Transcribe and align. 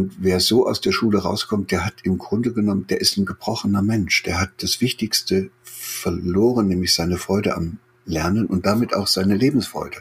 Und 0.00 0.14
wer 0.18 0.40
so 0.40 0.66
aus 0.66 0.80
der 0.80 0.92
Schule 0.92 1.18
rauskommt, 1.18 1.70
der 1.70 1.84
hat 1.84 1.92
im 2.04 2.16
Grunde 2.16 2.54
genommen, 2.54 2.86
der 2.86 3.02
ist 3.02 3.18
ein 3.18 3.26
gebrochener 3.26 3.82
Mensch. 3.82 4.22
Der 4.22 4.40
hat 4.40 4.50
das 4.62 4.80
Wichtigste 4.80 5.50
verloren, 5.62 6.68
nämlich 6.68 6.94
seine 6.94 7.18
Freude 7.18 7.54
am 7.54 7.76
Lernen 8.06 8.46
und 8.46 8.64
damit 8.64 8.94
auch 8.94 9.06
seine 9.06 9.36
Lebensfreude. 9.36 9.98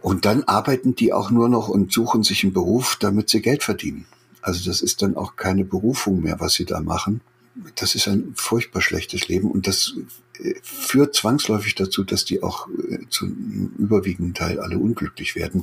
Und 0.00 0.24
dann 0.24 0.42
arbeiten 0.42 0.96
die 0.96 1.12
auch 1.12 1.30
nur 1.30 1.48
noch 1.48 1.68
und 1.68 1.92
suchen 1.92 2.24
sich 2.24 2.42
einen 2.42 2.52
Beruf, 2.52 2.96
damit 2.98 3.30
sie 3.30 3.40
Geld 3.40 3.62
verdienen. 3.62 4.04
Also 4.40 4.68
das 4.68 4.82
ist 4.82 5.00
dann 5.00 5.16
auch 5.16 5.36
keine 5.36 5.64
Berufung 5.64 6.20
mehr, 6.20 6.40
was 6.40 6.54
sie 6.54 6.64
da 6.64 6.80
machen. 6.80 7.20
Das 7.76 7.94
ist 7.94 8.08
ein 8.08 8.32
furchtbar 8.34 8.82
schlechtes 8.82 9.28
Leben 9.28 9.48
und 9.48 9.68
das 9.68 9.94
äh, 10.40 10.54
führt 10.64 11.14
zwangsläufig 11.14 11.76
dazu, 11.76 12.02
dass 12.02 12.24
die 12.24 12.42
auch 12.42 12.66
äh, 12.68 12.98
zum 13.10 13.76
überwiegenden 13.78 14.34
Teil 14.34 14.58
alle 14.58 14.76
unglücklich 14.76 15.36
werden. 15.36 15.62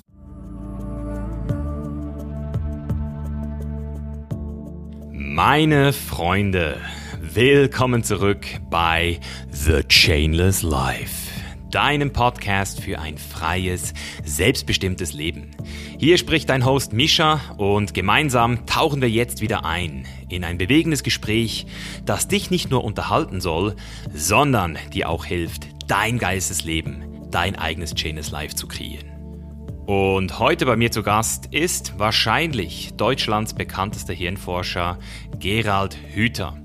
Meine 5.41 5.93
Freunde, 5.93 6.81
willkommen 7.21 8.03
zurück 8.03 8.45
bei 8.69 9.21
The 9.49 9.83
Chainless 9.87 10.63
Life 10.63 11.31
deinem 11.71 12.11
Podcast 12.11 12.81
für 12.81 12.99
ein 12.99 13.17
freies, 13.17 13.93
selbstbestimmtes 14.25 15.13
Leben. 15.13 15.51
Hier 15.97 16.17
spricht 16.17 16.49
dein 16.49 16.65
Host 16.65 16.91
Mischa 16.91 17.39
und 17.55 17.93
gemeinsam 17.93 18.65
tauchen 18.65 19.01
wir 19.01 19.09
jetzt 19.09 19.39
wieder 19.39 19.63
ein 19.63 20.05
in 20.27 20.43
ein 20.43 20.57
bewegendes 20.57 21.03
Gespräch, 21.03 21.67
das 22.03 22.27
dich 22.27 22.51
nicht 22.51 22.69
nur 22.69 22.83
unterhalten 22.83 23.39
soll, 23.39 23.77
sondern 24.13 24.77
dir 24.91 25.07
auch 25.07 25.23
hilft, 25.23 25.67
dein 25.87 26.17
Geistesleben, 26.17 27.29
dein 27.31 27.55
eigenes 27.55 27.95
Chainless 27.95 28.29
Life 28.31 28.55
zu 28.55 28.67
kreieren. 28.67 29.18
Und 29.89 30.37
heute 30.37 30.67
bei 30.67 30.75
mir 30.75 30.91
zu 30.91 31.01
Gast 31.01 31.47
ist 31.47 31.97
wahrscheinlich 31.97 32.93
Deutschlands 32.93 33.55
bekanntester 33.55 34.13
Hirnforscher 34.13 34.99
Gerald 35.39 35.97
Hüther. 36.13 36.55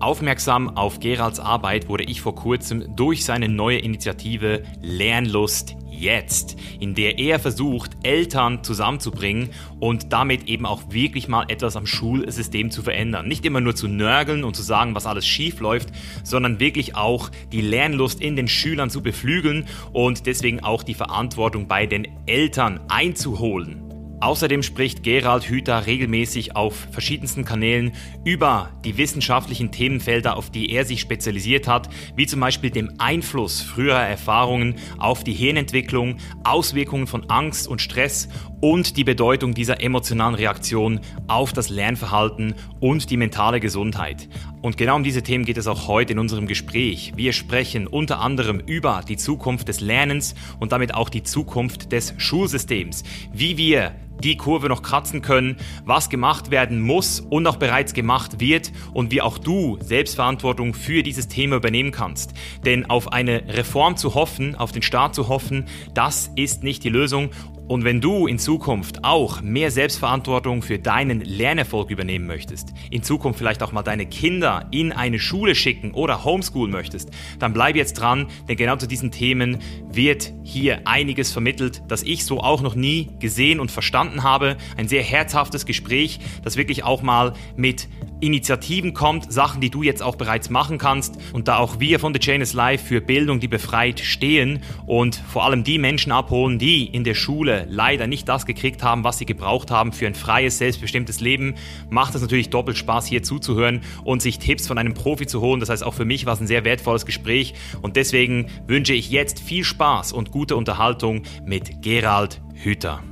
Aufmerksam 0.00 0.74
auf 0.74 1.00
Geralds 1.00 1.38
Arbeit 1.38 1.90
wurde 1.90 2.04
ich 2.04 2.22
vor 2.22 2.34
kurzem 2.34 2.96
durch 2.96 3.26
seine 3.26 3.50
neue 3.50 3.80
Initiative 3.80 4.62
Lernlust 4.80 5.76
jetzt, 6.00 6.56
in 6.80 6.94
der 6.94 7.18
er 7.18 7.38
versucht, 7.38 7.92
Eltern 8.02 8.64
zusammenzubringen 8.64 9.50
und 9.78 10.12
damit 10.12 10.48
eben 10.48 10.66
auch 10.66 10.82
wirklich 10.90 11.28
mal 11.28 11.44
etwas 11.48 11.76
am 11.76 11.86
Schulsystem 11.86 12.70
zu 12.70 12.82
verändern. 12.82 13.28
Nicht 13.28 13.44
immer 13.44 13.60
nur 13.60 13.74
zu 13.76 13.86
nörgeln 13.86 14.44
und 14.44 14.56
zu 14.56 14.62
sagen, 14.62 14.94
was 14.94 15.06
alles 15.06 15.26
schief 15.26 15.60
läuft, 15.60 15.90
sondern 16.24 16.58
wirklich 16.58 16.96
auch 16.96 17.30
die 17.52 17.60
Lernlust 17.60 18.20
in 18.20 18.36
den 18.36 18.48
Schülern 18.48 18.90
zu 18.90 19.02
beflügeln 19.02 19.66
und 19.92 20.26
deswegen 20.26 20.60
auch 20.60 20.82
die 20.82 20.94
Verantwortung 20.94 21.68
bei 21.68 21.86
den 21.86 22.08
Eltern 22.26 22.80
einzuholen. 22.88 23.79
Außerdem 24.20 24.62
spricht 24.62 25.02
Gerald 25.02 25.44
Hüther 25.44 25.86
regelmäßig 25.86 26.54
auf 26.54 26.88
verschiedensten 26.92 27.46
Kanälen 27.46 27.92
über 28.22 28.68
die 28.84 28.98
wissenschaftlichen 28.98 29.72
Themenfelder, 29.72 30.36
auf 30.36 30.50
die 30.50 30.70
er 30.72 30.84
sich 30.84 31.00
spezialisiert 31.00 31.66
hat, 31.66 31.88
wie 32.16 32.26
zum 32.26 32.40
Beispiel 32.40 32.70
dem 32.70 32.92
Einfluss 32.98 33.62
früherer 33.62 34.06
Erfahrungen 34.06 34.74
auf 34.98 35.24
die 35.24 35.32
Hirnentwicklung, 35.32 36.18
Auswirkungen 36.44 37.06
von 37.06 37.30
Angst 37.30 37.66
und 37.66 37.80
Stress 37.80 38.28
und 38.60 38.98
die 38.98 39.04
Bedeutung 39.04 39.54
dieser 39.54 39.82
emotionalen 39.82 40.34
Reaktion 40.34 41.00
auf 41.26 41.54
das 41.54 41.70
Lernverhalten 41.70 42.54
und 42.78 43.10
die 43.10 43.16
mentale 43.16 43.58
Gesundheit. 43.58 44.28
Und 44.60 44.76
genau 44.76 44.96
um 44.96 45.04
diese 45.04 45.22
Themen 45.22 45.46
geht 45.46 45.56
es 45.56 45.66
auch 45.66 45.88
heute 45.88 46.12
in 46.12 46.18
unserem 46.18 46.46
Gespräch. 46.46 47.14
Wir 47.16 47.32
sprechen 47.32 47.86
unter 47.86 48.20
anderem 48.20 48.60
über 48.60 49.02
die 49.08 49.16
Zukunft 49.16 49.68
des 49.68 49.80
Lernens 49.80 50.34
und 50.58 50.72
damit 50.72 50.94
auch 50.94 51.08
die 51.08 51.22
Zukunft 51.22 51.92
des 51.92 52.12
Schulsystems, 52.18 53.02
wie 53.32 53.56
wir 53.56 53.94
die 54.22 54.36
Kurve 54.36 54.68
noch 54.68 54.82
kratzen 54.82 55.22
können, 55.22 55.56
was 55.84 56.10
gemacht 56.10 56.50
werden 56.50 56.80
muss 56.80 57.20
und 57.20 57.46
auch 57.46 57.56
bereits 57.56 57.94
gemacht 57.94 58.40
wird 58.40 58.72
und 58.92 59.10
wie 59.10 59.22
auch 59.22 59.38
du 59.38 59.78
Selbstverantwortung 59.80 60.74
für 60.74 61.02
dieses 61.02 61.28
Thema 61.28 61.56
übernehmen 61.56 61.90
kannst. 61.92 62.34
Denn 62.64 62.88
auf 62.88 63.12
eine 63.12 63.42
Reform 63.48 63.96
zu 63.96 64.14
hoffen, 64.14 64.54
auf 64.54 64.72
den 64.72 64.82
Staat 64.82 65.14
zu 65.14 65.28
hoffen, 65.28 65.66
das 65.94 66.30
ist 66.36 66.62
nicht 66.62 66.84
die 66.84 66.88
Lösung 66.88 67.30
und 67.70 67.84
wenn 67.84 68.00
du 68.00 68.26
in 68.26 68.40
Zukunft 68.40 69.04
auch 69.04 69.42
mehr 69.42 69.70
Selbstverantwortung 69.70 70.60
für 70.60 70.80
deinen 70.80 71.20
Lernerfolg 71.20 71.90
übernehmen 71.90 72.26
möchtest, 72.26 72.70
in 72.90 73.04
Zukunft 73.04 73.38
vielleicht 73.38 73.62
auch 73.62 73.70
mal 73.70 73.84
deine 73.84 74.06
Kinder 74.06 74.66
in 74.72 74.90
eine 74.90 75.20
Schule 75.20 75.54
schicken 75.54 75.92
oder 75.92 76.24
homeschoolen 76.24 76.72
möchtest, 76.72 77.10
dann 77.38 77.52
bleib 77.52 77.76
jetzt 77.76 77.92
dran, 77.92 78.26
denn 78.48 78.56
genau 78.56 78.74
zu 78.74 78.88
diesen 78.88 79.12
Themen 79.12 79.58
wird 79.88 80.32
hier 80.42 80.80
einiges 80.88 81.30
vermittelt, 81.30 81.80
das 81.86 82.02
ich 82.02 82.24
so 82.24 82.40
auch 82.40 82.60
noch 82.60 82.74
nie 82.74 83.10
gesehen 83.20 83.60
und 83.60 83.70
verstanden 83.70 84.09
habe. 84.22 84.56
Ein 84.76 84.88
sehr 84.88 85.02
herzhaftes 85.02 85.66
Gespräch, 85.66 86.20
das 86.42 86.56
wirklich 86.56 86.84
auch 86.84 87.02
mal 87.02 87.32
mit 87.56 87.88
Initiativen 88.20 88.92
kommt, 88.94 89.32
Sachen, 89.32 89.60
die 89.60 89.70
du 89.70 89.82
jetzt 89.82 90.02
auch 90.02 90.16
bereits 90.16 90.50
machen 90.50 90.78
kannst. 90.78 91.18
Und 91.32 91.48
da 91.48 91.56
auch 91.56 91.80
wir 91.80 91.98
von 91.98 92.12
The 92.12 92.20
Chain 92.20 92.40
is 92.40 92.52
Life 92.52 92.84
für 92.84 93.00
Bildung, 93.00 93.40
die 93.40 93.48
befreit 93.48 94.00
stehen 94.00 94.60
und 94.86 95.16
vor 95.16 95.44
allem 95.44 95.64
die 95.64 95.78
Menschen 95.78 96.12
abholen, 96.12 96.58
die 96.58 96.84
in 96.84 97.04
der 97.04 97.14
Schule 97.14 97.66
leider 97.68 98.06
nicht 98.06 98.28
das 98.28 98.46
gekriegt 98.46 98.82
haben, 98.82 99.04
was 99.04 99.18
sie 99.18 99.26
gebraucht 99.26 99.70
haben 99.70 99.92
für 99.92 100.06
ein 100.06 100.14
freies, 100.14 100.58
selbstbestimmtes 100.58 101.20
Leben, 101.20 101.54
macht 101.88 102.14
es 102.14 102.20
natürlich 102.20 102.50
doppelt 102.50 102.76
Spaß, 102.76 103.06
hier 103.06 103.22
zuzuhören 103.22 103.80
und 104.04 104.22
sich 104.22 104.38
Tipps 104.38 104.66
von 104.66 104.78
einem 104.78 104.94
Profi 104.94 105.26
zu 105.26 105.40
holen. 105.40 105.60
Das 105.60 105.68
heißt, 105.68 105.84
auch 105.84 105.94
für 105.94 106.04
mich 106.04 106.26
war 106.26 106.34
es 106.34 106.40
ein 106.40 106.46
sehr 106.46 106.64
wertvolles 106.64 107.06
Gespräch 107.06 107.54
und 107.82 107.96
deswegen 107.96 108.46
wünsche 108.66 108.92
ich 108.92 109.10
jetzt 109.10 109.40
viel 109.40 109.64
Spaß 109.64 110.12
und 110.12 110.30
gute 110.30 110.56
Unterhaltung 110.56 111.22
mit 111.44 111.82
Gerald 111.82 112.40
Hüther. 112.54 113.02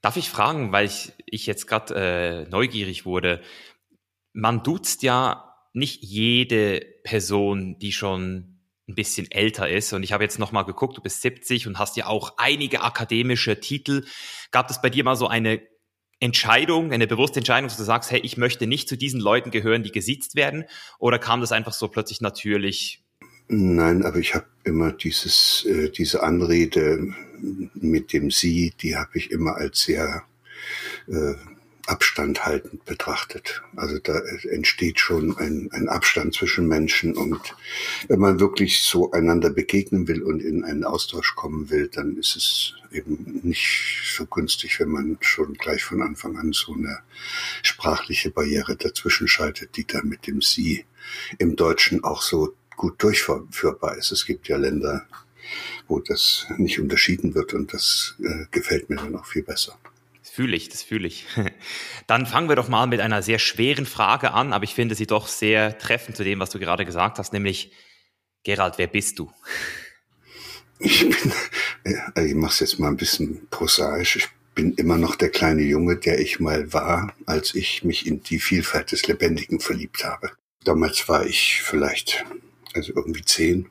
Darf 0.00 0.16
ich 0.16 0.30
fragen, 0.30 0.72
weil 0.72 0.86
ich, 0.86 1.12
ich 1.26 1.46
jetzt 1.46 1.66
gerade 1.66 1.94
äh, 2.46 2.50
neugierig 2.50 3.04
wurde, 3.04 3.42
man 4.32 4.62
duzt 4.62 5.02
ja 5.02 5.54
nicht 5.72 6.02
jede 6.02 6.80
Person, 7.02 7.78
die 7.78 7.92
schon 7.92 8.58
ein 8.88 8.94
bisschen 8.94 9.30
älter 9.30 9.68
ist. 9.68 9.92
Und 9.92 10.02
ich 10.02 10.12
habe 10.12 10.24
jetzt 10.24 10.38
nochmal 10.38 10.64
geguckt, 10.64 10.96
du 10.96 11.02
bist 11.02 11.20
70 11.22 11.66
und 11.66 11.78
hast 11.78 11.96
ja 11.96 12.06
auch 12.06 12.34
einige 12.38 12.82
akademische 12.82 13.60
Titel. 13.60 14.04
Gab 14.50 14.70
es 14.70 14.80
bei 14.80 14.90
dir 14.90 15.04
mal 15.04 15.16
so 15.16 15.28
eine 15.28 15.60
Entscheidung, 16.20 16.92
eine 16.92 17.06
bewusste 17.06 17.40
Entscheidung, 17.40 17.68
dass 17.68 17.76
du 17.76 17.84
sagst, 17.84 18.10
hey, 18.10 18.20
ich 18.20 18.36
möchte 18.36 18.66
nicht 18.66 18.88
zu 18.88 18.96
diesen 18.96 19.20
Leuten 19.20 19.50
gehören, 19.50 19.82
die 19.82 19.92
gesiezt 19.92 20.34
werden? 20.34 20.64
Oder 20.98 21.18
kam 21.18 21.40
das 21.40 21.52
einfach 21.52 21.72
so 21.72 21.88
plötzlich 21.88 22.20
natürlich? 22.20 23.04
Nein, 23.48 24.04
aber 24.04 24.18
ich 24.18 24.34
habe 24.34 24.46
immer 24.64 24.92
dieses, 24.92 25.64
äh, 25.64 25.90
diese 25.90 26.22
Anrede 26.22 27.14
mit 27.74 28.12
dem 28.12 28.30
Sie, 28.30 28.72
die 28.80 28.96
habe 28.96 29.10
ich 29.14 29.30
immer 29.30 29.56
als 29.56 29.82
sehr 29.82 30.24
äh, 31.06 31.34
abstandhaltend 31.88 32.84
betrachtet. 32.84 33.62
Also 33.74 33.98
da 33.98 34.18
entsteht 34.50 35.00
schon 35.00 35.36
ein, 35.38 35.70
ein 35.72 35.88
Abstand 35.88 36.34
zwischen 36.34 36.68
Menschen 36.68 37.16
und 37.16 37.40
wenn 38.08 38.20
man 38.20 38.40
wirklich 38.40 38.82
so 38.82 39.10
einander 39.12 39.48
begegnen 39.48 40.06
will 40.06 40.22
und 40.22 40.42
in 40.42 40.64
einen 40.64 40.84
Austausch 40.84 41.34
kommen 41.34 41.70
will, 41.70 41.88
dann 41.88 42.16
ist 42.16 42.36
es 42.36 42.74
eben 42.92 43.40
nicht 43.42 44.14
so 44.16 44.26
günstig, 44.26 44.78
wenn 44.80 44.90
man 44.90 45.16
schon 45.20 45.54
gleich 45.54 45.82
von 45.82 46.02
Anfang 46.02 46.36
an 46.36 46.52
so 46.52 46.74
eine 46.74 46.98
sprachliche 47.62 48.30
Barriere 48.30 48.76
dazwischen 48.76 49.26
schaltet, 49.26 49.76
die 49.76 49.86
dann 49.86 50.08
mit 50.08 50.26
dem 50.26 50.42
Sie 50.42 50.84
im 51.38 51.56
Deutschen 51.56 52.04
auch 52.04 52.20
so 52.20 52.54
gut 52.76 53.02
durchführbar 53.02 53.96
ist. 53.96 54.12
Es 54.12 54.26
gibt 54.26 54.48
ja 54.48 54.58
Länder, 54.58 55.06
wo 55.88 55.98
das 56.00 56.46
nicht 56.58 56.78
unterschieden 56.78 57.34
wird 57.34 57.54
und 57.54 57.72
das 57.72 58.14
äh, 58.20 58.44
gefällt 58.50 58.90
mir 58.90 58.96
dann 58.96 59.16
auch 59.16 59.26
viel 59.26 59.42
besser. 59.42 59.76
Das 60.20 60.30
fühle 60.30 60.56
ich, 60.56 60.68
das 60.68 60.82
fühle 60.82 61.08
ich. 61.08 61.24
Dann 62.06 62.26
fangen 62.26 62.48
wir 62.48 62.56
doch 62.56 62.68
mal 62.68 62.86
mit 62.86 63.00
einer 63.00 63.22
sehr 63.22 63.38
schweren 63.38 63.86
Frage 63.86 64.32
an, 64.32 64.52
aber 64.52 64.64
ich 64.64 64.74
finde 64.74 64.94
sie 64.94 65.06
doch 65.06 65.26
sehr 65.26 65.78
treffend 65.78 66.16
zu 66.16 66.24
dem, 66.24 66.38
was 66.38 66.50
du 66.50 66.58
gerade 66.58 66.84
gesagt 66.84 67.18
hast, 67.18 67.32
nämlich 67.32 67.72
Gerald, 68.44 68.74
wer 68.76 68.86
bist 68.86 69.18
du? 69.18 69.32
Ich 70.78 71.00
bin, 71.00 71.32
äh, 72.14 72.26
ich 72.26 72.34
mache 72.34 72.52
es 72.52 72.60
jetzt 72.60 72.78
mal 72.78 72.88
ein 72.88 72.96
bisschen 72.96 73.48
prosaisch. 73.50 74.16
Ich 74.16 74.28
bin 74.54 74.74
immer 74.74 74.96
noch 74.96 75.16
der 75.16 75.30
kleine 75.30 75.62
Junge, 75.62 75.96
der 75.96 76.20
ich 76.20 76.40
mal 76.40 76.72
war, 76.72 77.14
als 77.26 77.54
ich 77.54 77.84
mich 77.84 78.06
in 78.06 78.22
die 78.22 78.38
Vielfalt 78.38 78.92
des 78.92 79.06
Lebendigen 79.06 79.60
verliebt 79.60 80.04
habe. 80.04 80.32
Damals 80.64 81.08
war 81.08 81.26
ich 81.26 81.62
vielleicht, 81.62 82.24
also 82.74 82.92
irgendwie 82.94 83.24
zehn 83.24 83.68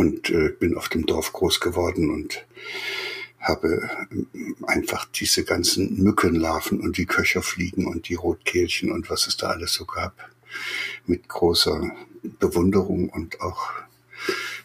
und 0.00 0.30
äh, 0.30 0.48
bin 0.48 0.78
auf 0.78 0.88
dem 0.88 1.04
Dorf 1.04 1.34
groß 1.34 1.60
geworden 1.60 2.10
und 2.10 2.46
habe 3.38 3.90
ähm, 4.10 4.56
einfach 4.66 5.04
diese 5.04 5.44
ganzen 5.44 6.02
Mückenlarven 6.02 6.80
und 6.80 6.96
die 6.96 7.04
Köcherfliegen 7.04 7.86
und 7.86 8.08
die 8.08 8.14
Rotkehlchen 8.14 8.90
und 8.90 9.10
was 9.10 9.26
es 9.26 9.36
da 9.36 9.48
alles 9.48 9.74
so 9.74 9.84
gab 9.84 10.14
mit 11.06 11.28
großer 11.28 11.90
Bewunderung 12.38 13.10
und 13.10 13.42
auch 13.42 13.72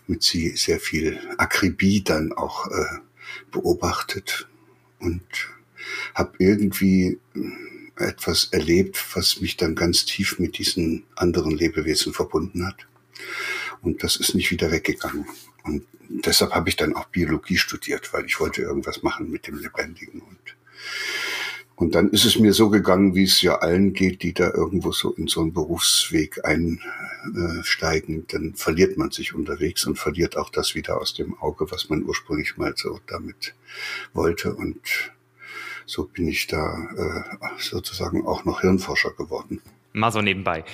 mit 0.08 0.24
sie 0.24 0.56
sehr 0.56 0.80
viel 0.80 1.20
Akribie 1.38 2.02
dann 2.02 2.32
auch 2.32 2.68
äh, 2.72 3.00
beobachtet 3.52 4.48
und 5.00 5.26
habe 6.14 6.32
irgendwie 6.40 7.20
etwas 7.98 8.46
erlebt, 8.54 9.04
was 9.16 9.42
mich 9.42 9.58
dann 9.58 9.76
ganz 9.76 10.06
tief 10.06 10.40
mit 10.40 10.58
diesen 10.60 11.04
anderen 11.18 11.52
Lebewesen 11.52 12.14
verbunden 12.14 12.66
hat. 12.66 12.88
Und 13.86 14.04
das 14.04 14.16
ist 14.16 14.34
nicht 14.34 14.50
wieder 14.50 14.72
weggegangen. 14.72 15.28
Und 15.64 15.84
deshalb 16.10 16.54
habe 16.54 16.70
ich 16.70 16.76
dann 16.76 16.96
auch 16.96 17.06
Biologie 17.06 17.58
studiert, 17.58 18.12
weil 18.14 18.26
ich 18.26 18.40
wollte 18.40 18.64
irgendwas 18.64 19.04
machen 19.04 19.30
mit 19.30 19.46
dem 19.46 19.60
Lebendigen. 19.60 20.22
Und, 20.22 20.56
und 21.76 21.94
dann 21.94 22.10
ist 22.10 22.26
es 22.26 22.40
mir 22.40 22.54
so 22.54 22.72
gegangen, 22.72 23.14
wie 23.14 23.26
es 23.26 23.44
ja 23.44 23.60
allen 23.60 23.94
geht, 23.94 24.24
die 24.24 24.34
da 24.34 24.52
irgendwo 24.52 24.92
so 24.92 25.12
in 25.12 25.28
so 25.28 25.42
einen 25.42 25.54
Berufsweg 25.54 26.44
einsteigen. 26.44 28.26
Dann 28.28 28.56
verliert 28.56 28.98
man 28.98 29.12
sich 29.12 29.36
unterwegs 29.36 29.86
und 29.86 30.00
verliert 30.00 30.36
auch 30.36 30.50
das 30.50 30.74
wieder 30.74 31.00
aus 31.00 31.14
dem 31.14 31.38
Auge, 31.38 31.70
was 31.70 31.88
man 31.88 32.04
ursprünglich 32.06 32.58
mal 32.58 32.74
so 32.76 33.00
damit 33.06 33.54
wollte. 34.14 34.56
Und 34.56 34.80
so 35.86 36.06
bin 36.06 36.28
ich 36.28 36.48
da 36.48 36.90
äh, 36.98 37.62
sozusagen 37.62 38.26
auch 38.26 38.46
noch 38.46 38.62
Hirnforscher 38.62 39.12
geworden. 39.12 39.62
Mal 39.96 40.12
so 40.12 40.22
nebenbei. 40.22 40.66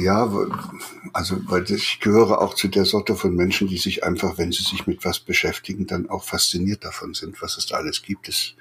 ja, 0.00 0.32
also 1.12 1.36
weil 1.50 1.70
ich 1.70 2.00
gehöre 2.00 2.40
auch 2.40 2.54
zu 2.54 2.68
der 2.68 2.86
Sorte 2.86 3.16
von 3.16 3.34
Menschen, 3.34 3.68
die 3.68 3.76
sich 3.76 4.02
einfach, 4.02 4.38
wenn 4.38 4.50
sie 4.50 4.62
sich 4.62 4.86
mit 4.86 5.04
was 5.04 5.20
beschäftigen, 5.20 5.86
dann 5.86 6.08
auch 6.08 6.24
fasziniert 6.24 6.86
davon 6.86 7.12
sind, 7.12 7.42
was 7.42 7.58
es 7.58 7.66
da 7.66 7.76
alles 7.76 8.00
gibt. 8.00 8.30
Es 8.30 8.54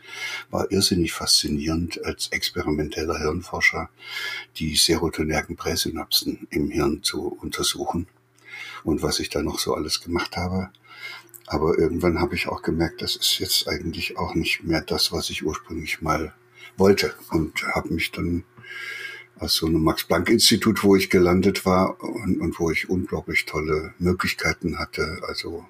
war 0.49 0.69
irrsinnig 0.69 1.13
faszinierend 1.13 2.03
als 2.03 2.27
experimenteller 2.33 3.19
Hirnforscher 3.19 3.89
die 4.57 4.75
serotonergen 4.75 5.55
Präsynapsen 5.55 6.47
im 6.49 6.69
Hirn 6.69 7.01
zu 7.01 7.27
untersuchen 7.27 8.07
und 8.83 9.01
was 9.01 9.21
ich 9.21 9.29
da 9.29 9.41
noch 9.41 9.59
so 9.59 9.75
alles 9.75 10.01
gemacht 10.01 10.35
habe. 10.35 10.71
Aber 11.47 11.77
irgendwann 11.77 12.19
habe 12.19 12.35
ich 12.35 12.49
auch 12.49 12.63
gemerkt, 12.63 13.01
das 13.01 13.15
ist 13.15 13.39
jetzt 13.39 13.69
eigentlich 13.69 14.17
auch 14.17 14.35
nicht 14.35 14.65
mehr 14.65 14.81
das, 14.81 15.13
was 15.13 15.29
ich 15.29 15.45
ursprünglich 15.45 16.01
mal 16.01 16.33
wollte 16.75 17.13
und 17.29 17.63
habe 17.73 17.93
mich 17.93 18.11
dann 18.11 18.43
aus 19.41 19.55
so 19.55 19.65
einem 19.65 19.83
Max-Planck-Institut, 19.83 20.83
wo 20.83 20.95
ich 20.95 21.09
gelandet 21.09 21.65
war 21.65 22.01
und, 22.03 22.39
und, 22.39 22.59
wo 22.59 22.69
ich 22.69 22.89
unglaublich 22.89 23.45
tolle 23.45 23.93
Möglichkeiten 23.97 24.77
hatte, 24.77 25.19
also 25.27 25.65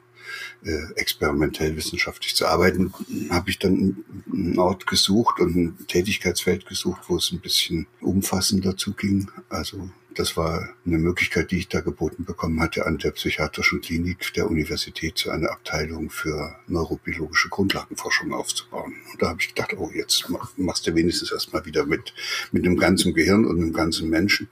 äh, 0.63 0.93
experimentell 0.95 1.75
wissenschaftlich 1.77 2.35
zu 2.35 2.47
arbeiten, 2.47 2.93
habe 3.29 3.49
ich 3.49 3.59
dann 3.59 4.03
einen 4.31 4.59
Ort 4.59 4.87
gesucht 4.87 5.39
und 5.39 5.55
ein 5.55 5.87
Tätigkeitsfeld 5.87 6.65
gesucht, 6.65 7.03
wo 7.07 7.15
es 7.15 7.31
ein 7.31 7.39
bisschen 7.39 7.87
umfassender 8.01 8.75
zuging. 8.75 9.31
Also 9.49 9.89
das 10.15 10.35
war 10.35 10.69
eine 10.85 10.97
Möglichkeit, 10.97 11.51
die 11.51 11.59
ich 11.59 11.67
da 11.67 11.81
geboten 11.81 12.25
bekommen 12.25 12.59
hatte, 12.59 12.85
an 12.85 12.97
der 12.97 13.11
psychiatrischen 13.11 13.81
Klinik 13.81 14.33
der 14.33 14.49
Universität 14.49 15.17
zu 15.17 15.31
einer 15.31 15.51
Abteilung 15.51 16.09
für 16.09 16.55
neurobiologische 16.67 17.49
Grundlagenforschung 17.49 18.33
aufzubauen. 18.33 18.93
Und 19.11 19.21
da 19.21 19.29
habe 19.29 19.41
ich 19.41 19.53
gedacht, 19.53 19.73
oh, 19.77 19.89
jetzt 19.93 20.25
machst 20.57 20.87
du 20.87 20.95
wenigstens 20.95 21.31
erstmal 21.31 21.65
wieder 21.65 21.85
mit, 21.85 22.13
mit 22.51 22.65
einem 22.65 22.77
ganzen 22.77 23.13
Gehirn 23.13 23.45
und 23.45 23.57
einem 23.57 23.73
ganzen 23.73 24.09
Menschen. 24.09 24.49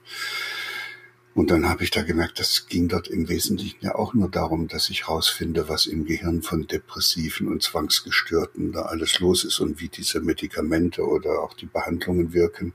Und 1.35 1.51
dann 1.51 1.69
habe 1.69 1.83
ich 1.83 1.91
da 1.91 2.01
gemerkt, 2.01 2.39
das 2.39 2.67
ging 2.67 2.88
dort 2.88 3.07
im 3.07 3.29
Wesentlichen 3.29 3.77
ja 3.81 3.95
auch 3.95 4.13
nur 4.13 4.29
darum, 4.29 4.67
dass 4.67 4.89
ich 4.89 5.07
rausfinde, 5.07 5.69
was 5.69 5.85
im 5.85 6.06
Gehirn 6.06 6.41
von 6.41 6.67
Depressiven 6.67 7.47
und 7.47 7.63
Zwangsgestörten 7.63 8.71
da 8.71 8.81
alles 8.83 9.19
los 9.19 9.45
ist 9.45 9.59
und 9.59 9.79
wie 9.79 9.88
diese 9.88 10.19
Medikamente 10.19 11.06
oder 11.06 11.41
auch 11.41 11.53
die 11.53 11.67
Behandlungen 11.67 12.33
wirken. 12.33 12.73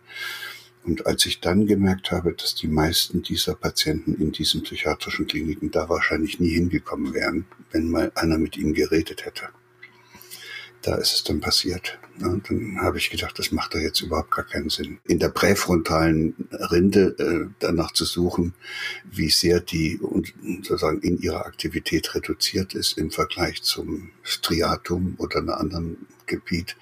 Und 0.85 1.07
als 1.07 1.25
ich 1.25 1.41
dann 1.41 1.67
gemerkt 1.67 2.11
habe, 2.11 2.35
dass 2.35 2.55
die 2.55 2.69
meisten 2.69 3.23
dieser 3.23 3.55
Patienten 3.55 4.15
in 4.15 4.33
diesen 4.33 4.63
psychiatrischen 4.63 5.27
Kliniken 5.27 5.71
da 5.71 5.89
wahrscheinlich 5.89 6.41
nie 6.41 6.51
hingekommen 6.51 7.15
wären, 7.15 7.47
wenn 7.71 7.89
mal 7.89 8.13
einer 8.15 8.39
mit 8.39 8.57
ihnen 8.57 8.75
geredet 8.75 9.25
hätte, 9.25 9.49
da 10.83 10.97
ist 10.97 11.15
es 11.15 11.25
dann 11.25 11.41
passiert. 11.41 11.99
Und 12.21 12.49
dann 12.49 12.79
habe 12.81 12.99
ich 12.99 13.11
gedacht, 13.11 13.39
das 13.39 13.51
macht 13.51 13.75
doch 13.75 13.81
jetzt 13.81 14.01
überhaupt 14.03 14.31
gar 14.31 14.45
keinen 14.45 14.69
Sinn. 14.69 14.99
In 15.05 15.19
der 15.19 15.31
präfrontalen 15.31 16.35
Rinde 16.53 17.17
äh, 17.19 17.51
danach 17.59 17.93
zu 17.93 18.05
suchen, 18.05 18.55
wie 19.11 19.31
sehr 19.31 19.61
die 19.61 19.99
sozusagen 20.63 21.01
in 21.01 21.19
ihrer 21.19 21.47
Aktivität 21.47 22.15
reduziert 22.15 22.75
ist 22.75 22.99
im 22.99 23.11
Vergleich 23.11 23.63
zum 23.63 24.11
Striatum 24.23 25.15
oder 25.19 25.39
einem 25.39 25.49
anderen 25.51 26.07
Gebiet, 26.27 26.77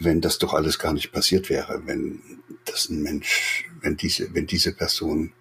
wenn 0.00 0.20
das 0.20 0.38
doch 0.38 0.54
alles 0.54 0.78
gar 0.78 0.92
nicht 0.92 1.12
passiert 1.12 1.50
wäre, 1.50 1.82
wenn 1.84 2.20
das 2.70 2.88
ein 2.88 3.02
Mensch, 3.02 3.68
wenn 3.80 3.96
diese, 3.96 4.34
wenn 4.34 4.46
diese 4.46 4.72
Person 4.72 5.32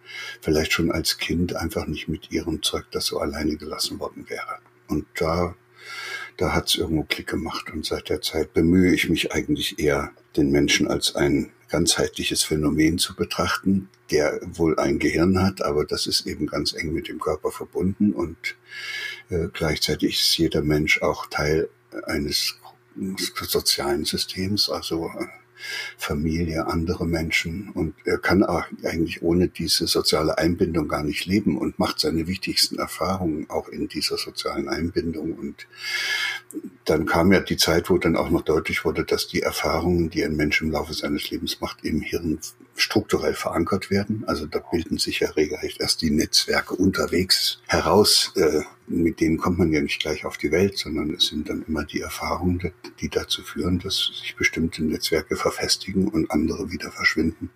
vielleicht 0.41 0.74
schon 0.74 0.91
als 0.91 1.18
Kind 1.18 1.56
einfach 1.56 1.88
nicht 1.88 2.07
mit 2.07 2.31
ihrem 2.31 2.62
Zeug 2.63 2.85
das 2.91 3.06
so 3.06 3.19
alleine 3.19 3.57
gelassen 3.57 4.00
worden 4.00 4.25
wäre. 4.29 4.59
Und 4.88 5.06
da, 5.15 5.56
da 6.38 6.53
hat's 6.53 6.75
irgendwo 6.75 7.03
Klick 7.03 7.27
gemacht. 7.27 7.71
Und 7.71 7.85
seit 7.85 8.09
der 8.09 8.21
Zeit 8.21 8.53
bemühe 8.53 8.94
ich 8.94 9.09
mich 9.09 9.31
eigentlich 9.31 9.79
eher, 9.79 10.12
den 10.35 10.51
Menschen 10.51 10.88
als 10.88 11.15
ein 11.15 11.51
ganzheitliches 11.69 12.44
Phänomen 12.44 12.97
zu 12.97 13.15
betrachten, 13.15 13.89
der 14.12 14.39
wohl 14.44 14.79
ein 14.79 15.00
Gehirn 15.00 15.41
hat, 15.41 15.62
aber 15.62 15.85
das 15.85 16.07
ist 16.07 16.25
eben 16.25 16.47
ganz 16.47 16.74
eng 16.74 16.94
mit 16.94 17.07
dem 17.07 17.19
Körper 17.19 17.51
verbunden 17.51 18.13
und 18.13 18.56
äh, 19.29 19.47
gleichzeitig 19.51 20.21
ist 20.21 20.38
jeder 20.38 20.62
Mensch 20.62 21.01
auch 21.01 21.25
Teil 21.25 21.69
eines 22.06 22.57
sozialen 23.35 24.06
Systems, 24.06 24.69
also 24.69 25.12
äh, 25.19 25.25
Familie, 25.98 26.68
andere 26.68 27.06
Menschen 27.06 27.69
und 27.71 27.95
er 28.06 28.18
kann 28.18 28.44
eigentlich 28.44 29.21
ohne 29.21 29.48
diese 29.48 29.88
soziale 29.88 30.38
Einbindung 30.38 30.88
gar 30.88 31.04
nicht 31.04 31.25
leben 31.25 31.57
und 31.57 31.80
macht 31.80 32.00
seine 32.00 32.27
wichtigsten 32.27 32.80
Erfahrungen 32.80 33.50
auch 33.50 33.69
in 33.69 33.88
dieser 33.88 34.18
sozialen 34.18 34.69
Einbindung 34.69 35.33
und 35.33 35.68
dann 36.86 37.06
kam 37.06 37.31
ja 37.31 37.42
die 37.42 37.57
Zeit, 37.57 37.89
wo 37.89 37.98
dann 37.98 38.15
auch 38.15 38.30
noch 38.30 38.42
deutlich 38.42 38.86
wurde, 38.86 39.04
dass 39.04 39.27
die 39.27 39.42
Erfahrungen, 39.42 40.09
die 40.09 40.24
ein 40.24 40.36
Mensch 40.36 40.62
im 40.62 40.71
Laufe 40.71 40.94
seines 40.94 41.30
Lebens 41.30 41.60
macht, 41.60 41.83
im 41.83 42.01
Hirn 42.01 42.39
strukturell 42.75 43.33
verankert 43.33 43.89
werden. 43.89 44.24
Also 44.27 44.45
da 44.45 44.60
bilden 44.60 44.98
sich 44.98 45.19
ja 45.19 45.31
regelrecht 45.31 45.81
erst 45.81 46.01
die 46.01 46.12
Netzwerke 46.12 46.75
unterwegs 46.75 47.60
heraus. 47.68 48.31
Äh, 48.36 48.62
mit 48.88 49.19
denen 49.19 49.38
kommt 49.38 49.60
man 49.60 49.72
ja 49.72 49.81
nicht 49.81 50.00
gleich 50.00 50.25
auf 50.25 50.38
die 50.38 50.51
Welt, 50.51 50.78
sondern 50.78 51.13
es 51.13 51.28
sind 51.28 51.50
dann 51.50 51.63
immer 51.68 51.84
die 51.84 52.00
Erfahrungen, 52.00 52.72
die 53.01 53.10
dazu 53.10 53.44
führen, 53.44 53.80
dass 53.80 54.12
sich 54.22 54.36
bestimmte 54.36 54.84
Netzwerke 54.84 55.36
verfestigen 55.36 56.07
und 56.07 56.31
andere 56.31 56.72
wieder 56.72 56.92
verschwinden. 56.92 57.50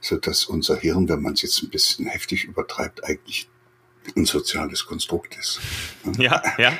So 0.00 0.16
dass 0.16 0.44
unser 0.44 0.76
Hirn, 0.76 1.08
wenn 1.08 1.22
man 1.22 1.32
es 1.32 1.42
jetzt 1.42 1.62
ein 1.62 1.70
bisschen 1.70 2.06
heftig 2.06 2.44
übertreibt, 2.44 3.04
eigentlich 3.04 3.48
ein 4.16 4.26
soziales 4.26 4.86
Konstrukt 4.86 5.36
ist. 5.38 5.60
Ja, 6.18 6.42
ja. 6.58 6.72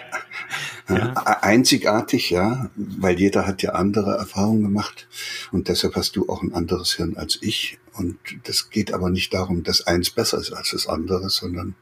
ja. 0.89 1.13
Einzigartig, 1.43 2.31
ja, 2.31 2.71
weil 2.77 3.19
jeder 3.19 3.47
hat 3.47 3.63
ja 3.63 3.73
andere 3.73 4.17
Erfahrungen 4.17 4.63
gemacht 4.63 5.09
und 5.53 5.69
deshalb 5.69 5.97
hast 5.97 6.17
du 6.17 6.29
auch 6.29 6.43
ein 6.43 6.53
anderes 6.53 6.95
Hirn 6.95 7.17
als 7.17 7.39
ich. 7.41 7.79
Und 7.93 8.19
das 8.45 8.71
geht 8.71 8.93
aber 8.93 9.11
nicht 9.11 9.33
darum, 9.33 9.63
dass 9.63 9.87
eins 9.87 10.11
besser 10.11 10.39
ist 10.39 10.53
als 10.53 10.71
das 10.73 10.87
andere, 10.87 11.31
sondern 11.31 11.75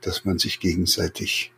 dass 0.00 0.24
man 0.24 0.38
sich 0.38 0.58
gegenseitig 0.58 1.52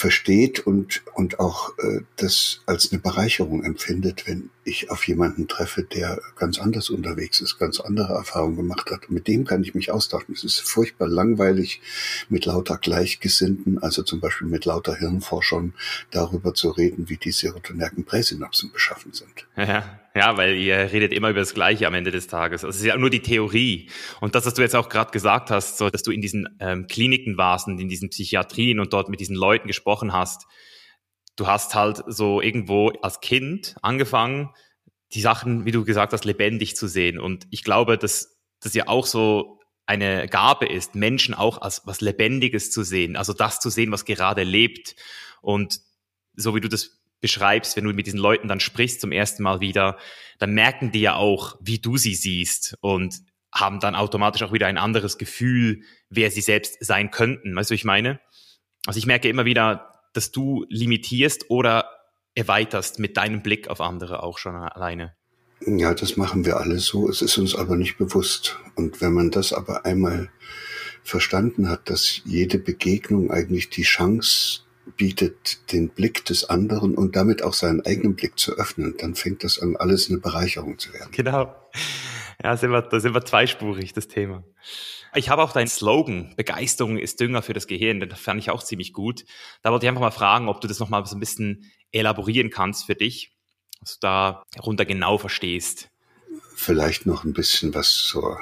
versteht 0.00 0.60
und, 0.60 1.02
und 1.14 1.38
auch 1.38 1.76
äh, 1.78 2.00
das 2.16 2.62
als 2.66 2.90
eine 2.90 3.00
Bereicherung 3.00 3.62
empfindet, 3.62 4.26
wenn 4.26 4.50
ich 4.64 4.90
auf 4.90 5.06
jemanden 5.06 5.46
treffe, 5.46 5.82
der 5.82 6.20
ganz 6.36 6.58
anders 6.58 6.90
unterwegs 6.90 7.40
ist, 7.40 7.58
ganz 7.58 7.80
andere 7.80 8.14
Erfahrungen 8.14 8.56
gemacht 8.56 8.90
hat. 8.90 9.10
Mit 9.10 9.28
dem 9.28 9.44
kann 9.44 9.62
ich 9.62 9.74
mich 9.74 9.90
austauschen. 9.90 10.34
Es 10.34 10.44
ist 10.44 10.60
furchtbar 10.60 11.08
langweilig, 11.08 11.80
mit 12.28 12.46
lauter 12.46 12.78
Gleichgesinnten, 12.78 13.82
also 13.82 14.02
zum 14.02 14.20
Beispiel 14.20 14.48
mit 14.48 14.64
lauter 14.64 14.96
Hirnforschern, 14.96 15.74
darüber 16.10 16.54
zu 16.54 16.70
reden, 16.70 17.08
wie 17.08 17.16
die 17.16 17.32
serotonergen 17.32 18.04
Präsynapsen 18.04 18.72
beschaffen 18.72 19.12
sind. 19.12 19.46
Ja, 19.56 20.00
ja, 20.14 20.36
weil 20.36 20.56
ihr 20.56 20.92
redet 20.92 21.12
immer 21.12 21.30
über 21.30 21.38
das 21.38 21.54
Gleiche 21.54 21.86
am 21.86 21.94
Ende 21.94 22.10
des 22.10 22.26
Tages. 22.26 22.64
Also 22.64 22.74
es 22.74 22.80
ist 22.80 22.86
ja 22.86 22.96
nur 22.96 23.10
die 23.10 23.20
Theorie. 23.20 23.88
Und 24.20 24.34
das, 24.34 24.44
was 24.44 24.54
du 24.54 24.62
jetzt 24.62 24.74
auch 24.74 24.88
gerade 24.88 25.12
gesagt 25.12 25.50
hast, 25.50 25.78
so, 25.78 25.88
dass 25.88 26.02
du 26.02 26.10
in 26.10 26.20
diesen 26.20 26.48
ähm, 26.58 26.88
Kliniken 26.88 27.36
warst 27.36 27.68
und 27.68 27.78
in 27.78 27.88
diesen 27.88 28.10
Psychiatrien 28.10 28.80
und 28.80 28.92
dort 28.92 29.08
mit 29.08 29.20
diesen 29.20 29.36
Leuten 29.36 29.68
gesprochen 29.68 29.89
hast, 30.12 30.46
du 31.36 31.46
hast 31.46 31.74
halt 31.74 32.02
so 32.06 32.40
irgendwo 32.40 32.90
als 33.02 33.20
Kind 33.20 33.76
angefangen, 33.82 34.50
die 35.12 35.20
Sachen, 35.20 35.64
wie 35.64 35.72
du 35.72 35.84
gesagt 35.84 36.12
hast, 36.12 36.24
lebendig 36.24 36.76
zu 36.76 36.86
sehen. 36.86 37.18
Und 37.18 37.46
ich 37.50 37.64
glaube, 37.64 37.98
dass 37.98 38.38
das 38.60 38.74
ja 38.74 38.86
auch 38.86 39.06
so 39.06 39.58
eine 39.86 40.28
Gabe 40.28 40.66
ist, 40.66 40.94
Menschen 40.94 41.34
auch 41.34 41.60
als 41.60 41.82
was 41.84 42.00
Lebendiges 42.00 42.70
zu 42.70 42.84
sehen, 42.84 43.16
also 43.16 43.32
das 43.32 43.58
zu 43.58 43.70
sehen, 43.70 43.90
was 43.90 44.04
gerade 44.04 44.44
lebt. 44.44 44.94
Und 45.40 45.80
so 46.36 46.54
wie 46.54 46.60
du 46.60 46.68
das 46.68 47.00
beschreibst, 47.20 47.76
wenn 47.76 47.84
du 47.84 47.92
mit 47.92 48.06
diesen 48.06 48.20
Leuten 48.20 48.48
dann 48.48 48.60
sprichst 48.60 49.00
zum 49.00 49.10
ersten 49.10 49.42
Mal 49.42 49.60
wieder, 49.60 49.98
dann 50.38 50.52
merken 50.52 50.92
die 50.92 51.00
ja 51.00 51.16
auch, 51.16 51.56
wie 51.60 51.78
du 51.78 51.96
sie 51.96 52.14
siehst 52.14 52.76
und 52.80 53.16
haben 53.52 53.80
dann 53.80 53.96
automatisch 53.96 54.42
auch 54.42 54.52
wieder 54.52 54.68
ein 54.68 54.78
anderes 54.78 55.18
Gefühl, 55.18 55.82
wer 56.08 56.30
sie 56.30 56.40
selbst 56.40 56.76
sein 56.80 57.10
könnten. 57.10 57.54
Weißt 57.56 57.70
du, 57.70 57.74
ich 57.74 57.84
meine? 57.84 58.20
Also 58.86 58.98
ich 58.98 59.06
merke 59.06 59.28
immer 59.28 59.44
wieder, 59.44 59.92
dass 60.12 60.32
du 60.32 60.64
limitierst 60.68 61.50
oder 61.50 61.88
erweiterst 62.34 62.98
mit 62.98 63.16
deinem 63.16 63.42
Blick 63.42 63.68
auf 63.68 63.80
andere 63.80 64.22
auch 64.22 64.38
schon 64.38 64.54
alleine? 64.54 65.14
Ja, 65.66 65.92
das 65.94 66.16
machen 66.16 66.46
wir 66.46 66.56
alle 66.56 66.78
so. 66.78 67.08
Es 67.08 67.20
ist 67.20 67.36
uns 67.36 67.54
aber 67.54 67.76
nicht 67.76 67.98
bewusst. 67.98 68.58
Und 68.76 69.00
wenn 69.00 69.12
man 69.12 69.30
das 69.30 69.52
aber 69.52 69.84
einmal 69.84 70.30
verstanden 71.02 71.68
hat, 71.68 71.90
dass 71.90 72.22
jede 72.24 72.58
Begegnung 72.58 73.30
eigentlich 73.30 73.68
die 73.68 73.82
Chance 73.82 74.62
bietet, 74.96 75.72
den 75.72 75.90
Blick 75.90 76.24
des 76.24 76.48
anderen 76.48 76.94
und 76.94 77.14
damit 77.14 77.42
auch 77.42 77.54
seinen 77.54 77.84
eigenen 77.84 78.16
Blick 78.16 78.38
zu 78.38 78.52
öffnen, 78.52 78.94
dann 78.98 79.14
fängt 79.14 79.44
das 79.44 79.58
an, 79.58 79.76
alles 79.76 80.08
eine 80.08 80.18
Bereicherung 80.18 80.78
zu 80.78 80.92
werden. 80.92 81.10
Genau. 81.12 81.54
Ja, 82.42 82.56
sind 82.56 82.70
wir, 82.70 82.82
da 82.82 83.00
sind 83.00 83.14
wir 83.14 83.24
zweispurig, 83.24 83.92
das 83.92 84.08
Thema. 84.08 84.44
Ich 85.14 85.28
habe 85.28 85.42
auch 85.42 85.52
deinen 85.52 85.66
Slogan, 85.66 86.34
Begeisterung 86.36 86.96
ist 86.96 87.20
Dünger 87.20 87.42
für 87.42 87.52
das 87.52 87.66
Gehirn, 87.66 88.00
den 88.00 88.10
fand 88.12 88.40
ich 88.40 88.50
auch 88.50 88.62
ziemlich 88.62 88.92
gut. 88.92 89.24
Da 89.62 89.72
wollte 89.72 89.84
ich 89.84 89.88
einfach 89.88 90.00
mal 90.00 90.10
fragen, 90.10 90.48
ob 90.48 90.60
du 90.60 90.68
das 90.68 90.78
nochmal 90.78 91.04
so 91.04 91.16
ein 91.16 91.20
bisschen 91.20 91.70
elaborieren 91.92 92.50
kannst 92.50 92.86
für 92.86 92.94
dich, 92.94 93.32
was 93.80 93.94
du 93.94 93.98
da 94.00 94.42
runter 94.62 94.84
genau 94.84 95.18
verstehst. 95.18 95.88
Vielleicht 96.54 97.06
noch 97.06 97.24
ein 97.24 97.32
bisschen 97.32 97.74
was 97.74 97.92
zur, 97.92 98.38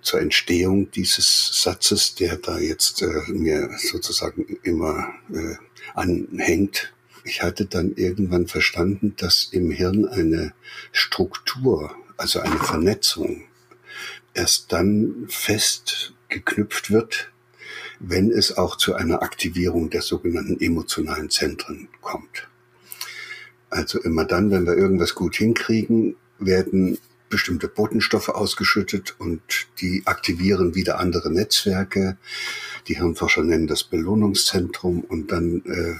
zur 0.00 0.20
Entstehung 0.20 0.90
dieses 0.92 1.62
Satzes, 1.62 2.14
der 2.14 2.36
da 2.36 2.58
jetzt 2.58 3.02
äh, 3.02 3.22
mir 3.28 3.70
sozusagen 3.76 4.46
immer 4.62 5.12
äh, 5.32 5.56
anhängt. 5.94 6.94
Ich 7.24 7.42
hatte 7.42 7.66
dann 7.66 7.94
irgendwann 7.96 8.46
verstanden, 8.46 9.14
dass 9.16 9.48
im 9.50 9.72
Hirn 9.72 10.06
eine 10.06 10.54
Struktur, 10.92 11.96
also 12.16 12.40
eine 12.40 12.58
Vernetzung 12.58 13.44
erst 14.34 14.72
dann 14.72 15.26
fest 15.28 16.14
geknüpft 16.28 16.90
wird, 16.90 17.32
wenn 17.98 18.30
es 18.30 18.56
auch 18.56 18.76
zu 18.76 18.94
einer 18.94 19.22
Aktivierung 19.22 19.90
der 19.90 20.02
sogenannten 20.02 20.60
emotionalen 20.60 21.30
Zentren 21.30 21.88
kommt. 22.00 22.48
Also 23.70 24.00
immer 24.00 24.24
dann, 24.24 24.50
wenn 24.50 24.66
wir 24.66 24.76
irgendwas 24.76 25.14
gut 25.14 25.36
hinkriegen, 25.36 26.16
werden 26.38 26.98
bestimmte 27.28 27.66
Botenstoffe 27.66 28.28
ausgeschüttet 28.28 29.16
und 29.18 29.40
die 29.80 30.02
aktivieren 30.04 30.74
wieder 30.74 31.00
andere 31.00 31.32
Netzwerke. 31.32 32.16
Die 32.86 32.96
Hirnforscher 32.96 33.42
nennen 33.42 33.66
das 33.66 33.82
Belohnungszentrum 33.82 35.00
und 35.00 35.32
dann 35.32 35.62
äh, 35.64 35.96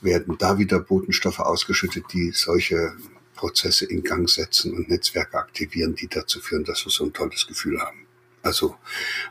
werden 0.00 0.36
da 0.38 0.58
wieder 0.58 0.80
Botenstoffe 0.80 1.40
ausgeschüttet, 1.40 2.04
die 2.12 2.30
solche 2.30 2.94
Prozesse 3.40 3.86
in 3.86 4.04
Gang 4.04 4.28
setzen 4.28 4.74
und 4.74 4.90
Netzwerke 4.90 5.38
aktivieren, 5.38 5.94
die 5.94 6.08
dazu 6.08 6.40
führen, 6.40 6.64
dass 6.64 6.84
wir 6.84 6.92
so 6.92 7.04
ein 7.04 7.14
tolles 7.14 7.46
Gefühl 7.46 7.80
haben. 7.80 8.06
Also 8.42 8.76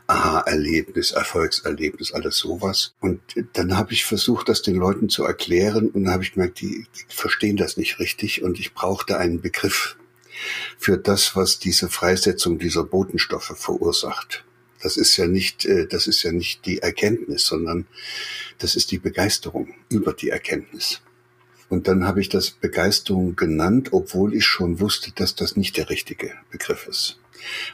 Aha-Erlebnis, 0.08 1.12
Erfolgserlebnis, 1.12 2.12
alles 2.12 2.36
sowas. 2.36 2.92
Und 2.98 3.20
dann 3.52 3.76
habe 3.76 3.92
ich 3.92 4.04
versucht, 4.04 4.48
das 4.48 4.62
den 4.62 4.74
Leuten 4.74 5.08
zu 5.08 5.24
erklären 5.24 5.90
und 5.90 6.08
habe 6.08 6.24
ich 6.24 6.32
gemerkt, 6.32 6.60
die, 6.60 6.86
die 6.96 7.14
verstehen 7.14 7.56
das 7.56 7.76
nicht 7.76 8.00
richtig 8.00 8.42
und 8.42 8.58
ich 8.58 8.74
brauchte 8.74 9.16
einen 9.16 9.40
Begriff 9.40 9.96
für 10.76 10.98
das, 10.98 11.36
was 11.36 11.60
diese 11.60 11.88
Freisetzung 11.88 12.58
dieser 12.58 12.82
Botenstoffe 12.82 13.54
verursacht. 13.56 14.44
Das 14.82 14.96
ist 14.96 15.16
ja 15.16 15.28
nicht, 15.28 15.66
äh, 15.66 15.86
das 15.86 16.08
ist 16.08 16.24
ja 16.24 16.32
nicht 16.32 16.66
die 16.66 16.78
Erkenntnis, 16.78 17.46
sondern 17.46 17.86
das 18.58 18.74
ist 18.74 18.90
die 18.90 18.98
Begeisterung 18.98 19.74
über 19.88 20.12
die 20.14 20.30
Erkenntnis. 20.30 21.00
Und 21.70 21.88
dann 21.88 22.04
habe 22.04 22.20
ich 22.20 22.28
das 22.28 22.50
Begeisterung 22.50 23.36
genannt, 23.36 23.92
obwohl 23.92 24.34
ich 24.34 24.44
schon 24.44 24.80
wusste, 24.80 25.12
dass 25.12 25.36
das 25.36 25.56
nicht 25.56 25.76
der 25.76 25.88
richtige 25.88 26.32
Begriff 26.50 26.86
ist. 26.86 27.18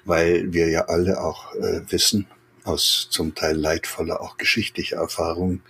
Weil 0.05 0.53
wir 0.53 0.69
ja 0.69 0.83
alle 0.83 1.21
auch 1.21 1.55
äh, 1.55 1.81
wissen, 1.89 2.27
aus 2.63 3.09
zum 3.11 3.35
Teil 3.35 3.57
leidvoller, 3.57 4.21
auch 4.21 4.37
geschichtlicher 4.37 4.99
Erfahrung, 4.99 5.63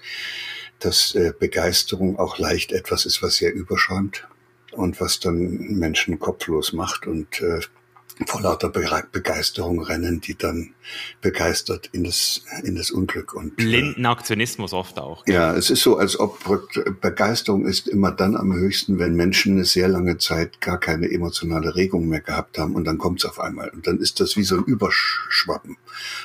dass 0.80 1.14
äh, 1.14 1.32
Begeisterung 1.38 2.18
auch 2.18 2.38
leicht 2.38 2.72
etwas 2.72 3.06
ist, 3.06 3.22
was 3.22 3.36
sehr 3.36 3.54
überschäumt 3.54 4.26
und 4.72 5.00
was 5.00 5.20
dann 5.20 5.78
Menschen 5.78 6.18
kopflos 6.18 6.72
macht 6.72 7.06
und 7.06 7.40
äh, 7.40 7.60
vor 8.24 8.40
lauter 8.40 8.70
Begeisterung 8.70 9.82
rennen, 9.82 10.22
die 10.22 10.36
dann 10.36 10.74
begeistert 11.20 11.90
in 11.92 12.04
das, 12.04 12.42
in 12.62 12.76
das 12.76 12.90
Unglück 12.90 13.34
und. 13.34 13.52
Äh, 13.52 13.64
Blinden 13.64 14.06
Aktionismus 14.06 14.72
oft 14.72 14.98
auch. 14.98 15.26
Ja, 15.26 15.54
es 15.54 15.68
ist 15.68 15.82
so, 15.82 15.98
als 15.98 16.18
ob 16.18 16.38
Begeisterung 17.00 17.66
ist 17.66 17.88
immer 17.88 18.12
dann 18.12 18.36
am 18.36 18.54
höchsten, 18.54 18.98
wenn 18.98 19.14
Menschen 19.14 19.54
eine 19.54 19.64
sehr 19.66 19.88
lange 19.88 20.16
Zeit 20.16 20.60
gar 20.60 20.80
keine 20.80 21.10
emotionale 21.10 21.74
Regung 21.74 22.08
mehr 22.08 22.20
gehabt 22.20 22.58
haben 22.58 22.74
und 22.74 22.84
dann 22.84 22.96
kommt 22.96 23.20
es 23.20 23.26
auf 23.26 23.38
einmal. 23.38 23.68
Und 23.68 23.86
dann 23.86 23.98
ist 23.98 24.20
das 24.20 24.36
wie 24.36 24.44
so 24.44 24.56
ein 24.56 24.64
Überschwappen. 24.64 25.76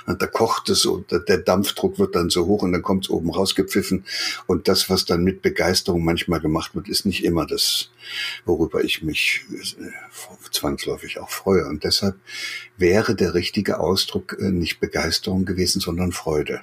Und 0.05 0.21
da 0.21 0.27
kocht 0.27 0.69
es 0.69 0.85
und 0.85 1.11
der 1.11 1.37
Dampfdruck 1.37 1.99
wird 1.99 2.15
dann 2.15 2.29
so 2.29 2.45
hoch 2.45 2.63
und 2.63 2.71
dann 2.71 2.81
kommt 2.81 3.05
es 3.05 3.09
oben 3.09 3.31
rausgepfiffen. 3.31 4.05
Und 4.47 4.67
das, 4.67 4.89
was 4.89 5.05
dann 5.05 5.23
mit 5.23 5.41
Begeisterung 5.41 6.03
manchmal 6.03 6.39
gemacht 6.39 6.75
wird, 6.75 6.87
ist 6.87 7.05
nicht 7.05 7.23
immer 7.23 7.45
das, 7.45 7.89
worüber 8.45 8.83
ich 8.83 9.03
mich 9.03 9.45
äh, 9.51 10.51
zwangsläufig 10.51 11.19
auch 11.19 11.29
freue. 11.29 11.67
Und 11.67 11.80
deshalb 11.83 12.15
wäre 12.77 13.15
der 13.15 13.33
richtige 13.33 13.79
Ausdruck 13.79 14.37
äh, 14.39 14.51
nicht 14.51 14.79
Begeisterung 14.79 15.45
gewesen, 15.45 15.81
sondern 15.81 16.11
Freude. 16.11 16.61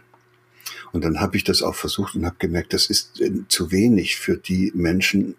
Und 0.92 1.04
dann 1.04 1.20
habe 1.20 1.36
ich 1.36 1.44
das 1.44 1.62
auch 1.62 1.74
versucht 1.74 2.14
und 2.14 2.24
habe 2.24 2.36
gemerkt, 2.38 2.72
das 2.72 2.86
ist 2.86 3.20
äh, 3.20 3.30
zu 3.48 3.70
wenig 3.70 4.16
für 4.16 4.36
die 4.36 4.72
Menschen, 4.74 5.36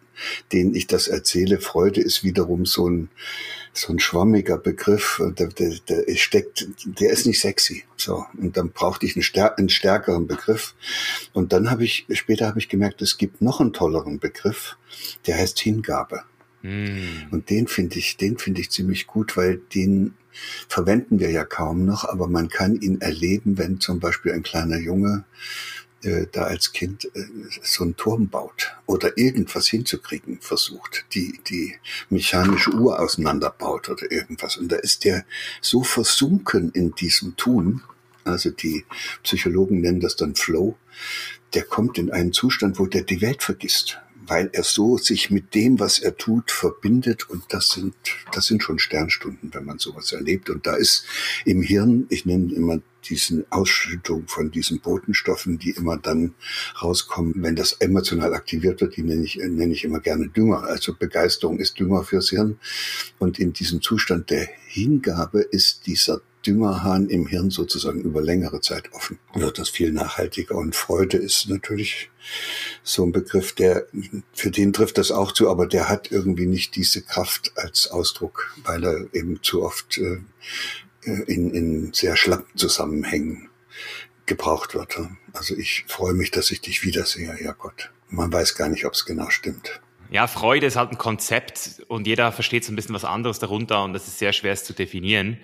denen 0.51 0.75
ich 0.75 0.87
das 0.87 1.07
erzähle. 1.07 1.59
Freude 1.59 2.01
ist 2.01 2.23
wiederum 2.23 2.65
so 2.65 2.89
ein, 2.89 3.09
so 3.73 3.93
ein 3.93 3.99
schwammiger 3.99 4.57
Begriff, 4.57 5.21
der, 5.37 5.47
der, 5.47 5.75
der 5.87 6.15
steckt, 6.15 6.67
der 6.85 7.11
ist 7.11 7.25
nicht 7.25 7.39
sexy. 7.39 7.85
So. 7.95 8.25
Und 8.37 8.57
dann 8.57 8.71
brauchte 8.71 9.05
ich 9.05 9.15
einen, 9.15 9.23
stär 9.23 9.57
einen 9.57 9.69
stärkeren 9.69 10.27
Begriff. 10.27 10.75
Und 11.33 11.53
dann 11.53 11.71
habe 11.71 11.85
ich, 11.85 12.05
später 12.11 12.47
habe 12.47 12.59
ich 12.59 12.69
gemerkt, 12.69 13.01
es 13.01 13.17
gibt 13.17 13.41
noch 13.41 13.59
einen 13.61 13.73
tolleren 13.73 14.19
Begriff, 14.19 14.77
der 15.25 15.37
heißt 15.37 15.59
Hingabe. 15.59 16.23
Mm. 16.61 17.31
Und 17.31 17.49
den 17.49 17.67
finde 17.67 17.99
ich, 17.99 18.17
den 18.17 18.37
finde 18.37 18.61
ich 18.61 18.69
ziemlich 18.69 19.07
gut, 19.07 19.37
weil 19.37 19.57
den 19.73 20.13
verwenden 20.67 21.19
wir 21.19 21.31
ja 21.31 21.43
kaum 21.43 21.85
noch, 21.85 22.05
aber 22.05 22.27
man 22.27 22.49
kann 22.49 22.79
ihn 22.79 23.01
erleben, 23.01 23.57
wenn 23.57 23.79
zum 23.79 23.99
Beispiel 23.99 24.31
ein 24.33 24.43
kleiner 24.43 24.77
Junge 24.77 25.25
äh, 26.03 26.27
da 26.31 26.43
als 26.43 26.71
Kind 26.71 27.05
äh, 27.13 27.25
so 27.61 27.83
einen 27.83 27.97
Turm 27.97 28.29
baut 28.29 28.77
oder 28.85 29.17
irgendwas 29.17 29.67
hinzukriegen 29.67 30.39
versucht, 30.39 31.05
die, 31.13 31.39
die 31.49 31.75
mechanische 32.09 32.71
Uhr 32.71 32.99
auseinanderbaut 32.99 33.89
oder 33.89 34.09
irgendwas. 34.11 34.57
Und 34.57 34.71
da 34.71 34.77
ist 34.77 35.03
der 35.03 35.25
so 35.61 35.83
versunken 35.83 36.71
in 36.71 36.93
diesem 36.95 37.35
Tun, 37.35 37.81
also 38.23 38.49
die 38.49 38.85
Psychologen 39.23 39.81
nennen 39.81 39.99
das 39.99 40.15
dann 40.15 40.35
Flow, 40.35 40.77
der 41.53 41.63
kommt 41.63 41.97
in 41.97 42.11
einen 42.11 42.31
Zustand, 42.31 42.79
wo 42.79 42.85
der 42.85 43.01
die 43.01 43.21
Welt 43.21 43.43
vergisst 43.43 43.99
weil 44.29 44.49
er 44.53 44.63
so 44.63 44.97
sich 44.97 45.31
mit 45.31 45.55
dem, 45.55 45.79
was 45.79 45.99
er 45.99 46.15
tut, 46.15 46.51
verbindet. 46.51 47.29
Und 47.29 47.43
das 47.49 47.69
sind, 47.69 47.95
das 48.31 48.45
sind 48.45 48.63
schon 48.63 48.79
Sternstunden, 48.79 49.53
wenn 49.53 49.65
man 49.65 49.79
sowas 49.79 50.11
erlebt. 50.11 50.49
Und 50.49 50.67
da 50.67 50.75
ist 50.75 51.05
im 51.45 51.61
Hirn, 51.61 52.05
ich 52.09 52.25
nenne 52.25 52.53
immer 52.53 52.79
diesen 53.09 53.45
Ausschüttung 53.49 54.27
von 54.27 54.51
diesen 54.51 54.81
Botenstoffen, 54.81 55.57
die 55.57 55.71
immer 55.71 55.97
dann 55.97 56.35
rauskommen, 56.81 57.33
wenn 57.37 57.55
das 57.55 57.73
emotional 57.73 58.33
aktiviert 58.33 58.81
wird, 58.81 58.97
die 58.97 59.03
nenne 59.03 59.23
ich, 59.23 59.37
nenne 59.37 59.73
ich 59.73 59.83
immer 59.83 59.99
gerne 59.99 60.29
Dünger. 60.29 60.63
Also 60.63 60.93
Begeisterung 60.93 61.59
ist 61.59 61.79
Dünger 61.79 62.03
fürs 62.03 62.29
Hirn. 62.29 62.59
Und 63.17 63.39
in 63.39 63.53
diesem 63.53 63.81
Zustand 63.81 64.29
der 64.29 64.47
Hingabe 64.67 65.41
ist 65.41 65.87
dieser 65.87 66.21
Düngerhahn 66.45 67.09
im 67.09 67.27
Hirn 67.27 67.49
sozusagen 67.49 68.01
über 68.01 68.21
längere 68.21 68.61
Zeit 68.61 68.91
offen. 68.93 69.19
Wird 69.33 69.59
das 69.59 69.69
viel 69.69 69.91
nachhaltiger. 69.91 70.55
Und 70.55 70.75
Freude 70.75 71.17
ist 71.17 71.49
natürlich 71.49 72.09
so 72.89 73.05
ein 73.05 73.11
Begriff, 73.11 73.53
der, 73.53 73.85
für 74.33 74.49
den 74.49 74.73
trifft 74.73 74.97
das 74.97 75.11
auch 75.11 75.31
zu, 75.31 75.49
aber 75.49 75.67
der 75.67 75.89
hat 75.89 76.11
irgendwie 76.11 76.47
nicht 76.47 76.75
diese 76.75 77.01
Kraft 77.01 77.51
als 77.55 77.87
Ausdruck, 77.91 78.55
weil 78.63 78.83
er 78.83 79.13
eben 79.13 79.43
zu 79.43 79.63
oft 79.63 79.99
äh, 79.99 80.21
in, 81.03 81.53
in 81.53 81.93
sehr 81.93 82.15
schlappen 82.15 82.57
Zusammenhängen 82.57 83.49
gebraucht 84.25 84.73
wird. 84.73 84.99
Also 85.33 85.55
ich 85.55 85.85
freue 85.87 86.13
mich, 86.13 86.31
dass 86.31 86.51
ich 86.51 86.61
dich 86.61 86.83
wiedersehe, 86.83 87.37
ja 87.41 87.51
Gott. 87.53 87.91
Man 88.09 88.33
weiß 88.33 88.55
gar 88.55 88.69
nicht, 88.69 88.85
ob 88.85 88.93
es 88.93 89.05
genau 89.05 89.29
stimmt. 89.29 89.81
Ja, 90.11 90.25
Freude 90.25 90.65
ist 90.65 90.75
halt 90.75 90.91
ein 90.91 90.97
Konzept 90.97 91.83
und 91.87 92.07
jeder 92.07 92.31
versteht 92.31 92.65
so 92.65 92.71
ein 92.71 92.75
bisschen 92.75 92.95
was 92.95 93.05
anderes 93.05 93.37
darunter 93.37 93.83
und 93.83 93.93
das 93.93 94.07
ist 94.07 94.17
sehr 94.17 94.33
schwer 94.33 94.53
es 94.53 94.63
zu 94.63 94.73
definieren. 94.73 95.37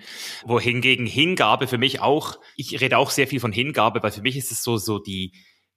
Wohingegen 0.44 1.06
Hingabe 1.06 1.68
für 1.68 1.78
mich 1.78 2.00
auch, 2.00 2.40
ich 2.56 2.80
rede 2.80 2.98
auch 2.98 3.10
sehr 3.10 3.28
viel 3.28 3.38
von 3.38 3.52
Hingabe, 3.52 4.02
weil 4.02 4.10
für 4.10 4.22
mich 4.22 4.36
ist 4.36 4.50
es 4.50 4.64
so, 4.64 4.76
so 4.76 4.98
die, 4.98 5.32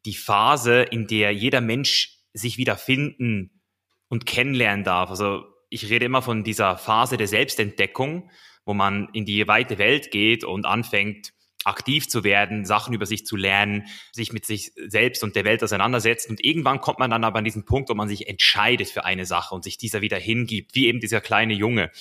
die 0.05 0.13
Phase, 0.13 0.81
in 0.83 1.07
der 1.07 1.31
jeder 1.33 1.61
Mensch 1.61 2.17
sich 2.33 2.57
wieder 2.57 2.77
finden 2.77 3.61
und 4.07 4.25
kennenlernen 4.25 4.83
darf. 4.83 5.09
Also 5.09 5.43
ich 5.69 5.89
rede 5.89 6.05
immer 6.05 6.21
von 6.21 6.43
dieser 6.43 6.77
Phase 6.77 7.17
der 7.17 7.27
Selbstentdeckung, 7.27 8.29
wo 8.65 8.73
man 8.73 9.09
in 9.13 9.25
die 9.25 9.47
weite 9.47 9.77
Welt 9.77 10.11
geht 10.11 10.43
und 10.43 10.65
anfängt, 10.65 11.33
aktiv 11.65 12.07
zu 12.07 12.23
werden, 12.23 12.65
Sachen 12.65 12.93
über 12.93 13.05
sich 13.05 13.25
zu 13.25 13.35
lernen, 13.35 13.87
sich 14.11 14.31
mit 14.31 14.45
sich 14.45 14.71
selbst 14.75 15.23
und 15.23 15.35
der 15.35 15.43
Welt 15.43 15.63
auseinandersetzt. 15.63 16.29
Und 16.29 16.43
irgendwann 16.43 16.79
kommt 16.79 16.99
man 16.99 17.11
dann 17.11 17.23
aber 17.23 17.39
an 17.39 17.45
diesen 17.45 17.65
Punkt, 17.65 17.89
wo 17.89 17.95
man 17.95 18.07
sich 18.07 18.27
entscheidet 18.27 18.89
für 18.89 19.05
eine 19.05 19.25
Sache 19.25 19.53
und 19.53 19.63
sich 19.63 19.77
dieser 19.77 20.01
wieder 20.01 20.17
hingibt, 20.17 20.73
wie 20.75 20.87
eben 20.87 20.99
dieser 20.99 21.21
kleine 21.21 21.53
Junge. 21.53 21.91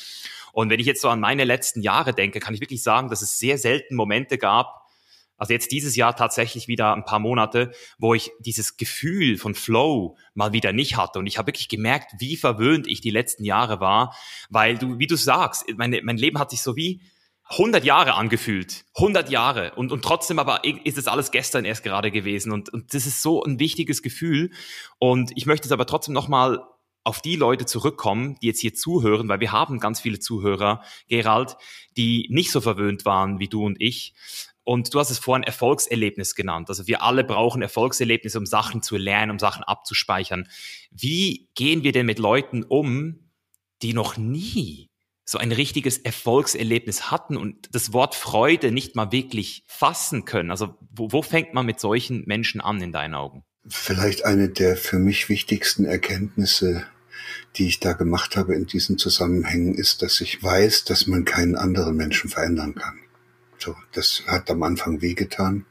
Und 0.52 0.70
wenn 0.70 0.80
ich 0.80 0.86
jetzt 0.86 1.02
so 1.02 1.08
an 1.08 1.20
meine 1.20 1.44
letzten 1.44 1.82
Jahre 1.82 2.14
denke, 2.14 2.40
kann 2.40 2.54
ich 2.54 2.60
wirklich 2.60 2.82
sagen, 2.82 3.10
dass 3.10 3.22
es 3.22 3.38
sehr 3.38 3.58
selten 3.58 3.94
Momente 3.96 4.38
gab, 4.38 4.87
also 5.38 5.52
jetzt 5.52 5.72
dieses 5.72 5.96
Jahr 5.96 6.14
tatsächlich 6.14 6.68
wieder 6.68 6.92
ein 6.94 7.04
paar 7.04 7.20
Monate, 7.20 7.72
wo 7.98 8.12
ich 8.12 8.30
dieses 8.40 8.76
Gefühl 8.76 9.38
von 9.38 9.54
Flow 9.54 10.16
mal 10.34 10.52
wieder 10.52 10.72
nicht 10.72 10.96
hatte. 10.96 11.18
Und 11.20 11.26
ich 11.26 11.38
habe 11.38 11.46
wirklich 11.46 11.68
gemerkt, 11.68 12.12
wie 12.18 12.36
verwöhnt 12.36 12.86
ich 12.86 13.00
die 13.00 13.10
letzten 13.10 13.44
Jahre 13.44 13.80
war, 13.80 14.14
weil 14.50 14.76
du, 14.76 14.98
wie 14.98 15.06
du 15.06 15.16
sagst, 15.16 15.64
meine, 15.76 16.02
mein 16.02 16.18
Leben 16.18 16.38
hat 16.38 16.50
sich 16.50 16.60
so 16.60 16.76
wie 16.76 17.00
100 17.50 17.82
Jahre 17.84 18.14
angefühlt. 18.14 18.84
100 18.96 19.30
Jahre. 19.30 19.72
Und, 19.76 19.90
und 19.90 20.02
trotzdem 20.02 20.38
aber 20.38 20.64
ist 20.64 20.98
es 20.98 21.08
alles 21.08 21.30
gestern 21.30 21.64
erst 21.64 21.82
gerade 21.82 22.10
gewesen. 22.10 22.52
Und, 22.52 22.68
und 22.72 22.92
das 22.92 23.06
ist 23.06 23.22
so 23.22 23.42
ein 23.42 23.58
wichtiges 23.58 24.02
Gefühl. 24.02 24.50
Und 24.98 25.32
ich 25.34 25.46
möchte 25.46 25.66
es 25.66 25.72
aber 25.72 25.86
trotzdem 25.86 26.12
nochmal 26.12 26.62
auf 27.04 27.22
die 27.22 27.36
Leute 27.36 27.64
zurückkommen, 27.64 28.36
die 28.42 28.48
jetzt 28.48 28.60
hier 28.60 28.74
zuhören, 28.74 29.28
weil 29.28 29.40
wir 29.40 29.50
haben 29.50 29.80
ganz 29.80 29.98
viele 29.98 30.18
Zuhörer, 30.18 30.82
Gerald, 31.08 31.56
die 31.96 32.28
nicht 32.30 32.50
so 32.50 32.60
verwöhnt 32.60 33.06
waren 33.06 33.38
wie 33.38 33.48
du 33.48 33.64
und 33.64 33.80
ich. 33.80 34.12
Und 34.68 34.92
du 34.92 34.98
hast 34.98 35.08
es 35.08 35.18
vorhin 35.18 35.44
Erfolgserlebnis 35.44 36.34
genannt. 36.34 36.68
Also 36.68 36.86
wir 36.86 37.02
alle 37.02 37.24
brauchen 37.24 37.62
Erfolgserlebnisse, 37.62 38.36
um 38.36 38.44
Sachen 38.44 38.82
zu 38.82 38.98
lernen, 38.98 39.30
um 39.30 39.38
Sachen 39.38 39.64
abzuspeichern. 39.64 40.46
Wie 40.90 41.48
gehen 41.54 41.84
wir 41.84 41.92
denn 41.92 42.04
mit 42.04 42.18
Leuten 42.18 42.64
um, 42.64 43.30
die 43.80 43.94
noch 43.94 44.18
nie 44.18 44.90
so 45.24 45.38
ein 45.38 45.52
richtiges 45.52 45.96
Erfolgserlebnis 45.96 47.10
hatten 47.10 47.38
und 47.38 47.74
das 47.74 47.94
Wort 47.94 48.14
Freude 48.14 48.70
nicht 48.70 48.94
mal 48.94 49.10
wirklich 49.10 49.64
fassen 49.66 50.26
können? 50.26 50.50
Also 50.50 50.74
wo, 50.90 51.12
wo 51.12 51.22
fängt 51.22 51.54
man 51.54 51.64
mit 51.64 51.80
solchen 51.80 52.24
Menschen 52.26 52.60
an 52.60 52.78
in 52.82 52.92
deinen 52.92 53.14
Augen? 53.14 53.44
Vielleicht 53.66 54.26
eine 54.26 54.50
der 54.50 54.76
für 54.76 54.98
mich 54.98 55.30
wichtigsten 55.30 55.86
Erkenntnisse, 55.86 56.84
die 57.56 57.68
ich 57.68 57.80
da 57.80 57.94
gemacht 57.94 58.36
habe 58.36 58.54
in 58.54 58.66
diesen 58.66 58.98
Zusammenhängen, 58.98 59.74
ist, 59.74 60.02
dass 60.02 60.20
ich 60.20 60.42
weiß, 60.42 60.84
dass 60.84 61.06
man 61.06 61.24
keinen 61.24 61.56
anderen 61.56 61.96
Menschen 61.96 62.28
verändern 62.28 62.74
kann. 62.74 62.98
So, 63.58 63.76
das 63.92 64.22
hat 64.26 64.50
am 64.50 64.62
Anfang 64.62 65.02
wehgetan, 65.02 65.66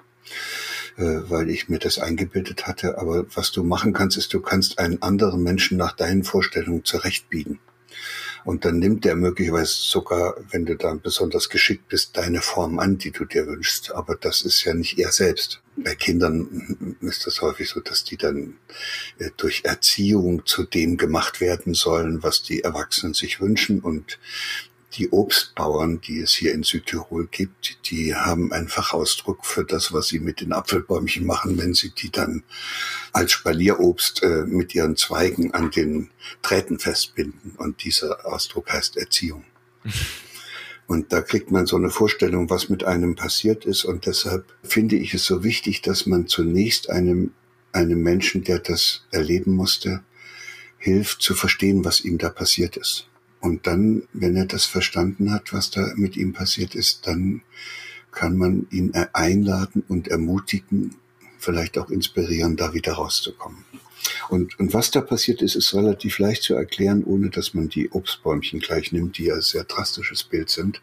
äh, 0.98 1.04
weil 1.04 1.50
ich 1.50 1.70
mir 1.70 1.80
das 1.80 2.00
eingebildet 2.00 2.68
hatte. 2.68 2.98
Aber 2.98 3.26
was 3.36 3.52
du 3.52 3.64
machen 3.64 3.94
kannst, 3.94 4.18
ist, 4.18 4.34
du 4.34 4.42
kannst 4.42 4.80
einen 4.80 5.02
anderen 5.02 5.42
Menschen 5.42 5.78
nach 5.78 5.94
deinen 5.94 6.24
Vorstellungen 6.24 6.84
zurechtbiegen. 6.84 7.60
Und 8.48 8.64
dann 8.64 8.80
nimmt 8.80 9.04
der 9.04 9.16
möglicherweise 9.16 9.74
sogar, 9.74 10.36
wenn 10.52 10.66
du 10.66 10.78
dann 10.78 11.02
besonders 11.02 11.50
geschickt 11.50 11.90
bist, 11.90 12.16
deine 12.16 12.42
Form 12.42 12.80
an, 12.80 12.98
die 12.98 13.12
du 13.12 13.26
dir 13.26 13.46
wünschst. 13.46 13.94
Aber 13.94 14.16
das 14.16 14.42
ist 14.44 14.64
ja 14.64 14.74
nicht 14.74 14.98
er 15.00 15.12
selbst. 15.12 15.62
Bei 15.76 15.96
Kindern 15.96 16.96
ist 17.02 17.28
das 17.28 17.42
häufig 17.42 17.70
so, 17.70 17.82
dass 17.82 18.06
die 18.06 18.16
dann 18.16 18.58
äh, 19.20 19.32
durch 19.36 19.64
Erziehung 19.66 20.46
zu 20.46 20.64
dem 20.64 20.96
gemacht 20.96 21.42
werden 21.42 21.74
sollen, 21.74 22.24
was 22.24 22.42
die 22.42 22.64
Erwachsenen 22.64 23.14
sich 23.14 23.42
wünschen. 23.42 23.82
Und 23.82 24.18
die 24.94 25.10
Obstbauern, 25.10 26.00
die 26.02 26.22
es 26.22 26.34
hier 26.34 26.54
in 26.54 26.64
Südtirol 26.64 27.28
gibt, 27.28 27.90
die 27.90 28.16
haben 28.16 28.54
einfach 28.54 28.94
Ausdruck 28.94 29.46
für 29.46 29.66
das, 29.66 29.92
was 29.92 30.08
sie 30.08 30.20
mit 30.20 30.40
den 30.40 30.54
Apfelbäumchen 30.54 31.26
machen, 31.26 31.58
wenn 31.58 31.74
sie 31.74 31.92
die 31.92 32.10
dann 32.10 32.44
als 33.12 33.34
Spalierobst 33.34 34.24
äh, 34.24 34.46
mit 34.46 34.74
ihren 34.74 34.96
Zweigen 34.96 35.54
an 35.54 35.72
den 35.72 36.10
Drähten 36.42 36.80
festbinden. 36.80 37.56
Und 37.58 37.84
dieser 37.84 38.26
Ausdruck 38.26 38.72
heißt 38.72 38.98
Erziehung. 38.98 39.44
Und 40.88 41.12
da 41.12 41.22
kriegt 41.22 41.52
man 41.52 41.66
so 41.66 41.76
eine 41.76 41.90
Vorstellung, 41.90 42.50
was 42.50 42.70
mit 42.70 42.86
einem 42.86 43.16
passiert 43.16 43.66
ist. 43.66 43.84
Und 43.84 44.06
deshalb 44.06 44.46
finde 44.64 44.96
ich 44.96 45.14
es 45.14 45.26
so 45.26 45.44
wichtig, 45.44 45.82
dass 45.82 46.06
man 46.06 46.28
zunächst 46.28 46.90
einem, 46.90 47.34
einem 47.74 48.02
Menschen, 48.02 48.46
der 48.46 48.60
das 48.60 49.06
erleben 49.12 49.52
musste, 49.52 50.02
hilft 50.78 51.22
zu 51.22 51.36
verstehen, 51.36 51.84
was 51.84 52.06
ihm 52.06 52.18
da 52.18 52.30
passiert 52.30 52.78
ist. 52.78 53.10
Und 53.40 53.68
dann, 53.68 54.04
wenn 54.14 54.36
er 54.36 54.46
das 54.46 54.66
verstanden 54.66 55.32
hat, 55.32 55.54
was 55.54 55.72
da 55.72 55.94
mit 55.96 56.18
ihm 56.18 56.34
passiert 56.34 56.76
ist, 56.76 57.08
dann 57.08 57.42
kann 58.12 58.36
man 58.36 58.68
ihn 58.72 58.94
einladen 59.14 59.84
und 59.88 60.08
ermutigen, 60.08 60.96
vielleicht 61.38 61.78
auch 61.78 61.90
inspirieren, 61.90 62.56
da 62.56 62.74
wieder 62.74 62.94
rauszukommen. 62.94 63.64
Und, 64.30 64.60
und 64.60 64.74
was 64.74 64.92
da 64.92 65.02
passiert 65.02 65.42
ist, 65.42 65.56
ist 65.56 65.74
relativ 65.74 66.18
leicht 66.20 66.44
zu 66.44 66.56
erklären, 66.56 67.04
ohne 67.04 67.30
dass 67.30 67.54
man 67.54 67.70
die 67.70 67.92
Obstbäumchen 67.92 68.60
gleich 68.60 68.92
nimmt, 68.92 69.18
die 69.18 69.26
ja 69.26 69.40
sehr 69.42 69.66
drastisches 69.66 70.24
Bild 70.24 70.50
sind. 70.50 70.82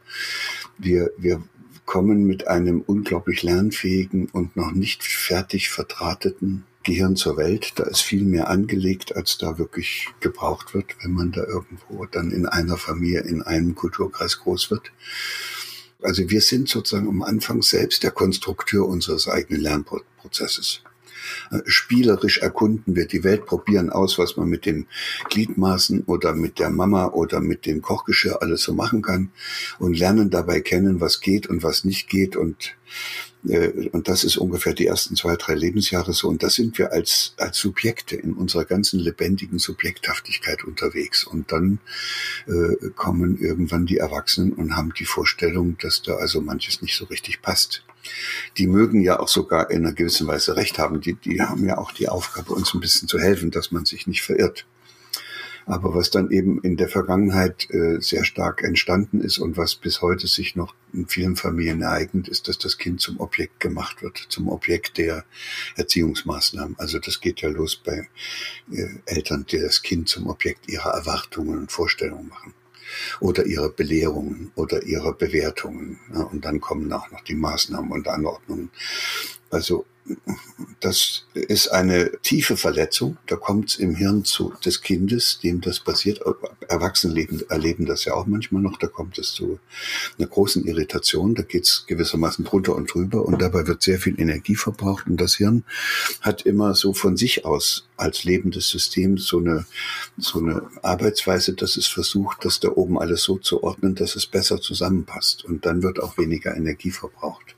Wir, 0.78 1.10
wir 1.16 1.42
kommen 1.86 2.24
mit 2.24 2.46
einem 2.46 2.80
unglaublich 2.80 3.42
lernfähigen 3.42 4.26
und 4.26 4.56
noch 4.56 4.72
nicht 4.72 5.02
fertig 5.02 5.70
verdrahteten 5.70 6.64
Gehirn 6.84 7.16
zur 7.16 7.36
Welt. 7.36 7.72
Da 7.76 7.84
ist 7.84 8.00
viel 8.00 8.24
mehr 8.24 8.48
angelegt, 8.48 9.16
als 9.16 9.38
da 9.38 9.58
wirklich 9.58 10.08
gebraucht 10.20 10.74
wird, 10.74 10.96
wenn 11.02 11.12
man 11.12 11.32
da 11.32 11.42
irgendwo 11.44 12.06
dann 12.06 12.30
in 12.30 12.46
einer 12.46 12.76
Familie, 12.76 13.20
in 13.20 13.42
einem 13.42 13.74
Kulturkreis 13.74 14.38
groß 14.38 14.70
wird. 14.70 14.92
Also 16.02 16.28
wir 16.30 16.42
sind 16.42 16.68
sozusagen 16.68 17.08
am 17.08 17.22
Anfang 17.22 17.62
selbst 17.62 18.02
der 18.02 18.10
Konstrukteur 18.10 18.86
unseres 18.86 19.26
eigenen 19.26 19.62
Lernprozesses. 19.62 20.82
Äh, 21.50 21.60
spielerisch 21.66 22.38
erkunden 22.38 22.96
wir 22.96 23.06
die 23.06 23.24
Welt, 23.24 23.46
probieren 23.46 23.90
aus, 23.90 24.18
was 24.18 24.36
man 24.36 24.48
mit 24.48 24.66
den 24.66 24.86
Gliedmaßen 25.30 26.04
oder 26.04 26.34
mit 26.34 26.58
der 26.58 26.70
Mama 26.70 27.06
oder 27.08 27.40
mit 27.40 27.66
dem 27.66 27.82
Kochgeschirr 27.82 28.42
alles 28.42 28.62
so 28.62 28.74
machen 28.74 29.02
kann 29.02 29.30
und 29.78 29.98
lernen 29.98 30.30
dabei 30.30 30.60
kennen, 30.60 31.00
was 31.00 31.20
geht 31.20 31.46
und 31.46 31.62
was 31.62 31.84
nicht 31.84 32.08
geht 32.08 32.36
und 32.36 32.76
und 33.44 34.08
das 34.08 34.24
ist 34.24 34.38
ungefähr 34.38 34.72
die 34.72 34.86
ersten 34.86 35.16
zwei, 35.16 35.36
drei 35.36 35.54
Lebensjahre 35.54 36.14
so. 36.14 36.28
Und 36.28 36.42
da 36.42 36.48
sind 36.48 36.78
wir 36.78 36.92
als, 36.92 37.34
als 37.36 37.58
Subjekte 37.58 38.16
in 38.16 38.32
unserer 38.32 38.64
ganzen 38.64 38.98
lebendigen 39.00 39.58
Subjekthaftigkeit 39.58 40.64
unterwegs. 40.64 41.24
Und 41.24 41.52
dann 41.52 41.78
äh, 42.46 42.88
kommen 42.96 43.38
irgendwann 43.38 43.84
die 43.84 43.98
Erwachsenen 43.98 44.54
und 44.54 44.76
haben 44.76 44.94
die 44.98 45.04
Vorstellung, 45.04 45.76
dass 45.78 46.00
da 46.00 46.14
also 46.14 46.40
manches 46.40 46.80
nicht 46.80 46.96
so 46.96 47.04
richtig 47.04 47.42
passt. 47.42 47.84
Die 48.56 48.66
mögen 48.66 49.02
ja 49.02 49.20
auch 49.20 49.28
sogar 49.28 49.70
in 49.70 49.84
einer 49.84 49.94
gewissen 49.94 50.26
Weise 50.26 50.56
recht 50.56 50.78
haben. 50.78 51.00
Die, 51.02 51.14
die 51.14 51.42
haben 51.42 51.66
ja 51.66 51.76
auch 51.76 51.92
die 51.92 52.08
Aufgabe, 52.08 52.54
uns 52.54 52.72
ein 52.72 52.80
bisschen 52.80 53.08
zu 53.08 53.18
helfen, 53.18 53.50
dass 53.50 53.72
man 53.72 53.84
sich 53.84 54.06
nicht 54.06 54.22
verirrt. 54.22 54.66
Aber 55.66 55.94
was 55.94 56.10
dann 56.10 56.30
eben 56.30 56.60
in 56.62 56.76
der 56.76 56.88
Vergangenheit 56.88 57.68
äh, 57.70 58.00
sehr 58.00 58.24
stark 58.24 58.62
entstanden 58.62 59.20
ist 59.20 59.38
und 59.38 59.56
was 59.56 59.74
bis 59.74 60.02
heute 60.02 60.26
sich 60.26 60.56
noch 60.56 60.74
in 60.92 61.06
vielen 61.06 61.36
Familien 61.36 61.82
ereignet, 61.82 62.28
ist, 62.28 62.48
dass 62.48 62.58
das 62.58 62.78
Kind 62.78 63.00
zum 63.00 63.18
Objekt 63.20 63.60
gemacht 63.60 64.02
wird, 64.02 64.18
zum 64.28 64.48
Objekt 64.48 64.98
der 64.98 65.24
Erziehungsmaßnahmen. 65.76 66.76
Also 66.78 66.98
das 66.98 67.20
geht 67.20 67.40
ja 67.40 67.48
los 67.48 67.76
bei 67.76 68.08
äh, 68.70 68.88
Eltern, 69.06 69.46
die 69.50 69.58
das 69.58 69.82
Kind 69.82 70.08
zum 70.08 70.26
Objekt 70.26 70.68
ihrer 70.68 70.90
Erwartungen 70.90 71.58
und 71.58 71.72
Vorstellungen 71.72 72.28
machen 72.28 72.54
oder 73.20 73.46
ihrer 73.46 73.70
Belehrungen 73.70 74.52
oder 74.54 74.82
ihrer 74.82 75.14
Bewertungen. 75.14 75.98
Ja, 76.12 76.22
und 76.22 76.44
dann 76.44 76.60
kommen 76.60 76.92
auch 76.92 77.10
noch 77.10 77.22
die 77.22 77.34
Maßnahmen 77.34 77.90
und 77.90 78.08
Anordnungen. 78.08 78.70
Also 79.50 79.86
das 80.80 81.24
ist 81.32 81.68
eine 81.68 82.12
tiefe 82.22 82.56
Verletzung. 82.56 83.16
Da 83.26 83.36
kommt 83.36 83.70
es 83.70 83.76
im 83.76 83.94
Hirn 83.94 84.24
zu, 84.24 84.52
des 84.64 84.82
Kindes, 84.82 85.38
dem 85.42 85.62
das 85.62 85.80
passiert. 85.80 86.20
Erwachsene 86.68 87.14
leben, 87.14 87.42
erleben 87.48 87.86
das 87.86 88.04
ja 88.04 88.12
auch 88.12 88.26
manchmal 88.26 88.60
noch. 88.60 88.78
Da 88.78 88.86
kommt 88.86 89.18
es 89.18 89.32
zu 89.32 89.58
einer 90.18 90.28
großen 90.28 90.66
Irritation. 90.66 91.34
Da 91.34 91.42
geht 91.42 91.64
es 91.64 91.86
gewissermaßen 91.86 92.44
drunter 92.44 92.76
und 92.76 92.92
drüber. 92.92 93.24
Und 93.24 93.40
dabei 93.40 93.66
wird 93.66 93.82
sehr 93.82 93.98
viel 93.98 94.20
Energie 94.20 94.56
verbraucht. 94.56 95.06
Und 95.06 95.18
das 95.20 95.36
Hirn 95.36 95.64
hat 96.20 96.42
immer 96.42 96.74
so 96.74 96.92
von 96.92 97.16
sich 97.16 97.46
aus 97.46 97.88
als 97.96 98.24
lebendes 98.24 98.68
System 98.68 99.16
so 99.16 99.38
eine, 99.38 99.64
so 100.18 100.38
eine 100.38 100.62
Arbeitsweise, 100.82 101.54
dass 101.54 101.78
es 101.78 101.86
versucht, 101.86 102.44
das 102.44 102.60
da 102.60 102.68
oben 102.68 102.98
alles 102.98 103.22
so 103.22 103.38
zu 103.38 103.62
ordnen, 103.62 103.94
dass 103.94 104.16
es 104.16 104.26
besser 104.26 104.60
zusammenpasst. 104.60 105.44
Und 105.44 105.64
dann 105.64 105.82
wird 105.82 105.98
auch 105.98 106.18
weniger 106.18 106.54
Energie 106.54 106.90
verbraucht. 106.90 107.53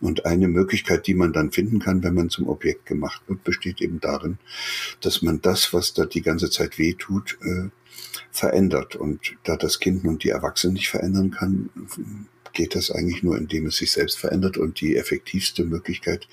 Und 0.00 0.26
eine 0.26 0.48
Möglichkeit, 0.48 1.06
die 1.06 1.14
man 1.14 1.32
dann 1.32 1.50
finden 1.50 1.78
kann, 1.78 2.02
wenn 2.02 2.14
man 2.14 2.30
zum 2.30 2.48
Objekt 2.48 2.86
gemacht 2.86 3.22
wird, 3.26 3.44
besteht 3.44 3.80
eben 3.80 4.00
darin, 4.00 4.38
dass 5.00 5.22
man 5.22 5.40
das, 5.40 5.72
was 5.72 5.94
da 5.94 6.04
die 6.06 6.22
ganze 6.22 6.50
Zeit 6.50 6.78
weh 6.78 6.94
tut, 6.94 7.38
äh, 7.42 7.68
verändert. 8.30 8.96
Und 8.96 9.36
da 9.44 9.56
das 9.56 9.80
Kind 9.80 10.04
nun 10.04 10.18
die 10.18 10.30
Erwachsenen 10.30 10.74
nicht 10.74 10.88
verändern 10.88 11.30
kann, 11.30 11.70
geht 12.52 12.74
das 12.74 12.90
eigentlich 12.90 13.22
nur, 13.22 13.36
indem 13.36 13.66
es 13.66 13.76
sich 13.76 13.92
selbst 13.92 14.18
verändert. 14.18 14.56
Und 14.56 14.80
die 14.80 14.96
effektivste 14.96 15.64
Möglichkeit, 15.64 16.28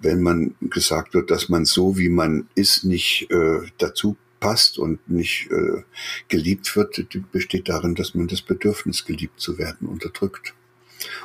wenn 0.00 0.22
man 0.22 0.54
gesagt 0.60 1.14
wird, 1.14 1.30
dass 1.30 1.48
man 1.48 1.64
so, 1.64 1.98
wie 1.98 2.08
man 2.08 2.48
ist, 2.54 2.84
nicht 2.84 3.28
äh, 3.30 3.60
dazu 3.78 4.16
passt 4.40 4.78
und 4.78 5.08
nicht 5.08 5.48
äh, 5.50 5.82
geliebt 6.28 6.74
wird, 6.74 7.06
besteht 7.30 7.68
darin, 7.68 7.94
dass 7.94 8.14
man 8.14 8.26
das 8.26 8.42
Bedürfnis, 8.42 9.04
geliebt 9.04 9.38
zu 9.38 9.58
werden, 9.58 9.86
unterdrückt. 9.86 10.54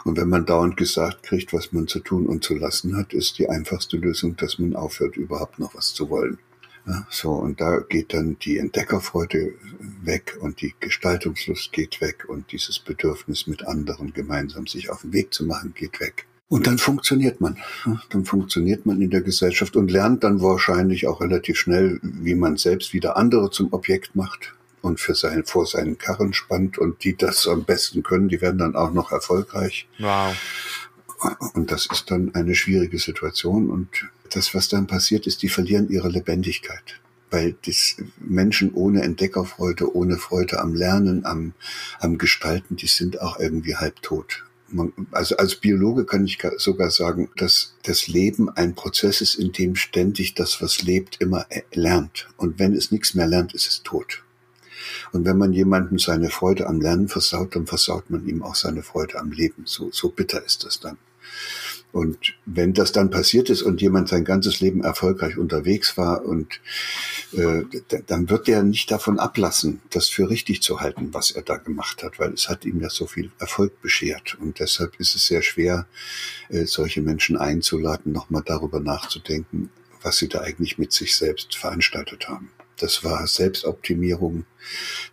Und 0.04 0.18
wenn 0.18 0.30
man 0.30 0.46
dauernd 0.46 0.78
gesagt 0.78 1.24
kriegt, 1.24 1.54
was 1.54 1.72
man 1.72 1.88
zu 1.88 2.00
tun 2.00 2.28
und 2.28 2.44
zu 2.44 2.56
lassen 2.56 2.96
hat, 2.96 3.14
ist 3.14 3.40
die 3.40 3.50
einfachste 3.50 3.98
Lösung, 3.98 4.36
dass 4.36 4.60
man 4.60 4.76
aufhört, 4.76 5.18
überhaupt 5.18 5.60
noch 5.60 5.76
was 5.76 5.94
zu 5.94 6.10
wollen. 6.10 6.38
Ja, 6.88 7.08
so, 7.10 7.32
und 7.32 7.60
da 7.60 7.80
geht 7.80 8.14
dann 8.14 8.38
die 8.40 8.60
Entdeckerfreude 8.60 9.54
weg 10.04 10.38
und 10.40 10.62
die 10.62 10.76
Gestaltungslust 10.80 11.74
geht 11.74 12.00
weg 12.00 12.26
und 12.28 12.52
dieses 12.52 12.78
Bedürfnis 12.78 13.48
mit 13.48 13.66
anderen 13.68 14.14
gemeinsam 14.14 14.68
sich 14.68 14.92
auf 14.92 15.02
den 15.02 15.12
Weg 15.12 15.34
zu 15.34 15.46
machen 15.46 15.74
geht 15.76 16.00
weg. 16.00 16.28
Und 16.48 16.68
dann 16.68 16.78
funktioniert 16.78 17.42
man. 17.42 17.58
Dann 18.10 18.24
funktioniert 18.24 18.86
man 18.86 19.02
in 19.02 19.10
der 19.10 19.22
Gesellschaft 19.22 19.76
und 19.76 19.90
lernt 19.90 20.24
dann 20.24 20.42
wahrscheinlich 20.42 21.08
auch 21.08 21.22
relativ 21.22 21.58
schnell, 21.58 22.00
wie 22.04 22.36
man 22.36 22.58
selbst 22.58 22.94
wieder 22.94 23.18
andere 23.18 23.50
zum 23.50 23.74
Objekt 23.74 24.16
macht 24.16 24.54
und 24.86 25.00
für 25.00 25.16
sein, 25.16 25.44
vor 25.46 25.66
seinen 25.66 25.98
Karren 25.98 26.34
spannt 26.34 26.78
und 26.78 27.04
die 27.04 27.18
das 27.18 27.48
am 27.48 27.66
besten 27.66 28.04
können, 28.04 28.30
die 28.30 28.42
werden 28.42 28.60
dann 28.60 28.76
auch 28.76 28.92
noch 28.92 29.12
erfolgreich. 29.12 29.88
Wow. 30.00 30.36
Und 31.54 31.72
das 31.72 31.88
ist 31.92 32.12
dann 32.12 32.34
eine 32.36 32.56
schwierige 32.56 33.00
Situation 33.00 33.70
und 33.70 33.90
das, 34.30 34.54
was 34.54 34.70
dann 34.70 34.88
passiert 34.88 35.28
ist, 35.28 35.42
die 35.42 35.50
verlieren 35.50 35.90
ihre 35.90 36.10
Lebendigkeit 36.10 37.00
weil 37.32 37.56
das 37.66 37.98
Menschen 38.20 38.74
ohne 38.74 39.02
Entdeckerfreude, 39.02 39.94
ohne 39.94 40.18
Freude 40.18 40.60
am 40.60 40.74
Lernen, 40.74 41.26
am, 41.26 41.54
am 42.00 42.18
Gestalten, 42.18 42.78
die 42.78 42.88
sind 42.88 43.20
auch 43.20 43.40
irgendwie 43.40 43.76
halb 43.76 44.02
tot. 44.02 44.46
Man, 44.70 44.94
also 45.12 45.36
als 45.36 45.56
Biologe 45.56 46.06
kann 46.06 46.26
ich 46.26 46.38
sogar 46.58 46.92
sagen, 46.92 47.30
dass 47.36 47.76
das 47.84 48.08
Leben 48.08 48.50
ein 48.50 48.74
Prozess 48.74 49.20
ist, 49.20 49.36
in 49.36 49.52
dem 49.52 49.76
ständig 49.76 50.34
das, 50.36 50.62
was 50.62 50.82
lebt, 50.84 51.20
immer 51.20 51.46
äh, 51.50 51.64
lernt. 51.74 52.30
Und 52.38 52.58
wenn 52.58 52.74
es 52.74 52.92
nichts 52.92 53.16
mehr 53.16 53.28
lernt, 53.28 53.54
ist 53.54 53.68
es 53.68 53.84
tot. 53.84 54.24
Und 55.12 55.26
wenn 55.26 55.38
man 55.38 55.54
jemandem 55.54 56.00
seine 56.00 56.30
Freude 56.30 56.68
am 56.68 56.82
Lernen 56.82 57.08
versaut, 57.08 57.56
dann 57.56 57.68
versaut 57.68 58.10
man 58.10 58.28
ihm 58.28 58.44
auch 58.44 58.56
seine 58.56 58.84
Freude 58.84 59.20
am 59.20 59.32
Leben. 59.32 59.64
So, 59.66 59.90
so 59.92 60.10
bitter 60.10 60.44
ist 60.44 60.64
das 60.64 60.80
dann. 60.80 60.98
Und 61.96 62.34
wenn 62.46 62.74
das 62.74 62.92
dann 62.92 63.10
passiert 63.10 63.50
ist 63.50 63.62
und 63.62 63.82
jemand 63.82 64.10
sein 64.10 64.26
ganzes 64.26 64.60
Leben 64.60 64.84
erfolgreich 64.84 65.38
unterwegs 65.38 65.96
war 65.96 66.26
und 66.26 66.60
äh, 67.32 67.64
dann 68.08 68.30
wird 68.30 68.50
er 68.50 68.64
nicht 68.64 68.92
davon 68.92 69.18
ablassen, 69.18 69.82
das 69.92 70.10
für 70.10 70.30
richtig 70.30 70.62
zu 70.62 70.82
halten, 70.82 71.14
was 71.14 71.32
er 71.32 71.42
da 71.42 71.56
gemacht 71.56 72.04
hat, 72.04 72.20
weil 72.20 72.34
es 72.34 72.50
hat 72.50 72.66
ihm 72.66 72.82
ja 72.82 72.90
so 72.90 73.08
viel 73.08 73.32
Erfolg 73.40 73.82
beschert. 73.82 74.36
Und 74.42 74.60
deshalb 74.60 75.00
ist 75.00 75.16
es 75.16 75.26
sehr 75.28 75.42
schwer, 75.42 75.88
äh, 76.50 76.66
solche 76.66 77.02
Menschen 77.02 77.38
einzuladen, 77.38 78.12
nochmal 78.12 78.44
darüber 78.46 78.82
nachzudenken, 78.82 79.70
was 80.02 80.18
sie 80.18 80.28
da 80.28 80.42
eigentlich 80.42 80.78
mit 80.78 80.92
sich 80.92 81.16
selbst 81.16 81.56
veranstaltet 81.56 82.28
haben. 82.28 82.52
Das 82.78 83.06
war 83.06 83.26
Selbstoptimierung, 83.26 84.44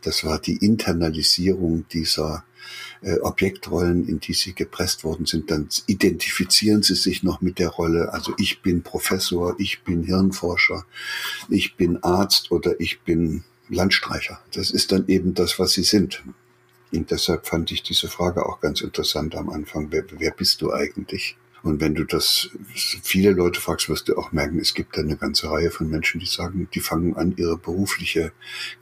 das 0.02 0.24
war 0.24 0.38
die 0.38 0.56
Internalisierung 0.56 1.86
dieser 1.88 2.44
äh, 3.02 3.18
Objektrollen, 3.20 4.08
in 4.08 4.20
die 4.20 4.32
sie 4.32 4.54
gepresst 4.54 5.04
worden 5.04 5.26
sind, 5.26 5.50
dann 5.50 5.68
identifizieren 5.86 6.82
sie 6.82 6.94
sich 6.94 7.22
noch 7.22 7.40
mit 7.40 7.58
der 7.58 7.68
Rolle. 7.68 8.12
Also 8.12 8.32
ich 8.38 8.62
bin 8.62 8.82
Professor, 8.82 9.56
ich 9.58 9.82
bin 9.82 10.04
Hirnforscher, 10.04 10.86
ich 11.48 11.76
bin 11.76 12.02
Arzt 12.02 12.50
oder 12.50 12.80
ich 12.80 13.00
bin 13.00 13.44
Landstreicher. 13.68 14.40
Das 14.52 14.70
ist 14.70 14.92
dann 14.92 15.08
eben 15.08 15.34
das, 15.34 15.58
was 15.58 15.72
sie 15.72 15.82
sind. 15.82 16.22
Und 16.92 17.10
deshalb 17.10 17.46
fand 17.46 17.72
ich 17.72 17.82
diese 17.82 18.08
Frage 18.08 18.46
auch 18.46 18.60
ganz 18.60 18.82
interessant 18.82 19.34
am 19.34 19.48
Anfang. 19.48 19.88
Wer, 19.90 20.04
wer 20.18 20.30
bist 20.30 20.60
du 20.60 20.72
eigentlich? 20.72 21.36
Und 21.62 21.80
wenn 21.80 21.94
du 21.94 22.04
das 22.04 22.50
viele 23.02 23.30
Leute 23.30 23.60
fragst, 23.60 23.88
wirst 23.88 24.08
du 24.08 24.16
auch 24.16 24.32
merken, 24.32 24.58
es 24.58 24.74
gibt 24.74 24.98
eine 24.98 25.16
ganze 25.16 25.50
Reihe 25.50 25.70
von 25.70 25.88
Menschen, 25.88 26.20
die 26.20 26.26
sagen, 26.26 26.68
die 26.74 26.80
fangen 26.80 27.16
an, 27.16 27.34
ihre 27.36 27.56
berufliche 27.56 28.32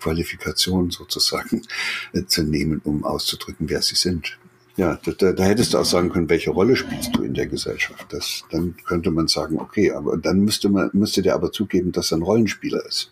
Qualifikation 0.01 0.91
sozusagen 0.91 1.63
äh, 2.13 2.25
zu 2.25 2.43
nehmen, 2.43 2.81
um 2.85 3.05
auszudrücken, 3.05 3.69
wer 3.69 3.83
sie 3.83 3.97
sind. 3.97 4.39
Ja, 4.77 4.99
da, 5.19 5.33
da 5.33 5.45
hättest 5.45 5.75
du 5.75 5.79
auch 5.79 5.85
sagen 5.85 6.11
können, 6.11 6.31
welche 6.31 6.51
Rolle 6.51 6.75
spielst 6.75 7.15
du 7.15 7.23
in 7.23 7.35
der 7.35 7.49
Gesellschaft? 7.49 8.07
Das, 8.11 8.45
dann 8.51 8.77
könnte 8.87 9.11
man 9.11 9.29
sagen, 9.29 9.59
okay, 9.59 9.93
aber 9.93 10.17
dann 10.17 10.41
müsste 10.41 10.71
man, 10.71 10.89
müsste 10.95 11.21
der 11.21 11.35
aber 11.35 11.53
zugeben, 11.53 11.93
dass 11.93 12.13
er 12.13 12.19
ein 12.19 12.23
Rollenspieler 12.23 12.87
ist. 12.87 13.11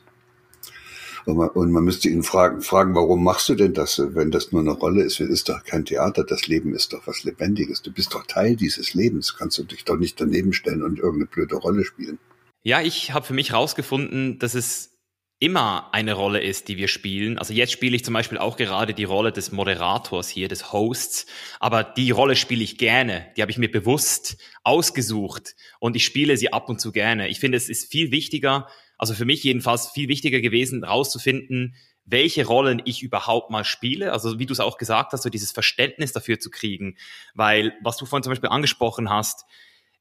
Und 1.28 1.72
man, 1.72 1.84
müsste 1.84 2.08
ihn 2.08 2.22
fragen, 2.22 2.62
fragen, 2.62 2.94
warum 2.94 3.22
machst 3.22 3.50
du 3.50 3.54
denn 3.54 3.74
das, 3.74 4.00
wenn 4.14 4.30
das 4.30 4.50
nur 4.50 4.62
eine 4.62 4.70
Rolle 4.70 5.02
ist? 5.02 5.20
Es 5.20 5.28
ist 5.28 5.50
doch 5.50 5.62
kein 5.62 5.84
Theater, 5.84 6.24
das 6.24 6.46
Leben 6.46 6.74
ist 6.74 6.94
doch 6.94 7.06
was 7.06 7.22
Lebendiges. 7.22 7.82
Du 7.82 7.92
bist 7.92 8.14
doch 8.14 8.26
Teil 8.26 8.56
dieses 8.56 8.94
Lebens. 8.94 9.36
Kannst 9.36 9.58
du 9.58 9.64
dich 9.64 9.84
doch 9.84 9.96
nicht 9.96 10.18
daneben 10.18 10.54
stellen 10.54 10.82
und 10.82 10.98
irgendeine 10.98 11.26
blöde 11.26 11.56
Rolle 11.56 11.84
spielen. 11.84 12.18
Ja, 12.62 12.80
ich 12.80 13.12
habe 13.12 13.26
für 13.26 13.34
mich 13.34 13.52
herausgefunden, 13.52 14.38
dass 14.38 14.54
es 14.54 14.98
immer 15.38 15.92
eine 15.92 16.14
Rolle 16.14 16.40
ist, 16.40 16.68
die 16.68 16.78
wir 16.78 16.88
spielen. 16.88 17.38
Also 17.38 17.52
jetzt 17.52 17.72
spiele 17.72 17.94
ich 17.94 18.04
zum 18.04 18.14
Beispiel 18.14 18.38
auch 18.38 18.56
gerade 18.56 18.94
die 18.94 19.04
Rolle 19.04 19.30
des 19.30 19.52
Moderators 19.52 20.28
hier, 20.28 20.48
des 20.48 20.72
Hosts, 20.72 21.26
aber 21.60 21.84
die 21.84 22.10
Rolle 22.10 22.34
spiele 22.36 22.64
ich 22.64 22.78
gerne, 22.78 23.26
die 23.36 23.42
habe 23.42 23.52
ich 23.52 23.58
mir 23.58 23.70
bewusst 23.70 24.38
ausgesucht 24.64 25.54
und 25.78 25.94
ich 25.94 26.04
spiele 26.04 26.36
sie 26.36 26.52
ab 26.52 26.68
und 26.68 26.80
zu 26.80 26.90
gerne. 26.90 27.28
Ich 27.28 27.38
finde, 27.38 27.56
es 27.56 27.68
ist 27.68 27.90
viel 27.90 28.10
wichtiger, 28.10 28.68
also 28.98 29.14
für 29.14 29.24
mich 29.24 29.42
jedenfalls 29.44 29.88
viel 29.88 30.08
wichtiger 30.08 30.40
gewesen, 30.40 30.84
herauszufinden, 30.84 31.76
welche 32.04 32.46
Rollen 32.46 32.82
ich 32.84 33.02
überhaupt 33.02 33.50
mal 33.50 33.64
spiele. 33.64 34.12
Also 34.12 34.38
wie 34.38 34.46
du 34.46 34.52
es 34.52 34.60
auch 34.60 34.78
gesagt 34.78 35.12
hast, 35.12 35.22
so 35.22 35.30
dieses 35.30 35.52
Verständnis 35.52 36.12
dafür 36.12 36.38
zu 36.38 36.50
kriegen. 36.50 36.96
Weil, 37.34 37.74
was 37.82 37.96
du 37.96 38.06
vorhin 38.06 38.22
zum 38.22 38.32
Beispiel 38.32 38.50
angesprochen 38.50 39.10
hast, 39.10 39.44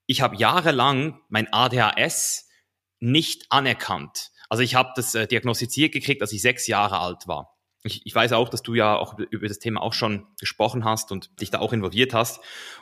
ich 0.06 0.22
habe 0.22 0.38
jahrelang 0.38 1.20
mein 1.30 1.52
ADHS 1.52 2.48
nicht 3.00 3.46
anerkannt. 3.50 4.32
Also 4.50 4.64
ich 4.64 4.76
habe 4.76 4.92
das 4.96 5.14
äh, 5.16 5.28
diagnostiziert 5.28 5.92
gekriegt, 5.92 6.22
als 6.22 6.32
ich 6.32 6.42
sechs 6.42 6.68
Jahre 6.68 7.00
alt 7.00 7.28
war 7.28 7.57
ich, 7.88 8.06
ich 8.06 8.14
weiß 8.14 8.34
auch, 8.34 8.50
dass 8.50 8.62
du 8.62 8.76
ja 8.76 8.96
auch 8.96 9.18
über 9.18 9.48
das 9.48 9.60
Thema 9.60 9.82
auch 9.82 9.94
schon 9.94 10.28
gesprochen 10.40 10.86
hast 10.86 11.12
und 11.12 11.42
dich 11.42 11.50
da 11.50 11.60
auch 11.60 11.74
involviert 11.74 12.14
hast. 12.14 12.40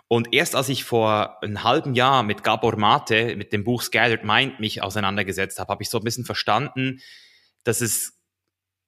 Und 0.08 0.34
erst 0.34 0.56
als 0.56 0.70
ich 0.70 0.84
vor 0.84 1.42
einem 1.42 1.64
halben 1.64 1.96
Jahr 1.96 2.24
mit 2.24 2.44
Gabor 2.44 2.78
Mate, 2.78 3.36
mit 3.36 3.54
dem 3.54 3.64
Buch 3.64 3.82
Scattered 3.82 4.24
Mind, 4.24 4.60
mich 4.60 4.84
auseinandergesetzt 4.84 5.60
habe, 5.60 5.72
habe 5.72 5.84
ich 5.84 5.90
so 5.90 5.98
ein 6.00 6.04
bisschen 6.04 6.26
verstanden, 6.26 7.02
dass 7.64 7.82
es 7.82 8.20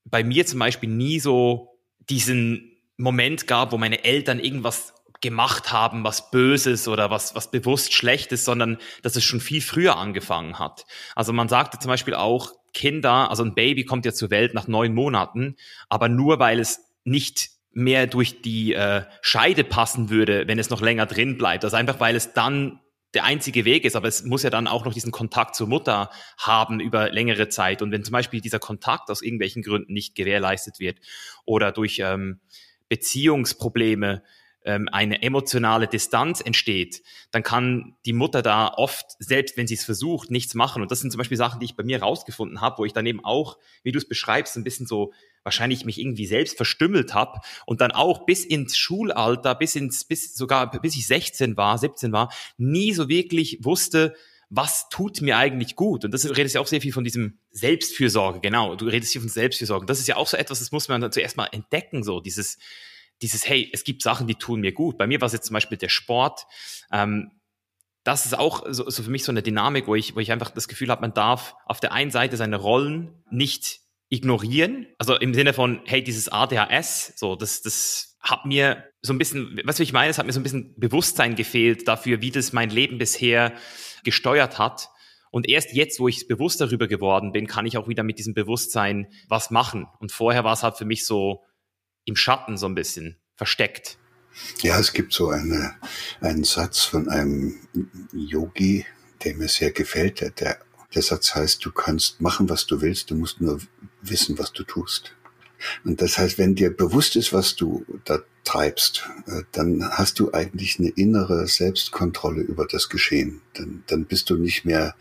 bei 0.05 0.23
mir 0.23 0.45
zum 0.45 0.59
Beispiel 0.59 0.89
nie 0.89 1.19
so 1.19 1.79
diesen 1.99 2.77
Moment 2.97 3.47
gab, 3.47 3.71
wo 3.71 3.77
meine 3.77 4.03
Eltern 4.03 4.39
irgendwas 4.39 4.93
gemacht 5.21 5.71
haben, 5.71 6.03
was 6.03 6.29
Böses 6.29 6.87
oder 6.87 7.09
was, 7.09 7.35
was 7.35 7.49
bewusst 7.49 7.93
Schlechtes, 7.93 8.45
sondern 8.45 8.77
dass 9.01 9.15
es 9.15 9.23
schon 9.23 9.39
viel 9.39 9.61
früher 9.61 9.97
angefangen 9.97 10.59
hat. 10.59 10.85
Also 11.15 11.33
man 11.33 11.49
sagte 11.49 11.79
zum 11.79 11.89
Beispiel 11.89 12.13
auch, 12.13 12.53
Kinder, 12.77 13.31
also 13.31 13.43
ein 13.43 13.55
Baby 13.55 13.85
kommt 13.85 14.05
ja 14.05 14.13
zur 14.13 14.29
Welt 14.29 14.53
nach 14.53 14.67
neun 14.67 14.93
Monaten, 14.93 15.55
aber 15.89 16.09
nur 16.09 16.37
weil 16.37 16.59
es 16.59 16.79
nicht 17.05 17.49
mehr 17.71 18.05
durch 18.05 18.43
die 18.43 18.73
äh, 18.73 19.01
Scheide 19.21 19.63
passen 19.63 20.11
würde, 20.11 20.47
wenn 20.47 20.59
es 20.59 20.69
noch 20.69 20.81
länger 20.81 21.07
drin 21.07 21.39
bleibt. 21.39 21.63
Also 21.63 21.75
einfach, 21.75 21.99
weil 21.99 22.15
es 22.15 22.33
dann 22.33 22.79
der 23.15 23.23
einzige 23.23 23.65
Weg 23.65 23.83
ist, 23.83 23.95
aber 23.95 24.07
es 24.07 24.25
muss 24.25 24.43
ja 24.43 24.51
dann 24.51 24.67
auch 24.67 24.85
noch 24.85 24.93
diesen 24.93 25.11
Kontakt 25.11 25.55
zur 25.55 25.65
Mutter 25.65 26.11
haben 26.37 26.79
über 26.79 27.09
längere 27.09 27.49
Zeit. 27.49 27.81
Und 27.81 27.91
wenn 27.91 28.03
zum 28.03 28.11
Beispiel 28.11 28.41
dieser 28.41 28.59
Kontakt 28.59 29.09
aus 29.09 29.23
irgendwelchen 29.23 29.63
Gründen 29.63 29.93
nicht 29.93 30.13
gewährleistet 30.13 30.79
wird 30.79 30.99
oder 31.45 31.71
durch 31.71 31.99
ähm, 32.03 32.41
Beziehungsprobleme 32.89 34.21
ähm, 34.67 34.89
eine 34.91 35.21
emotionale 35.21 35.87
Distanz 35.87 36.41
entsteht, 36.41 37.01
dann 37.31 37.41
kann 37.41 37.95
die 38.05 38.11
Mutter 38.11 38.41
da 38.41 38.67
oft, 38.67 39.05
selbst 39.17 39.55
wenn 39.55 39.65
sie 39.65 39.75
es 39.75 39.85
versucht, 39.85 40.29
nichts 40.29 40.55
machen. 40.55 40.81
Und 40.81 40.91
das 40.91 40.99
sind 40.99 41.09
zum 41.09 41.19
Beispiel 41.19 41.37
Sachen, 41.37 41.61
die 41.61 41.65
ich 41.65 41.77
bei 41.77 41.83
mir 41.83 42.01
rausgefunden 42.01 42.59
habe, 42.59 42.79
wo 42.79 42.85
ich 42.85 42.91
dann 42.91 43.05
eben 43.05 43.23
auch, 43.23 43.57
wie 43.83 43.93
du 43.93 43.97
es 43.97 44.07
beschreibst, 44.07 44.57
ein 44.57 44.65
bisschen 44.65 44.85
so 44.85 45.13
wahrscheinlich 45.43 45.85
mich 45.85 45.97
irgendwie 45.99 46.25
selbst 46.25 46.57
verstümmelt 46.57 47.13
habe 47.13 47.39
und 47.65 47.79
dann 47.79 47.93
auch 47.93 48.25
bis 48.25 48.43
ins 48.43 48.77
Schulalter, 48.77 49.55
bis 49.55 49.77
ins, 49.77 50.03
bis 50.03 50.35
sogar 50.35 50.69
bis 50.69 50.97
ich 50.97 51.07
16 51.07 51.55
war, 51.55 51.77
17 51.77 52.11
war, 52.11 52.29
nie 52.57 52.91
so 52.91 53.07
wirklich 53.07 53.59
wusste, 53.61 54.15
was 54.49 54.89
tut 54.89 55.21
mir 55.21 55.37
eigentlich 55.37 55.77
gut? 55.77 56.03
Und 56.03 56.11
das 56.11 56.29
redest 56.29 56.55
ja 56.55 56.61
auch 56.61 56.67
sehr 56.67 56.81
viel 56.81 56.91
von 56.91 57.05
diesem 57.05 57.37
Selbstfürsorge, 57.51 58.41
genau. 58.41 58.75
Du 58.75 58.85
redest 58.85 59.13
hier 59.13 59.21
von 59.21 59.29
Selbstfürsorge. 59.29 59.85
Das 59.85 59.99
ist 59.99 60.07
ja 60.07 60.17
auch 60.17 60.27
so 60.27 60.35
etwas, 60.35 60.59
das 60.59 60.73
muss 60.73 60.89
man 60.89 60.99
dann 60.99 61.11
zuerst 61.13 61.37
mal 61.37 61.47
entdecken, 61.51 62.03
so 62.03 62.19
dieses, 62.19 62.57
dieses, 63.21 63.47
hey, 63.47 63.69
es 63.73 63.83
gibt 63.83 64.01
Sachen, 64.01 64.27
die 64.27 64.35
tun 64.35 64.61
mir 64.61 64.71
gut. 64.71 64.97
Bei 64.97 65.07
mir 65.07 65.21
war 65.21 65.25
es 65.27 65.33
jetzt 65.33 65.47
zum 65.47 65.53
Beispiel 65.53 65.77
der 65.77 65.89
Sport. 65.89 66.45
Ähm, 66.91 67.31
das 68.03 68.25
ist 68.25 68.37
auch 68.37 68.65
so, 68.69 68.89
so 68.89 69.03
für 69.03 69.09
mich 69.09 69.23
so 69.23 69.31
eine 69.31 69.43
Dynamik, 69.43 69.87
wo 69.87 69.95
ich, 69.95 70.15
wo 70.15 70.19
ich 70.19 70.31
einfach 70.31 70.51
das 70.51 70.67
Gefühl 70.67 70.89
habe, 70.89 71.01
man 71.01 71.13
darf 71.13 71.55
auf 71.65 71.79
der 71.79 71.91
einen 71.91 72.11
Seite 72.11 72.37
seine 72.37 72.55
Rollen 72.55 73.23
nicht 73.29 73.81
ignorieren. 74.09 74.87
Also 74.97 75.15
im 75.15 75.33
Sinne 75.33 75.53
von, 75.53 75.81
hey, 75.85 76.03
dieses 76.03 76.29
ADHS, 76.29 77.13
so, 77.17 77.35
das, 77.35 77.61
das 77.61 78.17
hat 78.21 78.45
mir 78.45 78.85
so 79.01 79.13
ein 79.13 79.17
bisschen, 79.17 79.59
was 79.65 79.79
ich 79.79 79.93
meine, 79.93 80.09
es 80.09 80.17
hat 80.17 80.25
mir 80.25 80.33
so 80.33 80.39
ein 80.39 80.43
bisschen 80.43 80.75
Bewusstsein 80.77 81.35
gefehlt 81.35 81.87
dafür, 81.87 82.21
wie 82.21 82.31
das 82.31 82.53
mein 82.53 82.69
Leben 82.69 82.97
bisher 82.97 83.53
gesteuert 84.03 84.57
hat. 84.57 84.89
Und 85.29 85.49
erst 85.49 85.73
jetzt, 85.73 85.99
wo 85.99 86.07
ich 86.07 86.27
bewusst 86.27 86.61
darüber 86.61 86.87
geworden 86.87 87.31
bin, 87.31 87.47
kann 87.47 87.65
ich 87.65 87.77
auch 87.77 87.87
wieder 87.87 88.03
mit 88.03 88.17
diesem 88.19 88.33
Bewusstsein 88.33 89.07
was 89.27 89.51
machen. 89.51 89.87
Und 89.99 90.11
vorher 90.11 90.43
war 90.43 90.53
es 90.53 90.63
halt 90.63 90.77
für 90.77 90.85
mich 90.85 91.05
so, 91.05 91.43
im 92.07 92.15
Schatten 92.15 92.57
so 92.57 92.65
ein 92.65 92.75
bisschen 92.75 93.17
versteckt. 93.35 93.97
Ja, 94.61 94.79
es 94.79 94.93
gibt 94.93 95.13
so 95.13 95.29
eine, 95.29 95.75
einen 96.21 96.43
Satz 96.43 96.81
von 96.81 97.09
einem 97.09 97.59
Yogi, 98.13 98.85
der 99.23 99.35
mir 99.35 99.47
sehr 99.47 99.71
gefällt. 99.71 100.21
Der, 100.39 100.59
der 100.93 101.01
Satz 101.01 101.35
heißt, 101.35 101.63
du 101.65 101.71
kannst 101.71 102.21
machen, 102.21 102.49
was 102.49 102.65
du 102.65 102.81
willst, 102.81 103.11
du 103.11 103.15
musst 103.15 103.41
nur 103.41 103.59
wissen, 104.01 104.39
was 104.39 104.53
du 104.53 104.63
tust. 104.63 105.13
Und 105.83 106.01
das 106.01 106.17
heißt, 106.17 106.37
wenn 106.37 106.55
dir 106.55 106.75
bewusst 106.75 107.15
ist, 107.15 107.33
was 107.33 107.55
du 107.55 107.83
da 108.05 108.19
treibst, 108.43 109.09
äh, 109.25 109.41
dann 109.51 109.83
hast 109.89 110.19
du 110.19 110.31
eigentlich 110.31 110.79
eine 110.79 110.89
innere 110.89 111.47
Selbstkontrolle 111.47 112.41
über 112.41 112.67
das 112.67 112.89
Geschehen. 112.89 113.41
Dann, 113.55 113.83
dann 113.87 114.05
bist 114.05 114.29
du 114.29 114.37
nicht 114.37 114.65
mehr 114.65 114.95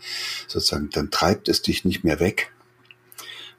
sozusagen, 0.47 0.89
dann 0.89 1.11
treibt 1.11 1.47
es 1.47 1.61
dich 1.61 1.85
nicht 1.85 2.03
mehr 2.03 2.19
weg. 2.19 2.51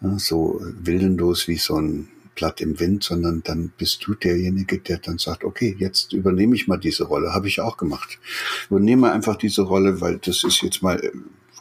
So 0.00 0.60
willenlos 0.60 1.48
wie 1.48 1.56
so 1.56 1.76
ein 1.80 2.08
Blatt 2.38 2.60
im 2.60 2.78
Wind, 2.78 3.02
sondern 3.02 3.42
dann 3.42 3.72
bist 3.76 4.06
du 4.06 4.14
derjenige, 4.14 4.78
der 4.78 4.98
dann 4.98 5.18
sagt, 5.18 5.42
okay, 5.42 5.74
jetzt 5.76 6.12
übernehme 6.12 6.54
ich 6.54 6.68
mal 6.68 6.78
diese 6.78 7.02
Rolle, 7.04 7.34
habe 7.34 7.48
ich 7.48 7.60
auch 7.60 7.76
gemacht. 7.76 8.20
Übernehme 8.70 9.10
einfach 9.10 9.34
diese 9.34 9.62
Rolle, 9.62 10.00
weil 10.00 10.18
das 10.18 10.44
ist 10.44 10.62
jetzt 10.62 10.80
mal, 10.80 11.00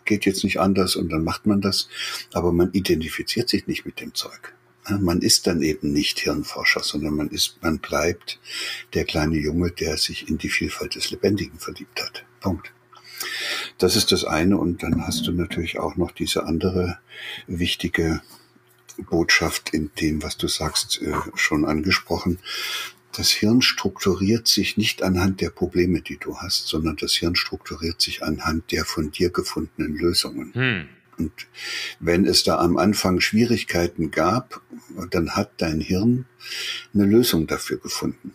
geht 0.06 0.28
jetzt 0.28 0.44
nicht 0.44 0.60
anders 0.60 0.96
und 0.96 1.12
dann 1.12 1.24
macht 1.24 1.48
man 1.48 1.62
das, 1.62 1.90
aber 2.32 2.52
man 2.52 2.72
identifiziert 2.74 3.50
sich 3.50 3.66
nicht 3.66 3.88
mit 3.88 4.00
dem 4.00 4.14
Zeug. 4.14 4.54
Man 5.02 5.22
ist 5.22 5.48
dann 5.48 5.64
eben 5.64 5.92
nicht 5.92 6.20
Hirnforscher, 6.20 6.84
sondern 6.84 7.16
man 7.16 7.30
ist, 7.30 7.58
man 7.62 7.80
bleibt 7.80 8.40
der 8.94 9.04
kleine 9.04 9.38
Junge, 9.38 9.72
der 9.72 9.98
sich 9.98 10.30
in 10.30 10.38
die 10.38 10.50
Vielfalt 10.50 10.94
des 10.94 11.10
Lebendigen 11.10 11.58
verliebt 11.58 12.02
hat. 12.02 12.24
Punkt. 12.40 12.72
Das 13.80 13.96
ist 13.96 14.12
das 14.12 14.24
eine. 14.24 14.58
Und 14.58 14.84
dann 14.84 15.06
hast 15.06 15.28
du 15.28 15.32
natürlich 15.32 15.80
auch 15.80 15.98
noch 15.98 16.12
diese 16.12 16.46
andere 16.46 17.00
wichtige 17.48 18.22
Botschaft 19.04 19.74
in 19.74 19.92
dem, 20.00 20.24
was 20.24 20.38
du 20.38 20.48
sagst, 20.48 21.02
äh, 21.02 21.14
schon 21.36 21.66
angesprochen. 21.66 22.40
Das 23.16 23.32
Hirn 23.32 23.62
strukturiert 23.62 24.48
sich 24.48 24.78
nicht 24.78 25.02
anhand 25.02 25.42
der 25.42 25.50
Probleme, 25.50 26.02
die 26.02 26.18
du 26.18 26.38
hast, 26.38 26.68
sondern 26.68 26.98
das 26.98 27.14
Hirn 27.14 27.36
strukturiert 27.36 28.02
sich 28.02 28.24
anhand 28.24 28.72
der 28.72 28.86
von 28.86 29.12
dir 29.12 29.30
gefundenen 29.30 29.96
Lösungen. 29.96 30.54
Hm. 30.54 30.90
Und 31.18 31.48
wenn 32.00 32.26
es 32.26 32.44
da 32.44 32.60
am 32.60 32.78
Anfang 32.78 33.20
Schwierigkeiten 33.20 34.12
gab, 34.12 34.62
dann 35.10 35.32
hat 35.32 35.52
dein 35.58 35.82
Hirn 35.82 36.26
eine 36.94 37.06
Lösung 37.06 37.48
dafür 37.48 37.78
gefunden. 37.78 38.34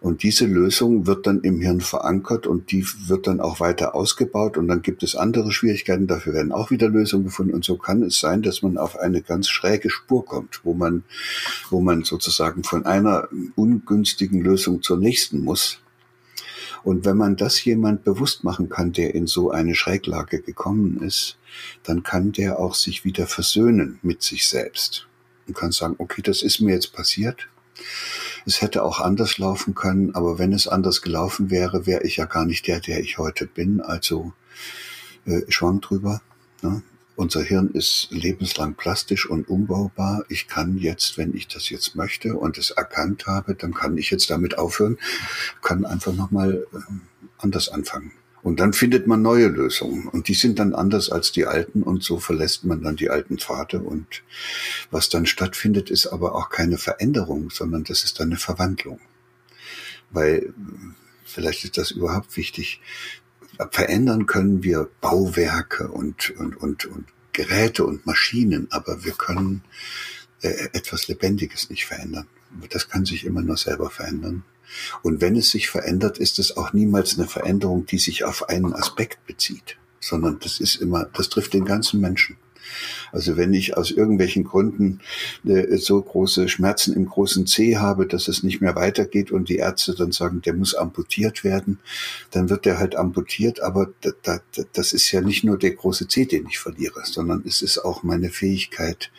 Und 0.00 0.22
diese 0.22 0.46
Lösung 0.46 1.06
wird 1.06 1.26
dann 1.26 1.42
im 1.42 1.60
Hirn 1.60 1.82
verankert 1.82 2.46
und 2.46 2.72
die 2.72 2.86
wird 3.06 3.26
dann 3.26 3.38
auch 3.38 3.60
weiter 3.60 3.94
ausgebaut. 3.94 4.56
Und 4.56 4.66
dann 4.66 4.80
gibt 4.80 5.02
es 5.02 5.14
andere 5.14 5.52
Schwierigkeiten, 5.52 6.06
dafür 6.06 6.32
werden 6.32 6.52
auch 6.52 6.70
wieder 6.70 6.88
Lösungen 6.88 7.24
gefunden. 7.24 7.52
Und 7.52 7.66
so 7.66 7.76
kann 7.76 8.02
es 8.02 8.18
sein, 8.18 8.40
dass 8.40 8.62
man 8.62 8.78
auf 8.78 8.98
eine 8.98 9.20
ganz 9.20 9.48
schräge 9.48 9.90
Spur 9.90 10.24
kommt, 10.24 10.60
wo 10.64 10.72
man, 10.72 11.04
wo 11.68 11.82
man 11.82 12.04
sozusagen 12.04 12.64
von 12.64 12.86
einer 12.86 13.28
ungünstigen 13.56 14.40
Lösung 14.40 14.82
zur 14.82 14.96
nächsten 14.96 15.44
muss. 15.44 15.80
Und 16.82 17.04
wenn 17.04 17.18
man 17.18 17.36
das 17.36 17.62
jemand 17.62 18.04
bewusst 18.04 18.42
machen 18.42 18.70
kann, 18.70 18.92
der 18.92 19.14
in 19.14 19.26
so 19.26 19.50
eine 19.50 19.74
Schräglage 19.74 20.40
gekommen 20.40 21.02
ist, 21.02 21.36
dann 21.82 22.02
kann 22.02 22.32
der 22.32 22.58
auch 22.58 22.74
sich 22.74 23.04
wieder 23.04 23.26
versöhnen 23.26 23.98
mit 24.00 24.22
sich 24.22 24.48
selbst 24.48 25.06
und 25.46 25.54
kann 25.54 25.72
sagen, 25.72 25.96
okay, 25.98 26.22
das 26.22 26.40
ist 26.40 26.60
mir 26.60 26.72
jetzt 26.72 26.94
passiert 26.94 27.48
es 28.46 28.62
hätte 28.62 28.82
auch 28.82 29.00
anders 29.00 29.38
laufen 29.38 29.74
können, 29.74 30.14
aber 30.14 30.38
wenn 30.38 30.52
es 30.52 30.68
anders 30.68 31.02
gelaufen 31.02 31.50
wäre, 31.50 31.86
wäre 31.86 32.02
ich 32.04 32.16
ja 32.16 32.24
gar 32.24 32.44
nicht 32.44 32.66
der, 32.66 32.80
der 32.80 33.00
ich 33.00 33.18
heute 33.18 33.46
bin. 33.46 33.80
Also 33.80 34.32
äh, 35.26 35.40
schwamm 35.48 35.80
drüber. 35.80 36.22
Ne? 36.62 36.82
Unser 37.16 37.42
Hirn 37.42 37.70
ist 37.72 38.08
lebenslang 38.10 38.74
plastisch 38.74 39.28
und 39.28 39.48
umbaubar. 39.48 40.24
Ich 40.28 40.48
kann 40.48 40.78
jetzt, 40.78 41.18
wenn 41.18 41.34
ich 41.34 41.48
das 41.48 41.68
jetzt 41.68 41.94
möchte 41.94 42.34
und 42.34 42.56
es 42.56 42.70
erkannt 42.70 43.26
habe, 43.26 43.54
dann 43.54 43.74
kann 43.74 43.98
ich 43.98 44.10
jetzt 44.10 44.30
damit 44.30 44.56
aufhören, 44.56 44.98
kann 45.60 45.84
einfach 45.84 46.14
nochmal 46.14 46.66
äh, 46.72 46.78
anders 47.36 47.68
anfangen. 47.68 48.12
Und 48.42 48.60
dann 48.60 48.72
findet 48.72 49.06
man 49.06 49.22
neue 49.22 49.48
Lösungen. 49.48 50.08
Und 50.08 50.28
die 50.28 50.34
sind 50.34 50.58
dann 50.58 50.74
anders 50.74 51.10
als 51.10 51.32
die 51.32 51.46
alten. 51.46 51.82
Und 51.82 52.02
so 52.02 52.18
verlässt 52.18 52.64
man 52.64 52.82
dann 52.82 52.96
die 52.96 53.10
alten 53.10 53.38
Pfade. 53.38 53.80
Und 53.80 54.22
was 54.90 55.08
dann 55.08 55.26
stattfindet, 55.26 55.90
ist 55.90 56.06
aber 56.06 56.34
auch 56.34 56.48
keine 56.50 56.78
Veränderung, 56.78 57.50
sondern 57.50 57.84
das 57.84 58.04
ist 58.04 58.18
dann 58.18 58.28
eine 58.28 58.38
Verwandlung. 58.38 59.00
Weil, 60.10 60.54
vielleicht 61.24 61.64
ist 61.64 61.76
das 61.76 61.90
überhaupt 61.90 62.36
wichtig, 62.36 62.80
verändern 63.70 64.26
können 64.26 64.62
wir 64.62 64.88
Bauwerke 65.00 65.88
und, 65.88 66.30
und, 66.30 66.56
und, 66.56 66.86
und 66.86 67.06
Geräte 67.32 67.84
und 67.84 68.06
Maschinen, 68.06 68.66
aber 68.70 69.04
wir 69.04 69.12
können 69.12 69.62
äh, 70.42 70.68
etwas 70.72 71.08
Lebendiges 71.08 71.70
nicht 71.70 71.86
verändern. 71.86 72.26
Das 72.70 72.88
kann 72.88 73.04
sich 73.04 73.24
immer 73.24 73.42
nur 73.42 73.56
selber 73.56 73.90
verändern. 73.90 74.44
Und 75.02 75.20
wenn 75.20 75.36
es 75.36 75.50
sich 75.50 75.68
verändert, 75.68 76.18
ist 76.18 76.38
es 76.38 76.56
auch 76.56 76.72
niemals 76.72 77.18
eine 77.18 77.28
Veränderung, 77.28 77.86
die 77.86 77.98
sich 77.98 78.24
auf 78.24 78.48
einen 78.48 78.72
Aspekt 78.74 79.24
bezieht, 79.26 79.76
sondern 80.00 80.38
das 80.40 80.60
ist 80.60 80.76
immer, 80.76 81.06
das 81.12 81.28
trifft 81.28 81.52
den 81.52 81.64
ganzen 81.64 82.00
Menschen. 82.00 82.36
Also 83.12 83.36
wenn 83.36 83.54
ich 83.54 83.76
aus 83.76 83.90
irgendwelchen 83.90 84.44
Gründen 84.44 85.00
äh, 85.44 85.76
so 85.76 86.00
große 86.00 86.48
Schmerzen 86.48 86.94
im 86.94 87.06
großen 87.06 87.46
C 87.46 87.76
habe, 87.76 88.06
dass 88.06 88.28
es 88.28 88.42
nicht 88.42 88.60
mehr 88.60 88.76
weitergeht 88.76 89.30
und 89.30 89.48
die 89.48 89.56
Ärzte 89.56 89.94
dann 89.94 90.12
sagen, 90.12 90.42
der 90.42 90.54
muss 90.54 90.74
amputiert 90.74 91.44
werden, 91.44 91.78
dann 92.30 92.50
wird 92.50 92.64
der 92.64 92.78
halt 92.78 92.96
amputiert. 92.96 93.60
Aber 93.60 93.88
da, 94.00 94.10
da, 94.22 94.40
das 94.72 94.92
ist 94.92 95.10
ja 95.12 95.20
nicht 95.20 95.44
nur 95.44 95.58
der 95.58 95.72
große 95.72 96.08
C, 96.08 96.24
den 96.24 96.46
ich 96.46 96.58
verliere, 96.58 97.02
sondern 97.04 97.42
es 97.46 97.62
ist 97.62 97.78
auch 97.78 98.02
meine 98.02 98.30
Fähigkeit 98.30 99.10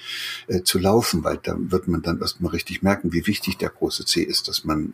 äh, 0.48 0.62
zu 0.64 0.80
laufen, 0.80 1.24
weil 1.24 1.40
da 1.42 1.56
wird 1.58 1.88
man 1.88 2.02
dann 2.02 2.20
erstmal 2.20 2.52
richtig 2.52 2.82
merken, 2.82 3.14
wie 3.14 3.28
wichtig 3.28 3.58
der 3.58 3.70
große 3.70 4.06
C 4.06 4.22
ist, 4.22 4.48
dass 4.48 4.64
man 4.64 4.94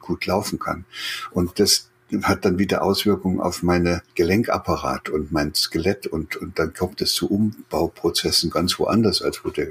gut 0.00 0.26
laufen 0.26 0.58
kann. 0.58 0.84
Und 1.30 1.58
das 1.58 1.88
hat 2.22 2.44
dann 2.44 2.58
wieder 2.58 2.82
Auswirkungen 2.82 3.40
auf 3.40 3.62
meine 3.62 4.02
Gelenkapparat 4.14 5.08
und 5.08 5.32
mein 5.32 5.54
Skelett 5.54 6.06
und, 6.06 6.36
und 6.36 6.58
dann 6.58 6.72
kommt 6.72 7.00
es 7.00 7.12
zu 7.12 7.28
Umbauprozessen 7.28 8.50
ganz 8.50 8.78
woanders, 8.78 9.22
als 9.22 9.44
wo 9.44 9.50
der 9.50 9.68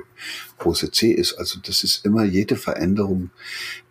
große 0.58 0.92
C 0.92 1.12
ist. 1.12 1.36
Also 1.36 1.60
das 1.64 1.84
ist 1.84 2.06
immer 2.06 2.24
jede 2.26 2.58
Veränderung, 2.58 3.30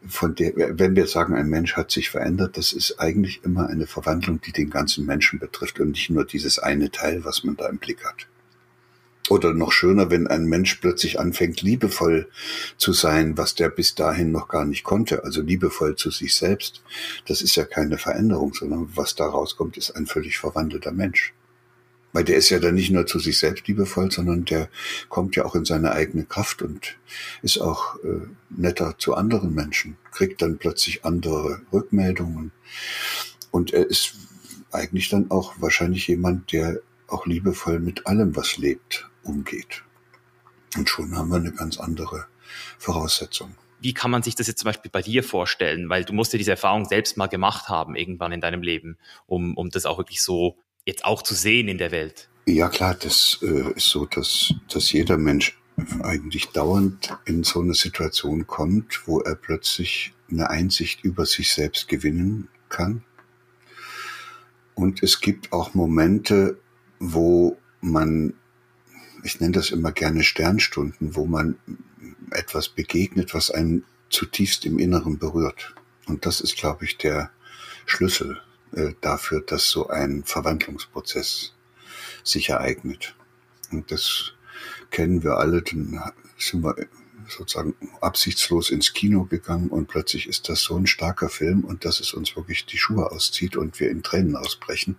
von 0.07 0.35
der, 0.35 0.53
wenn 0.79 0.95
wir 0.95 1.07
sagen, 1.07 1.35
ein 1.35 1.49
Mensch 1.49 1.77
hat 1.77 1.91
sich 1.91 2.11
verändert, 2.11 2.59
das 2.59 2.75
ist 2.75 3.01
eigentlich 3.01 3.43
immer 3.45 3.69
eine 3.69 3.87
Verwandlung, 3.87 4.41
die 4.43 4.53
den 4.53 4.69
ganzen 4.69 5.07
Menschen 5.07 5.39
betrifft 5.39 5.81
und 5.81 5.93
nicht 5.93 6.11
nur 6.11 6.27
dieses 6.27 6.59
eine 6.59 6.91
Teil, 6.91 7.25
was 7.25 7.45
man 7.45 7.57
da 7.57 7.69
im 7.69 7.79
Blick 7.79 8.05
hat. 8.05 8.27
Oder 9.31 9.55
noch 9.55 9.73
schöner, 9.73 10.11
wenn 10.11 10.27
ein 10.27 10.45
Mensch 10.45 10.75
plötzlich 10.77 11.19
anfängt, 11.19 11.63
liebevoll 11.63 12.29
zu 12.77 12.93
sein, 12.93 13.39
was 13.39 13.55
der 13.55 13.71
bis 13.71 13.95
dahin 13.95 14.33
noch 14.33 14.49
gar 14.49 14.67
nicht 14.67 14.85
konnte. 14.85 15.25
Also 15.25 15.41
liebevoll 15.41 15.97
zu 15.97 16.11
sich 16.11 16.35
selbst. 16.35 16.83
Das 17.27 17.41
ist 17.41 17.57
ja 17.57 17.65
keine 17.65 17.97
Veränderung, 17.97 18.53
sondern 18.53 18.91
was 18.95 19.15
da 19.15 19.27
rauskommt, 19.27 19.79
ist 19.79 19.93
ein 19.93 20.07
völlig 20.07 20.37
verwandelter 20.37 20.93
Mensch. 20.93 21.33
Weil 22.13 22.25
der 22.25 22.37
ist 22.37 22.51
ja 22.51 22.59
dann 22.59 22.75
nicht 22.75 22.91
nur 22.91 23.07
zu 23.07 23.19
sich 23.19 23.39
selbst 23.39 23.67
liebevoll, 23.67 24.11
sondern 24.11 24.45
der 24.45 24.69
kommt 25.09 25.37
ja 25.37 25.47
auch 25.47 25.55
in 25.55 25.65
seine 25.65 25.93
eigene 25.93 26.25
Kraft 26.25 26.61
und 26.61 26.97
ist 27.43 27.59
auch 27.59 27.97
äh, 28.05 28.29
netter 28.51 28.97
zu 28.99 29.15
anderen 29.15 29.55
Menschen, 29.55 29.97
kriegt 30.13 30.43
dann 30.43 30.59
plötzlich 30.59 31.05
andere 31.05 31.63
Rückmeldungen. 31.73 32.53
Und 33.51 33.73
er 33.73 33.89
ist 33.89 34.15
eigentlich 34.71 35.09
dann 35.09 35.31
auch 35.31 35.55
wahrscheinlich 35.59 36.07
jemand, 36.09 36.53
der 36.53 36.81
auch 37.09 37.27
liebevoll 37.27 37.81
mit 37.81 38.07
allem, 38.07 38.37
was 38.37 38.59
lebt, 38.59 39.09
umgeht. 39.25 39.83
Und 40.77 40.89
schon 40.89 41.17
haben 41.17 41.31
wir 41.31 41.37
eine 41.37 41.53
ganz 41.53 41.79
andere 41.79 42.27
Voraussetzung. 42.79 43.55
Wie 43.81 43.95
kann 43.95 44.11
man 44.11 44.23
sich 44.23 44.35
das 44.35 44.47
jetzt 44.47 44.61
zum 44.61 44.67
Beispiel 44.67 44.91
bei 44.91 45.03
dir 45.03 45.23
vorstellen? 45.23 45.89
Weil 45.89 46.05
du 46.05 46.13
musst 46.13 46.33
ja 46.33 46.39
diese 46.39 46.53
Erfahrung 46.53 46.87
selbst 46.87 47.17
mal 47.17 47.27
gemacht 47.27 47.69
haben, 47.69 47.97
irgendwann 47.97 48.33
in 48.33 48.41
deinem 48.41 48.63
Leben, 48.63 48.97
um, 49.27 49.57
um 49.57 49.71
das 49.71 49.85
auch 49.85 49.99
wirklich 49.99 50.23
so 50.23 50.57
jetzt 50.87 51.05
auch 51.05 51.23
zu 51.23 51.35
sehen 51.35 51.69
in 51.69 51.79
der 51.79 51.91
Welt. 51.91 52.29
Ja 52.47 52.69
klar, 52.69 52.95
das 52.95 53.39
äh, 53.43 53.73
ist 53.75 53.89
so, 53.89 54.07
dass, 54.07 54.55
dass 54.69 54.93
jeder 54.93 55.17
Mensch 55.17 55.59
eigentlich 56.03 56.49
dauernd 56.49 57.17
in 57.25 57.43
so 57.43 57.61
eine 57.61 57.75
Situation 57.75 58.47
kommt, 58.47 59.07
wo 59.07 59.21
er 59.21 59.35
plötzlich 59.35 60.13
eine 60.31 60.51
Einsicht 60.51 61.05
über 61.05 61.27
sich 61.27 61.53
selbst 61.53 61.89
gewinnen 61.89 62.49
kann. 62.69 63.05
Und 64.75 65.03
es 65.03 65.21
gibt 65.21 65.53
auch 65.53 65.75
Momente, 65.75 66.59
wo 66.99 67.59
man 67.81 68.35
ich 69.25 69.41
nenne 69.41 69.53
das 69.53 69.71
immer 69.71 69.91
gerne 69.91 70.23
Sternstunden, 70.23 71.17
wo 71.17 71.27
man 71.27 71.57
etwas 72.31 72.69
begegnet, 72.69 73.35
was 73.35 73.51
einen 73.51 73.85
zutiefst 74.11 74.67
im 74.67 74.79
Inneren 74.79 75.19
berührt. 75.19 75.75
Und 76.07 76.27
das 76.27 76.41
ist, 76.41 76.57
glaube 76.57 76.85
ich, 76.85 76.99
der 76.99 77.31
Schlüssel 77.87 78.41
äh, 78.73 78.93
dafür, 79.01 79.41
dass 79.41 79.71
so 79.71 79.89
ein 79.89 80.25
Verwandlungsprozess 80.25 81.55
sich 82.23 82.51
ereignet. 82.51 83.17
Und 83.73 83.91
das 83.91 84.33
kennen 84.91 85.23
wir 85.23 85.39
alle, 85.39 85.63
dann 85.63 86.01
sind 86.39 86.63
wir 86.63 86.77
sozusagen 87.29 87.75
absichtslos 88.01 88.71
ins 88.71 88.93
Kino 88.93 89.25
gegangen 89.25 89.69
und 89.69 89.89
plötzlich 89.89 90.29
ist 90.29 90.49
das 90.49 90.63
so 90.63 90.77
ein 90.77 90.87
starker 90.87 91.29
Film 91.29 91.65
und 91.65 91.85
dass 91.85 92.01
es 92.01 92.13
uns 92.13 92.37
wirklich 92.37 92.67
die 92.67 92.79
Schuhe 92.79 93.11
auszieht 93.11 93.57
und 93.57 93.79
wir 93.81 93.91
in 93.91 94.03
Tränen 94.03 94.37
ausbrechen 94.37 94.97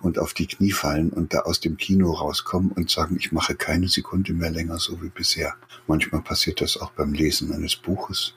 und 0.00 0.18
auf 0.18 0.34
die 0.34 0.46
Knie 0.46 0.72
fallen 0.72 1.10
und 1.10 1.34
da 1.34 1.40
aus 1.40 1.60
dem 1.60 1.76
Kino 1.76 2.12
rauskommen 2.12 2.72
und 2.72 2.90
sagen, 2.90 3.16
ich 3.18 3.32
mache 3.32 3.54
keine 3.54 3.88
Sekunde 3.88 4.32
mehr 4.32 4.50
länger 4.50 4.78
so 4.78 5.02
wie 5.02 5.08
bisher. 5.08 5.54
Manchmal 5.86 6.22
passiert 6.22 6.60
das 6.60 6.76
auch 6.76 6.90
beim 6.90 7.12
Lesen 7.12 7.52
eines 7.52 7.76
Buches. 7.76 8.34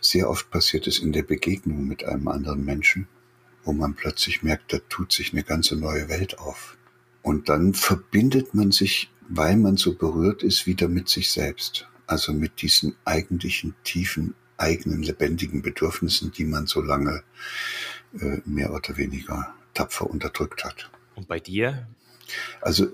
Sehr 0.00 0.28
oft 0.28 0.50
passiert 0.50 0.86
es 0.86 0.98
in 0.98 1.12
der 1.12 1.22
Begegnung 1.22 1.86
mit 1.86 2.04
einem 2.04 2.28
anderen 2.28 2.64
Menschen, 2.64 3.08
wo 3.64 3.72
man 3.72 3.94
plötzlich 3.94 4.42
merkt, 4.42 4.72
da 4.72 4.78
tut 4.88 5.12
sich 5.12 5.32
eine 5.32 5.44
ganze 5.44 5.76
neue 5.76 6.08
Welt 6.08 6.38
auf. 6.38 6.76
Und 7.22 7.48
dann 7.48 7.74
verbindet 7.74 8.54
man 8.54 8.72
sich, 8.72 9.10
weil 9.28 9.56
man 9.56 9.76
so 9.76 9.94
berührt 9.94 10.42
ist, 10.42 10.66
wieder 10.66 10.88
mit 10.88 11.08
sich 11.08 11.30
selbst 11.30 11.86
also 12.12 12.32
mit 12.32 12.62
diesen 12.62 12.94
eigentlichen 13.04 13.74
tiefen, 13.84 14.34
eigenen, 14.58 15.02
lebendigen 15.02 15.62
Bedürfnissen, 15.62 16.30
die 16.30 16.44
man 16.44 16.66
so 16.66 16.80
lange 16.80 17.22
äh, 18.20 18.38
mehr 18.44 18.72
oder 18.72 18.96
weniger 18.96 19.54
tapfer 19.74 20.08
unterdrückt 20.08 20.64
hat. 20.64 20.90
Und 21.14 21.26
bei 21.26 21.40
dir? 21.40 21.86
Also 22.60 22.88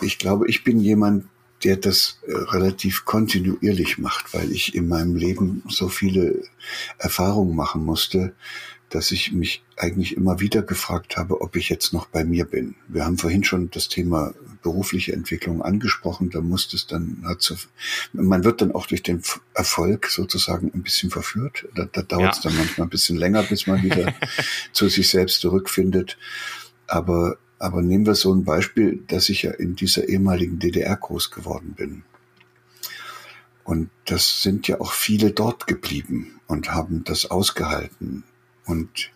ich 0.00 0.18
glaube, 0.18 0.48
ich 0.48 0.64
bin 0.64 0.80
jemand, 0.80 1.26
der 1.64 1.76
das 1.76 2.18
äh, 2.26 2.32
relativ 2.32 3.04
kontinuierlich 3.04 3.98
macht, 3.98 4.34
weil 4.34 4.50
ich 4.50 4.74
in 4.74 4.88
meinem 4.88 5.14
Leben 5.14 5.62
so 5.68 5.88
viele 5.88 6.42
Erfahrungen 6.98 7.54
machen 7.54 7.84
musste, 7.84 8.34
dass 8.92 9.10
ich 9.10 9.32
mich 9.32 9.62
eigentlich 9.78 10.16
immer 10.18 10.38
wieder 10.38 10.62
gefragt 10.62 11.16
habe, 11.16 11.40
ob 11.40 11.56
ich 11.56 11.70
jetzt 11.70 11.94
noch 11.94 12.06
bei 12.06 12.24
mir 12.24 12.44
bin. 12.44 12.74
Wir 12.88 13.06
haben 13.06 13.16
vorhin 13.16 13.42
schon 13.42 13.70
das 13.70 13.88
Thema 13.88 14.34
berufliche 14.62 15.14
Entwicklung 15.14 15.62
angesprochen. 15.62 16.28
Da 16.28 16.42
muss 16.42 16.72
es 16.74 16.86
dann, 16.86 17.24
man 18.12 18.44
wird 18.44 18.60
dann 18.60 18.72
auch 18.72 18.86
durch 18.86 19.02
den 19.02 19.22
Erfolg 19.54 20.08
sozusagen 20.08 20.70
ein 20.74 20.82
bisschen 20.82 21.10
verführt. 21.10 21.66
Da, 21.74 21.86
da 21.90 22.02
dauert 22.02 22.36
es 22.36 22.44
ja. 22.44 22.50
dann 22.50 22.58
manchmal 22.58 22.86
ein 22.86 22.90
bisschen 22.90 23.16
länger, 23.16 23.42
bis 23.44 23.66
man 23.66 23.82
wieder 23.82 24.14
zu 24.72 24.90
sich 24.90 25.08
selbst 25.08 25.40
zurückfindet. 25.40 26.18
Aber, 26.86 27.38
aber 27.58 27.80
nehmen 27.80 28.04
wir 28.04 28.14
so 28.14 28.34
ein 28.34 28.44
Beispiel, 28.44 29.02
dass 29.08 29.30
ich 29.30 29.42
ja 29.42 29.52
in 29.52 29.74
dieser 29.74 30.06
ehemaligen 30.06 30.58
DDR 30.58 30.96
groß 30.96 31.30
geworden 31.30 31.72
bin. 31.74 32.04
Und 33.64 33.88
das 34.04 34.42
sind 34.42 34.68
ja 34.68 34.80
auch 34.80 34.92
viele 34.92 35.30
dort 35.30 35.66
geblieben 35.66 36.40
und 36.46 36.74
haben 36.74 37.04
das 37.04 37.30
ausgehalten. 37.30 38.24
Und 38.66 39.10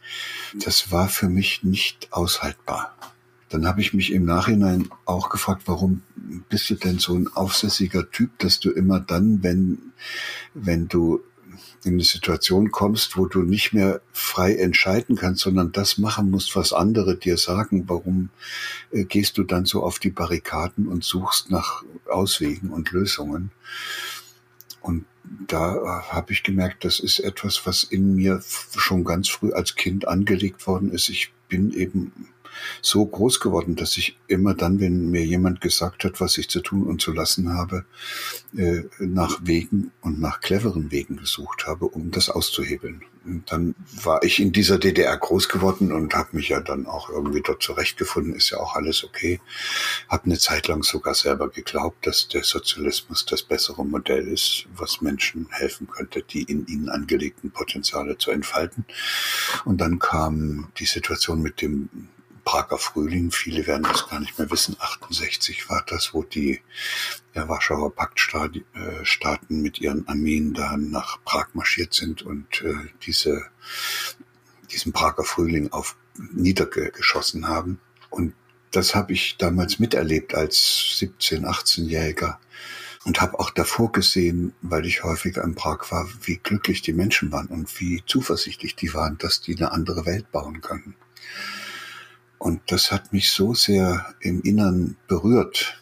das 0.54 0.90
war 0.90 1.08
für 1.08 1.28
mich 1.28 1.62
nicht 1.62 2.12
aushaltbar. 2.12 2.96
Dann 3.48 3.66
habe 3.66 3.80
ich 3.80 3.94
mich 3.94 4.12
im 4.12 4.24
Nachhinein 4.24 4.88
auch 5.04 5.28
gefragt, 5.28 5.62
warum 5.66 6.02
bist 6.48 6.68
du 6.68 6.74
denn 6.74 6.98
so 6.98 7.14
ein 7.14 7.28
aufsässiger 7.28 8.10
Typ, 8.10 8.38
dass 8.40 8.58
du 8.58 8.70
immer 8.70 8.98
dann, 8.98 9.42
wenn, 9.42 9.92
wenn 10.54 10.88
du 10.88 11.22
in 11.84 11.94
eine 11.94 12.02
Situation 12.02 12.72
kommst, 12.72 13.16
wo 13.16 13.26
du 13.26 13.42
nicht 13.42 13.72
mehr 13.72 14.00
frei 14.12 14.56
entscheiden 14.56 15.16
kannst, 15.16 15.42
sondern 15.42 15.72
das 15.72 15.98
machen 15.98 16.30
musst, 16.30 16.56
was 16.56 16.72
andere 16.72 17.16
dir 17.16 17.38
sagen, 17.38 17.84
warum 17.86 18.30
äh, 18.90 19.04
gehst 19.04 19.38
du 19.38 19.44
dann 19.44 19.64
so 19.64 19.82
auf 19.84 20.00
die 20.00 20.10
Barrikaden 20.10 20.88
und 20.88 21.04
suchst 21.04 21.50
nach 21.50 21.84
Auswegen 22.10 22.70
und 22.70 22.90
Lösungen? 22.90 23.52
Und 24.80 25.04
da 25.46 25.76
äh, 25.76 26.12
habe 26.12 26.32
ich 26.32 26.42
gemerkt, 26.42 26.84
das 26.84 27.00
ist 27.00 27.18
etwas, 27.18 27.66
was 27.66 27.84
in 27.84 28.14
mir 28.16 28.42
schon 28.76 29.04
ganz 29.04 29.28
früh 29.28 29.52
als 29.52 29.74
Kind 29.74 30.08
angelegt 30.08 30.66
worden 30.66 30.90
ist. 30.90 31.08
Ich 31.08 31.32
bin 31.48 31.72
eben 31.72 32.28
so 32.82 33.04
groß 33.04 33.40
geworden, 33.40 33.76
dass 33.76 33.96
ich 33.96 34.18
immer 34.26 34.54
dann, 34.54 34.80
wenn 34.80 35.10
mir 35.10 35.24
jemand 35.24 35.60
gesagt 35.60 36.04
hat, 36.04 36.20
was 36.20 36.38
ich 36.38 36.48
zu 36.48 36.60
tun 36.60 36.84
und 36.84 37.00
zu 37.00 37.12
lassen 37.12 37.52
habe, 37.52 37.84
äh, 38.56 38.82
nach 38.98 39.38
Wegen 39.42 39.92
und 40.00 40.20
nach 40.20 40.40
cleveren 40.40 40.90
Wegen 40.90 41.16
gesucht 41.16 41.66
habe, 41.66 41.86
um 41.86 42.10
das 42.10 42.30
auszuhebeln. 42.30 43.02
Und 43.26 43.50
dann 43.50 43.74
war 44.04 44.22
ich 44.22 44.38
in 44.38 44.52
dieser 44.52 44.78
DDR 44.78 45.16
groß 45.16 45.48
geworden 45.48 45.90
und 45.90 46.14
habe 46.14 46.36
mich 46.36 46.50
ja 46.50 46.60
dann 46.60 46.86
auch 46.86 47.10
irgendwie 47.10 47.42
dort 47.42 47.60
zurechtgefunden, 47.60 48.34
ist 48.34 48.50
ja 48.50 48.58
auch 48.58 48.76
alles 48.76 49.02
okay. 49.02 49.40
Habe 50.08 50.26
eine 50.26 50.38
Zeit 50.38 50.68
lang 50.68 50.84
sogar 50.84 51.14
selber 51.14 51.48
geglaubt, 51.48 52.06
dass 52.06 52.28
der 52.28 52.44
Sozialismus 52.44 53.26
das 53.26 53.42
bessere 53.42 53.84
Modell 53.84 54.28
ist, 54.28 54.66
was 54.76 55.00
Menschen 55.00 55.48
helfen 55.50 55.88
könnte, 55.88 56.22
die 56.22 56.44
in 56.44 56.66
ihnen 56.68 56.88
angelegten 56.88 57.50
Potenziale 57.50 58.16
zu 58.16 58.30
entfalten. 58.30 58.84
Und 59.64 59.80
dann 59.80 59.98
kam 59.98 60.68
die 60.78 60.86
Situation 60.86 61.42
mit 61.42 61.60
dem 61.60 61.88
Prager 62.46 62.78
Frühling, 62.78 63.32
viele 63.32 63.66
werden 63.66 63.82
das 63.82 64.08
gar 64.08 64.20
nicht 64.20 64.38
mehr 64.38 64.48
wissen, 64.52 64.76
68 64.78 65.68
war 65.68 65.84
das, 65.84 66.14
wo 66.14 66.22
die 66.22 66.60
ja, 67.34 67.48
Warschauer 67.48 67.92
Paktstaaten 67.92 68.62
äh, 68.76 69.44
mit 69.48 69.80
ihren 69.80 70.06
Armeen 70.06 70.54
da 70.54 70.76
nach 70.76 71.18
Prag 71.24 71.48
marschiert 71.54 71.92
sind 71.92 72.22
und 72.22 72.62
äh, 72.62 72.74
diese, 73.02 73.46
diesen 74.70 74.92
Prager 74.92 75.24
Frühling 75.24 75.72
auf 75.72 75.96
niedergeschossen 76.32 77.48
haben. 77.48 77.80
Und 78.10 78.32
das 78.70 78.94
habe 78.94 79.12
ich 79.12 79.36
damals 79.38 79.80
miterlebt 79.80 80.36
als 80.36 80.56
17-, 81.00 81.44
18-Jähriger 81.44 82.36
und 83.04 83.20
habe 83.20 83.40
auch 83.40 83.50
davor 83.50 83.90
gesehen, 83.90 84.54
weil 84.62 84.86
ich 84.86 85.02
häufiger 85.02 85.42
in 85.42 85.56
Prag 85.56 85.90
war, 85.90 86.08
wie 86.22 86.36
glücklich 86.36 86.80
die 86.80 86.92
Menschen 86.92 87.32
waren 87.32 87.48
und 87.48 87.80
wie 87.80 88.04
zuversichtlich 88.06 88.76
die 88.76 88.94
waren, 88.94 89.18
dass 89.18 89.40
die 89.40 89.56
eine 89.56 89.72
andere 89.72 90.06
Welt 90.06 90.30
bauen 90.30 90.60
können. 90.60 90.94
Und 92.38 92.60
das 92.66 92.92
hat 92.92 93.12
mich 93.12 93.30
so 93.30 93.54
sehr 93.54 94.14
im 94.20 94.42
Innern 94.42 94.96
berührt, 95.08 95.80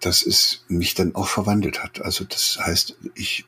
dass 0.00 0.24
es 0.24 0.64
mich 0.68 0.94
dann 0.94 1.14
auch 1.14 1.28
verwandelt 1.28 1.82
hat. 1.82 2.02
Also 2.02 2.24
das 2.24 2.58
heißt, 2.60 2.96
ich 3.14 3.46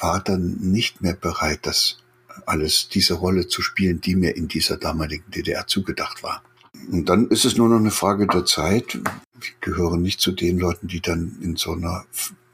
war 0.00 0.20
dann 0.22 0.56
nicht 0.60 1.00
mehr 1.00 1.14
bereit, 1.14 1.60
das 1.62 1.98
alles, 2.46 2.88
diese 2.88 3.14
Rolle 3.14 3.48
zu 3.48 3.62
spielen, 3.62 4.00
die 4.00 4.14
mir 4.14 4.36
in 4.36 4.48
dieser 4.48 4.76
damaligen 4.76 5.30
DDR 5.30 5.66
zugedacht 5.66 6.22
war. 6.22 6.42
Und 6.90 7.08
dann 7.08 7.28
ist 7.28 7.44
es 7.44 7.56
nur 7.56 7.68
noch 7.68 7.78
eine 7.78 7.90
Frage 7.90 8.26
der 8.26 8.44
Zeit. 8.44 8.98
Ich 9.40 9.60
gehöre 9.60 9.96
nicht 9.96 10.20
zu 10.20 10.32
den 10.32 10.58
Leuten, 10.58 10.88
die 10.88 11.00
dann 11.00 11.38
in 11.40 11.56
so 11.56 11.72
einer 11.72 12.04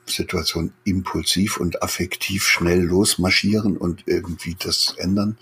Situation 0.06 0.72
impulsiv 0.84 1.58
und 1.58 1.82
affektiv 1.82 2.44
schnell 2.46 2.82
losmarschieren 2.82 3.76
und 3.76 4.04
irgendwie 4.06 4.56
das 4.58 4.94
ändern, 4.98 5.38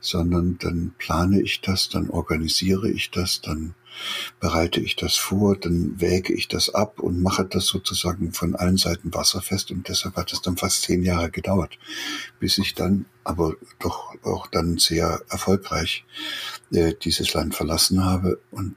sondern 0.00 0.58
dann 0.58 0.94
plane 0.98 1.40
ich 1.40 1.60
das, 1.60 1.88
dann 1.88 2.10
organisiere 2.10 2.90
ich 2.90 3.10
das, 3.10 3.40
dann 3.40 3.74
bereite 4.40 4.80
ich 4.80 4.96
das 4.96 5.16
vor, 5.16 5.56
dann 5.56 6.00
wäge 6.00 6.32
ich 6.32 6.48
das 6.48 6.74
ab 6.74 7.00
und 7.00 7.22
mache 7.22 7.44
das 7.44 7.66
sozusagen 7.66 8.32
von 8.32 8.54
allen 8.54 8.76
Seiten 8.76 9.14
wasserfest 9.14 9.70
und 9.70 9.88
deshalb 9.88 10.16
hat 10.16 10.32
es 10.32 10.42
dann 10.42 10.56
fast 10.56 10.82
zehn 10.82 11.02
Jahre 11.02 11.30
gedauert, 11.30 11.78
bis 12.38 12.58
ich 12.58 12.74
dann 12.74 13.06
aber 13.24 13.54
doch 13.78 14.14
auch 14.22 14.46
dann 14.46 14.78
sehr 14.78 15.22
erfolgreich 15.28 16.04
äh, 16.72 16.94
dieses 17.02 17.32
Land 17.34 17.54
verlassen 17.54 18.04
habe 18.04 18.38
und 18.50 18.76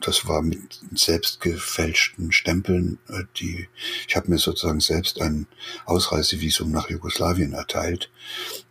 das 0.00 0.26
war 0.26 0.42
mit 0.42 0.80
selbst 0.94 1.40
gefälschten 1.40 2.32
Stempeln. 2.32 2.98
Äh, 3.08 3.24
die, 3.38 3.68
ich 4.06 4.16
habe 4.16 4.30
mir 4.30 4.38
sozusagen 4.38 4.80
selbst 4.80 5.20
ein 5.20 5.46
Ausreisevisum 5.84 6.70
nach 6.70 6.90
Jugoslawien 6.90 7.52
erteilt. 7.52 8.10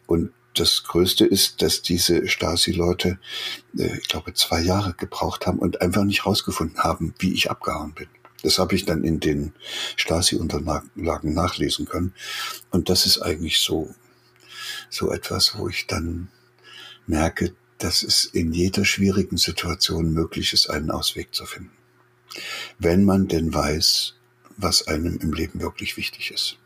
Und 0.05 0.31
das 0.53 0.83
Größte 0.83 1.25
ist, 1.25 1.61
dass 1.61 1.81
diese 1.81 2.27
Stasi-Leute, 2.27 3.19
äh, 3.77 3.97
ich 3.97 4.07
glaube, 4.07 4.33
zwei 4.33 4.61
Jahre 4.61 4.93
gebraucht 4.93 5.47
haben 5.47 5.59
und 5.59 5.81
einfach 5.81 6.03
nicht 6.03 6.25
rausgefunden 6.25 6.79
haben, 6.79 7.13
wie 7.19 7.33
ich 7.33 7.49
abgehauen 7.49 7.93
bin. 7.93 8.07
Das 8.43 8.59
habe 8.59 8.75
ich 8.75 8.85
dann 8.85 9.03
in 9.03 9.19
den 9.19 9.53
Stasi-Unterlagen 9.95 11.33
nachlesen 11.33 11.87
können. 11.87 12.13
Und 12.69 12.89
das 12.89 13.05
ist 13.05 13.19
eigentlich 13.19 13.59
so, 13.59 13.93
so 14.89 15.11
etwas, 15.11 15.57
wo 15.57 15.67
ich 15.67 15.87
dann 15.87 16.29
merke, 17.07 17.55
dass 17.77 18.03
es 18.03 18.25
in 18.25 18.53
jeder 18.53 18.85
schwierigen 18.85 19.37
Situation 19.37 20.13
möglich 20.13 20.53
ist, 20.53 20.69
einen 20.69 20.91
Ausweg 20.91 21.33
zu 21.33 21.45
finden. 21.45 21.71
Wenn 22.79 23.03
man 23.03 23.27
denn 23.27 23.53
weiß, 23.53 24.15
was 24.57 24.87
einem 24.87 25.17
im 25.17 25.33
Leben 25.33 25.61
wirklich 25.61 25.97
wichtig 25.97 26.31
ist. 26.31 26.57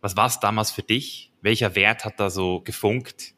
Was 0.00 0.16
war 0.16 0.26
es 0.26 0.40
damals 0.40 0.70
für 0.70 0.82
dich? 0.82 1.30
Welcher 1.42 1.74
Wert 1.74 2.04
hat 2.04 2.18
da 2.20 2.30
so 2.30 2.60
gefunkt, 2.60 3.34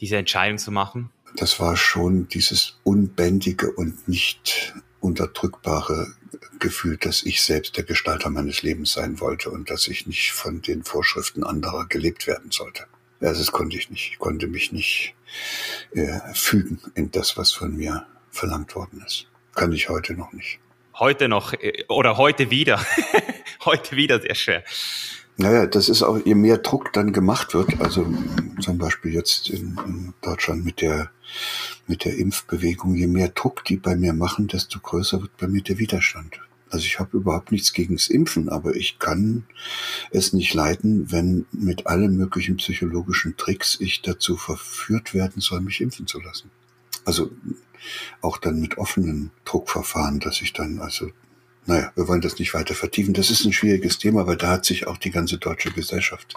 diese 0.00 0.16
Entscheidung 0.16 0.58
zu 0.58 0.70
machen? 0.70 1.10
Das 1.36 1.60
war 1.60 1.76
schon 1.76 2.28
dieses 2.28 2.78
unbändige 2.84 3.72
und 3.72 4.08
nicht 4.08 4.74
unterdrückbare 5.00 6.14
Gefühl, 6.58 6.96
dass 6.96 7.22
ich 7.22 7.42
selbst 7.42 7.76
der 7.76 7.84
Gestalter 7.84 8.30
meines 8.30 8.62
Lebens 8.62 8.92
sein 8.92 9.20
wollte 9.20 9.50
und 9.50 9.70
dass 9.70 9.88
ich 9.88 10.06
nicht 10.06 10.32
von 10.32 10.62
den 10.62 10.84
Vorschriften 10.84 11.44
anderer 11.44 11.86
gelebt 11.86 12.26
werden 12.26 12.50
sollte. 12.50 12.84
Ja, 13.20 13.32
das 13.32 13.52
konnte 13.52 13.76
ich 13.76 13.90
nicht. 13.90 14.12
Ich 14.12 14.18
konnte 14.18 14.46
mich 14.46 14.72
nicht 14.72 15.14
äh, 15.92 16.18
fügen 16.34 16.80
in 16.94 17.10
das, 17.10 17.36
was 17.36 17.52
von 17.52 17.76
mir 17.76 18.06
verlangt 18.30 18.74
worden 18.74 19.02
ist. 19.06 19.26
Kann 19.54 19.72
ich 19.72 19.88
heute 19.88 20.14
noch 20.14 20.32
nicht. 20.32 20.58
Heute 20.98 21.28
noch 21.28 21.52
äh, 21.54 21.84
oder 21.88 22.16
heute 22.16 22.50
wieder. 22.50 22.84
heute 23.64 23.96
wieder 23.96 24.20
sehr 24.20 24.34
schwer. 24.34 24.64
Naja, 25.40 25.66
das 25.66 25.88
ist 25.88 26.02
auch, 26.02 26.18
je 26.24 26.34
mehr 26.34 26.58
Druck 26.58 26.92
dann 26.92 27.12
gemacht 27.12 27.54
wird, 27.54 27.80
also 27.80 28.04
zum 28.60 28.78
Beispiel 28.78 29.14
jetzt 29.14 29.48
in, 29.48 29.78
in 29.86 30.14
Deutschland 30.20 30.64
mit 30.64 30.80
der, 30.80 31.12
mit 31.86 32.04
der 32.04 32.16
Impfbewegung, 32.16 32.96
je 32.96 33.06
mehr 33.06 33.28
Druck 33.28 33.64
die 33.64 33.76
bei 33.76 33.94
mir 33.94 34.12
machen, 34.12 34.48
desto 34.48 34.80
größer 34.80 35.22
wird 35.22 35.36
bei 35.36 35.46
mir 35.46 35.62
der 35.62 35.78
Widerstand. 35.78 36.40
Also 36.70 36.86
ich 36.86 36.98
habe 36.98 37.16
überhaupt 37.16 37.52
nichts 37.52 37.72
gegens 37.72 38.08
Impfen, 38.08 38.48
aber 38.48 38.76
ich 38.76 38.98
kann 38.98 39.44
es 40.10 40.32
nicht 40.32 40.54
leiten, 40.54 41.10
wenn 41.10 41.46
mit 41.52 41.86
allen 41.86 42.16
möglichen 42.16 42.56
psychologischen 42.56 43.36
Tricks 43.36 43.78
ich 43.80 44.02
dazu 44.02 44.36
verführt 44.36 45.14
werden 45.14 45.40
soll, 45.40 45.60
mich 45.60 45.80
impfen 45.80 46.06
zu 46.06 46.20
lassen. 46.20 46.50
Also 47.04 47.30
auch 48.20 48.38
dann 48.38 48.60
mit 48.60 48.78
offenen 48.78 49.30
Druckverfahren, 49.44 50.20
dass 50.20 50.40
ich 50.42 50.52
dann 50.52 50.80
also 50.80 51.10
naja, 51.68 51.92
wir 51.96 52.08
wollen 52.08 52.22
das 52.22 52.38
nicht 52.38 52.54
weiter 52.54 52.74
vertiefen. 52.74 53.12
Das 53.12 53.30
ist 53.30 53.44
ein 53.44 53.52
schwieriges 53.52 53.98
Thema, 53.98 54.26
weil 54.26 54.38
da 54.38 54.48
hat 54.48 54.64
sich 54.64 54.86
auch 54.86 54.96
die 54.96 55.10
ganze 55.10 55.36
deutsche 55.36 55.70
Gesellschaft 55.70 56.34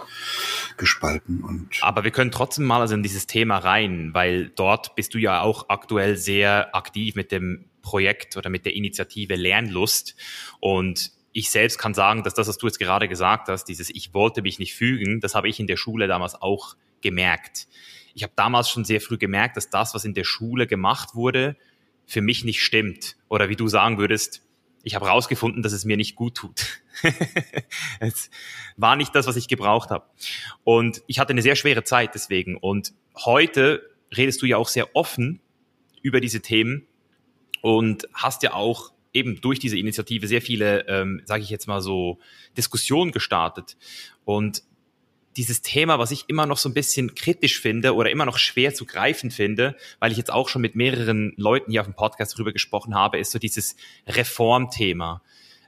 gespalten. 0.76 1.42
Und 1.42 1.70
Aber 1.80 2.04
wir 2.04 2.12
können 2.12 2.32
trotzdem 2.32 2.66
mal 2.66 2.82
also 2.82 2.96
in 2.96 3.02
dieses 3.02 3.28
Thema 3.28 3.58
rein, 3.58 4.10
weil 4.14 4.50
dort 4.50 4.94
bist 4.96 5.14
du 5.14 5.18
ja 5.18 5.40
auch 5.40 5.70
aktuell 5.70 6.18
sehr 6.18 6.76
aktiv 6.76 7.16
mit 7.16 7.32
dem 7.32 7.64
Projekt 7.82 8.38
oder 8.38 8.50
mit 8.50 8.66
der 8.66 8.76
Initiative 8.76 9.36
Lernlust. 9.36 10.16
Und 10.60 11.12
ich 11.34 11.50
selbst 11.50 11.78
kann 11.78 11.94
sagen, 11.94 12.24
dass 12.24 12.34
das, 12.34 12.48
was 12.48 12.58
du 12.58 12.68
jetzt 12.68 12.80
gerade 12.80 13.08
gesagt 13.08 13.48
hast, 13.48 13.66
dieses 13.66 13.90
Ich 13.90 14.14
wollte 14.14 14.42
mich 14.42 14.60
nicht 14.60 14.74
fügen, 14.74 15.22
das 15.22 15.36
habe 15.36 15.50
ich 15.50 15.60
in 15.60 15.68
der 15.68 15.78
Schule 15.78 16.08
damals 16.08 16.36
auch 16.42 16.76
gemerkt. 17.02 17.68
Ich 18.14 18.24
habe 18.24 18.34
damals 18.36 18.70
schon 18.70 18.84
sehr 18.84 19.02
früh 19.02 19.18
gemerkt, 19.18 19.58
dass 19.58 19.70
das, 19.70 19.94
was 19.94 20.06
in 20.06 20.14
der 20.14 20.26
Schule 20.26 20.68
gemacht 20.68 21.16
wurde, 21.16 21.56
für 22.06 22.22
mich 22.22 22.44
nicht 22.44 22.62
stimmt. 22.62 23.16
Oder 23.30 23.50
wie 23.50 23.56
du 23.56 23.68
sagen 23.68 23.98
würdest, 23.98 24.44
ich 24.84 24.96
habe 24.96 25.08
rausgefunden, 25.08 25.62
dass 25.64 25.74
es 25.74 25.86
mir 25.86 25.96
nicht 25.96 26.16
gut 26.16 26.36
tut. 26.36 26.82
es 28.00 28.30
war 28.76 28.96
nicht 28.96 29.16
das, 29.16 29.28
was 29.28 29.36
ich 29.36 29.48
gebraucht 29.48 29.92
habe. 29.92 30.06
Und 30.64 31.04
ich 31.08 31.20
hatte 31.20 31.32
eine 31.32 31.42
sehr 31.42 31.56
schwere 31.56 31.84
Zeit 31.84 32.16
deswegen. 32.16 32.58
Und 32.58 32.94
heute 33.16 33.90
redest 34.16 34.42
du 34.42 34.46
ja 34.46 34.58
auch 34.58 34.68
sehr 34.68 34.96
offen 34.96 35.40
über 36.02 36.20
diese 36.20 36.42
Themen 36.42 36.88
und 37.62 38.08
hast 38.14 38.44
ja 38.44 38.54
auch 38.54 38.92
eben 39.14 39.42
durch 39.42 39.60
diese 39.60 39.78
Initiative 39.78 40.28
sehr 40.28 40.42
viele, 40.42 40.88
ähm, 40.88 41.22
sage 41.26 41.44
ich 41.44 41.50
jetzt 41.50 41.68
mal 41.68 41.82
so, 41.82 42.20
Diskussionen 42.58 43.12
gestartet. 43.12 43.78
Und 44.26 44.64
dieses 45.38 45.62
Thema, 45.62 46.00
was 46.00 46.12
ich 46.12 46.26
immer 46.28 46.46
noch 46.46 46.58
so 46.58 46.70
ein 46.70 46.74
bisschen 46.74 47.16
kritisch 47.16 47.60
finde 47.60 47.96
oder 47.96 48.10
immer 48.10 48.26
noch 48.26 48.38
schwer 48.38 48.74
zu 48.74 48.86
greifen 48.86 49.32
finde, 49.32 49.76
weil 50.00 50.12
ich 50.12 50.18
jetzt 50.18 50.32
auch 50.32 50.50
schon 50.50 50.62
mit 50.62 50.76
mehreren 50.76 51.34
Leuten 51.38 51.72
hier 51.72 51.82
auf 51.82 51.88
dem 51.88 51.94
Podcast 51.96 52.34
darüber 52.34 52.52
gesprochen 52.52 52.96
habe, 52.96 53.18
ist 53.18 53.32
so 53.32 53.40
dieses 53.40 53.76
Reformthema. 54.08 55.22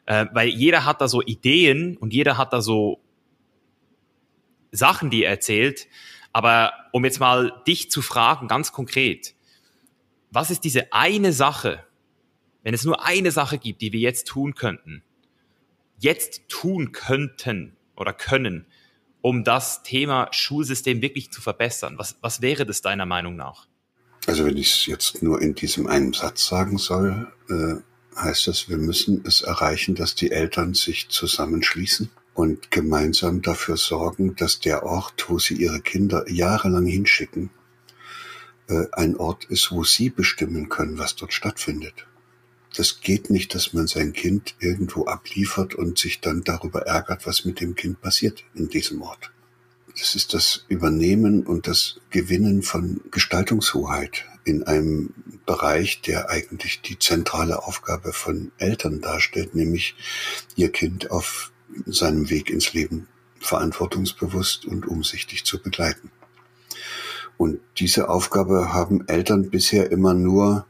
Äh, 0.05 0.25
weil 0.33 0.49
jeder 0.49 0.85
hat 0.85 0.99
da 0.99 1.07
so 1.07 1.21
Ideen 1.21 1.95
und 1.97 2.13
jeder 2.13 2.37
hat 2.37 2.51
da 2.51 2.61
so 2.61 2.99
Sachen, 4.71 5.09
die 5.09 5.23
er 5.23 5.31
erzählt. 5.31 5.87
Aber 6.33 6.73
um 6.91 7.05
jetzt 7.05 7.19
mal 7.19 7.61
dich 7.67 7.89
zu 7.89 8.01
fragen, 8.01 8.47
ganz 8.47 8.71
konkret, 8.71 9.33
was 10.33 10.49
ist 10.49 10.63
diese 10.63 10.91
eine 10.91 11.31
Sache, 11.31 11.83
wenn 12.63 12.73
es 12.73 12.83
nur 12.83 13.05
eine 13.05 13.31
Sache 13.31 13.57
gibt, 13.57 13.81
die 13.81 13.93
wir 13.93 13.99
jetzt 13.99 14.27
tun 14.27 14.55
könnten, 14.55 15.03
jetzt 15.99 16.49
tun 16.49 16.91
könnten 16.91 17.77
oder 17.95 18.13
können, 18.13 18.65
um 19.21 19.43
das 19.43 19.83
Thema 19.83 20.29
Schulsystem 20.31 21.01
wirklich 21.01 21.31
zu 21.31 21.41
verbessern? 21.41 21.97
Was, 21.97 22.17
was 22.21 22.41
wäre 22.41 22.65
das 22.65 22.81
deiner 22.81 23.05
Meinung 23.05 23.35
nach? 23.35 23.67
Also 24.25 24.45
wenn 24.45 24.57
ich 24.57 24.73
es 24.73 24.85
jetzt 24.85 25.21
nur 25.21 25.41
in 25.41 25.53
diesem 25.53 25.87
einen 25.87 26.13
Satz 26.13 26.47
sagen 26.47 26.77
soll, 26.77 27.31
äh, 27.49 28.19
heißt 28.19 28.47
das, 28.47 28.69
wir 28.69 28.77
müssen 28.77 29.23
es 29.25 29.41
erreichen, 29.41 29.95
dass 29.95 30.15
die 30.15 30.31
Eltern 30.31 30.73
sich 30.73 31.09
zusammenschließen 31.09 32.09
und 32.33 32.71
gemeinsam 32.71 33.41
dafür 33.41 33.77
sorgen, 33.77 34.35
dass 34.35 34.59
der 34.59 34.83
Ort, 34.83 35.25
wo 35.29 35.39
sie 35.39 35.55
ihre 35.55 35.81
Kinder 35.81 36.25
jahrelang 36.29 36.85
hinschicken, 36.85 37.51
ein 38.93 39.17
Ort 39.17 39.45
ist, 39.45 39.71
wo 39.71 39.83
sie 39.83 40.09
bestimmen 40.09 40.69
können, 40.69 40.97
was 40.97 41.15
dort 41.15 41.33
stattfindet. 41.33 42.07
Das 42.75 43.01
geht 43.01 43.29
nicht, 43.29 43.53
dass 43.53 43.73
man 43.73 43.87
sein 43.87 44.13
Kind 44.13 44.55
irgendwo 44.59 45.05
abliefert 45.05 45.75
und 45.75 45.99
sich 45.99 46.21
dann 46.21 46.43
darüber 46.43 46.87
ärgert, 46.87 47.27
was 47.27 47.45
mit 47.45 47.59
dem 47.59 47.75
Kind 47.75 48.01
passiert 48.01 48.43
in 48.55 48.67
diesem 48.67 49.01
Ort. 49.01 49.31
Das 49.99 50.15
ist 50.15 50.33
das 50.33 50.65
Übernehmen 50.69 51.43
und 51.43 51.67
das 51.67 51.99
Gewinnen 52.09 52.63
von 52.63 53.01
Gestaltungshoheit 53.11 54.25
in 54.43 54.63
einem 54.63 55.13
Bereich, 55.45 56.01
der 56.01 56.29
eigentlich 56.29 56.81
die 56.81 56.97
zentrale 56.97 57.63
Aufgabe 57.63 58.11
von 58.11 58.51
Eltern 58.57 59.01
darstellt, 59.01 59.53
nämlich 59.53 59.95
ihr 60.55 60.71
Kind 60.71 61.11
auf 61.11 61.51
seinem 61.85 62.29
Weg 62.29 62.49
ins 62.49 62.73
Leben 62.73 63.07
verantwortungsbewusst 63.39 64.65
und 64.65 64.87
umsichtig 64.87 65.45
zu 65.45 65.61
begleiten. 65.61 66.11
Und 67.43 67.59
diese 67.77 68.07
Aufgabe 68.07 68.71
haben 68.71 69.05
Eltern 69.09 69.49
bisher 69.49 69.91
immer 69.91 70.13
nur 70.13 70.65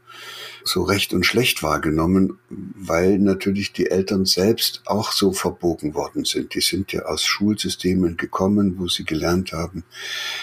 so 0.64 0.82
recht 0.82 1.14
und 1.14 1.24
schlecht 1.24 1.62
wahrgenommen, 1.62 2.40
weil 2.48 3.20
natürlich 3.20 3.72
die 3.72 3.86
Eltern 3.86 4.24
selbst 4.24 4.82
auch 4.84 5.12
so 5.12 5.30
verbogen 5.30 5.94
worden 5.94 6.24
sind. 6.24 6.52
Die 6.56 6.60
sind 6.60 6.92
ja 6.92 7.02
aus 7.02 7.22
Schulsystemen 7.24 8.16
gekommen, 8.16 8.76
wo 8.76 8.88
sie 8.88 9.04
gelernt 9.04 9.52
haben, 9.52 9.84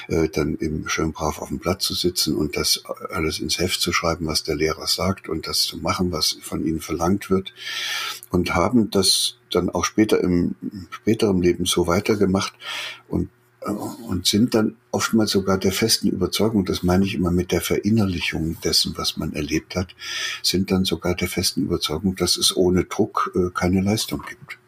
äh, 0.07 0.29
dann 0.29 0.57
eben 0.57 0.87
schön 0.87 1.11
brav 1.11 1.39
auf 1.39 1.49
dem 1.49 1.59
Blatt 1.59 1.81
zu 1.81 1.95
sitzen 1.95 2.37
und 2.37 2.55
das 2.55 2.85
alles 3.09 3.39
ins 3.39 3.59
Heft 3.59 3.81
zu 3.81 3.91
schreiben, 3.91 4.25
was 4.25 4.43
der 4.43 4.55
Lehrer 4.55 4.87
sagt 4.87 5.27
und 5.27 5.47
das 5.47 5.63
zu 5.63 5.79
machen, 5.79 6.13
was 6.13 6.37
von 6.41 6.65
ihnen 6.65 6.79
verlangt 6.79 7.29
wird 7.29 7.53
und 8.29 8.55
haben 8.55 8.89
das 8.89 9.35
dann 9.49 9.69
auch 9.69 9.83
später 9.83 10.21
im 10.21 10.55
späteren 10.91 11.41
Leben 11.41 11.65
so 11.65 11.87
weitergemacht 11.87 12.53
und 13.09 13.27
und 14.07 14.25
sind 14.25 14.55
dann 14.55 14.75
oftmals 14.91 15.31
sogar 15.31 15.57
der 15.57 15.71
festen 15.71 16.09
Überzeugung, 16.09 16.65
das 16.65 16.83
meine 16.83 17.05
ich 17.05 17.15
immer 17.15 17.31
mit 17.31 17.51
der 17.51 17.61
Verinnerlichung 17.61 18.57
dessen, 18.63 18.93
was 18.97 19.17
man 19.17 19.33
erlebt 19.33 19.75
hat, 19.75 19.95
sind 20.43 20.71
dann 20.71 20.85
sogar 20.85 21.15
der 21.15 21.27
festen 21.27 21.63
Überzeugung, 21.63 22.15
dass 22.15 22.37
es 22.37 22.55
ohne 22.55 22.85
Druck 22.85 23.31
äh, 23.35 23.49
keine 23.53 23.81
Leistung 23.81 24.23
gibt 24.27 24.60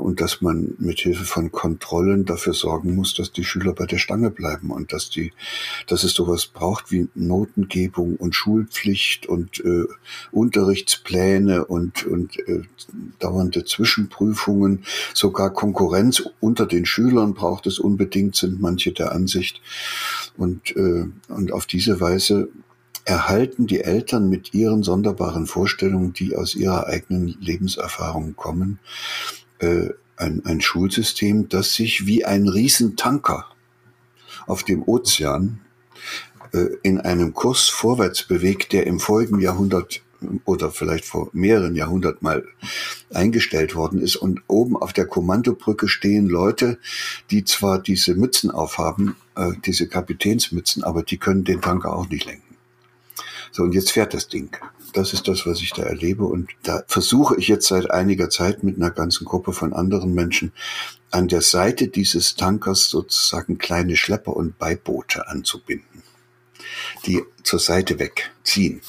und 0.00 0.20
dass 0.20 0.40
man 0.40 0.74
mit 0.78 1.00
Hilfe 1.00 1.24
von 1.24 1.52
Kontrollen 1.52 2.24
dafür 2.24 2.54
sorgen 2.54 2.94
muss, 2.94 3.14
dass 3.14 3.32
die 3.32 3.44
Schüler 3.44 3.72
bei 3.72 3.86
der 3.86 3.98
Stange 3.98 4.30
bleiben 4.30 4.70
und 4.70 4.92
dass 4.92 5.10
die, 5.10 5.32
dass 5.86 6.04
es 6.04 6.14
sowas 6.14 6.46
braucht 6.46 6.90
wie 6.90 7.08
Notengebung 7.14 8.16
und 8.16 8.34
Schulpflicht 8.34 9.26
und 9.26 9.60
äh, 9.64 9.84
Unterrichtspläne 10.30 11.64
und 11.64 12.04
und 12.06 12.38
äh, 12.48 12.62
dauernde 13.18 13.64
Zwischenprüfungen, 13.64 14.84
sogar 15.14 15.50
Konkurrenz 15.50 16.22
unter 16.40 16.66
den 16.66 16.86
Schülern 16.86 17.34
braucht 17.34 17.66
es 17.66 17.78
unbedingt, 17.78 18.36
sind 18.36 18.60
manche 18.60 18.92
der 18.92 19.12
Ansicht. 19.12 19.60
Und 20.36 20.74
äh, 20.76 21.06
und 21.28 21.52
auf 21.52 21.66
diese 21.66 22.00
Weise 22.00 22.48
erhalten 23.04 23.66
die 23.66 23.80
Eltern 23.80 24.28
mit 24.28 24.54
ihren 24.54 24.82
sonderbaren 24.82 25.46
Vorstellungen, 25.46 26.12
die 26.12 26.36
aus 26.36 26.54
ihrer 26.54 26.86
eigenen 26.86 27.36
Lebenserfahrung 27.40 28.36
kommen, 28.36 28.78
äh, 29.62 29.90
ein, 30.16 30.44
ein 30.44 30.60
Schulsystem, 30.60 31.48
das 31.48 31.74
sich 31.74 32.06
wie 32.06 32.24
ein 32.24 32.48
Riesentanker 32.48 33.46
auf 34.46 34.62
dem 34.62 34.82
Ozean 34.82 35.60
äh, 36.52 36.66
in 36.82 37.00
einem 37.00 37.32
Kurs 37.32 37.68
vorwärts 37.68 38.24
bewegt, 38.24 38.72
der 38.72 38.86
im 38.86 39.00
folgenden 39.00 39.40
Jahrhundert 39.40 40.02
oder 40.44 40.70
vielleicht 40.70 41.04
vor 41.04 41.30
mehreren 41.32 41.74
Jahrhunderten 41.74 42.24
mal 42.24 42.44
eingestellt 43.12 43.74
worden 43.74 44.00
ist. 44.00 44.16
Und 44.16 44.42
oben 44.46 44.76
auf 44.76 44.92
der 44.92 45.06
Kommandobrücke 45.06 45.88
stehen 45.88 46.28
Leute, 46.28 46.78
die 47.30 47.44
zwar 47.44 47.80
diese 47.80 48.14
Mützen 48.14 48.50
aufhaben, 48.50 49.16
äh, 49.36 49.52
diese 49.64 49.88
Kapitänsmützen, 49.88 50.84
aber 50.84 51.02
die 51.02 51.18
können 51.18 51.44
den 51.44 51.60
Tanker 51.60 51.94
auch 51.94 52.08
nicht 52.08 52.24
lenken. 52.24 52.51
So, 53.52 53.62
und 53.64 53.74
jetzt 53.74 53.92
fährt 53.92 54.14
das 54.14 54.28
Ding. 54.28 54.56
Das 54.94 55.12
ist 55.12 55.28
das, 55.28 55.46
was 55.46 55.60
ich 55.60 55.72
da 55.72 55.82
erlebe. 55.82 56.24
Und 56.24 56.50
da 56.62 56.82
versuche 56.86 57.36
ich 57.38 57.48
jetzt 57.48 57.68
seit 57.68 57.90
einiger 57.90 58.30
Zeit 58.30 58.62
mit 58.62 58.76
einer 58.76 58.90
ganzen 58.90 59.26
Gruppe 59.26 59.52
von 59.52 59.74
anderen 59.74 60.14
Menschen 60.14 60.52
an 61.10 61.28
der 61.28 61.42
Seite 61.42 61.88
dieses 61.88 62.34
Tankers 62.36 62.88
sozusagen 62.88 63.58
kleine 63.58 63.96
Schlepper 63.96 64.34
und 64.34 64.58
Beiboote 64.58 65.28
anzubinden, 65.28 66.02
die 67.06 67.22
zur 67.42 67.58
Seite 67.58 67.98
wegziehen. 67.98 68.80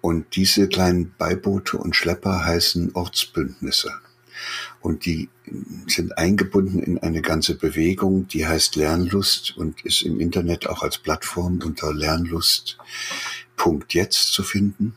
Und 0.00 0.36
diese 0.36 0.68
kleinen 0.68 1.14
Beiboote 1.18 1.78
und 1.78 1.96
Schlepper 1.96 2.44
heißen 2.44 2.94
Ortsbündnisse. 2.94 3.92
Und 4.80 5.06
die 5.06 5.28
sind 5.86 6.18
eingebunden 6.18 6.78
in 6.78 6.98
eine 6.98 7.22
ganze 7.22 7.56
Bewegung, 7.56 8.28
die 8.28 8.46
heißt 8.46 8.76
Lernlust 8.76 9.56
und 9.56 9.84
ist 9.84 10.02
im 10.02 10.20
Internet 10.20 10.66
auch 10.68 10.82
als 10.82 10.98
Plattform 10.98 11.60
unter 11.62 11.92
Lernlust.jetzt 11.94 12.78
zu 14.32 14.42
finden. 14.42 14.96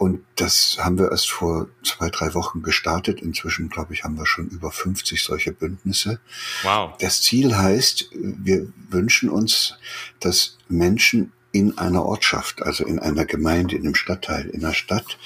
Und 0.00 0.24
das 0.36 0.78
haben 0.80 0.98
wir 0.98 1.10
erst 1.10 1.30
vor 1.30 1.68
zwei, 1.84 2.08
drei 2.08 2.32
Wochen 2.32 2.62
gestartet. 2.62 3.20
Inzwischen, 3.20 3.68
glaube 3.68 3.92
ich, 3.92 4.02
haben 4.02 4.16
wir 4.16 4.24
schon 4.24 4.48
über 4.48 4.72
50 4.72 5.22
solche 5.22 5.52
Bündnisse. 5.52 6.20
Wow. 6.62 6.96
Das 6.98 7.20
Ziel 7.20 7.54
heißt, 7.54 8.08
wir 8.12 8.72
wünschen 8.88 9.28
uns, 9.28 9.76
dass 10.18 10.56
Menschen 10.70 11.32
in 11.52 11.78
einer 11.78 12.04
Ortschaft, 12.04 12.62
also 12.62 12.84
in 12.84 12.98
einer 12.98 13.24
Gemeinde, 13.24 13.76
in 13.76 13.82
einem 13.82 13.94
Stadtteil, 13.94 14.46
in 14.46 14.64
einer 14.64 14.74
Stadt, 14.74 15.18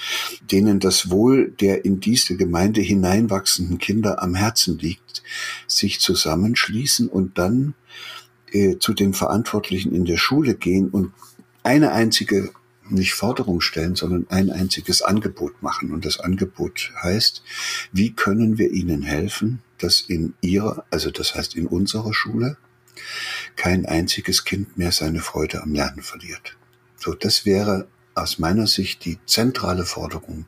denen 0.51 0.79
das 0.79 1.09
Wohl 1.09 1.51
der 1.51 1.85
in 1.85 1.99
diese 1.99 2.35
Gemeinde 2.35 2.81
hineinwachsenden 2.81 3.77
Kinder 3.77 4.21
am 4.23 4.35
Herzen 4.35 4.79
liegt, 4.79 5.23
sich 5.67 5.99
zusammenschließen 5.99 7.07
und 7.07 7.37
dann 7.37 7.75
äh, 8.51 8.77
zu 8.79 8.93
den 8.93 9.13
Verantwortlichen 9.13 9.93
in 9.93 10.05
der 10.05 10.17
Schule 10.17 10.55
gehen 10.55 10.89
und 10.89 11.13
eine 11.63 11.91
einzige 11.91 12.51
nicht 12.89 13.13
Forderung 13.13 13.61
stellen, 13.61 13.95
sondern 13.95 14.27
ein 14.29 14.51
einziges 14.51 15.01
Angebot 15.01 15.63
machen. 15.63 15.91
Und 15.91 16.05
das 16.05 16.19
Angebot 16.19 16.91
heißt, 17.01 17.43
wie 17.91 18.13
können 18.13 18.57
wir 18.57 18.71
Ihnen 18.71 19.01
helfen, 19.01 19.61
dass 19.79 20.01
in 20.01 20.35
Ihrer, 20.41 20.85
also 20.91 21.09
das 21.09 21.35
heißt 21.35 21.55
in 21.55 21.67
unserer 21.67 22.13
Schule, 22.13 22.57
kein 23.55 23.85
einziges 23.85 24.43
Kind 24.43 24.77
mehr 24.77 24.91
seine 24.91 25.19
Freude 25.19 25.61
am 25.63 25.73
Lernen 25.73 26.01
verliert. 26.01 26.57
So, 26.97 27.13
das 27.13 27.45
wäre 27.45 27.87
aus 28.15 28.39
meiner 28.39 28.67
Sicht 28.67 29.05
die 29.05 29.19
zentrale 29.25 29.85
Forderung, 29.85 30.45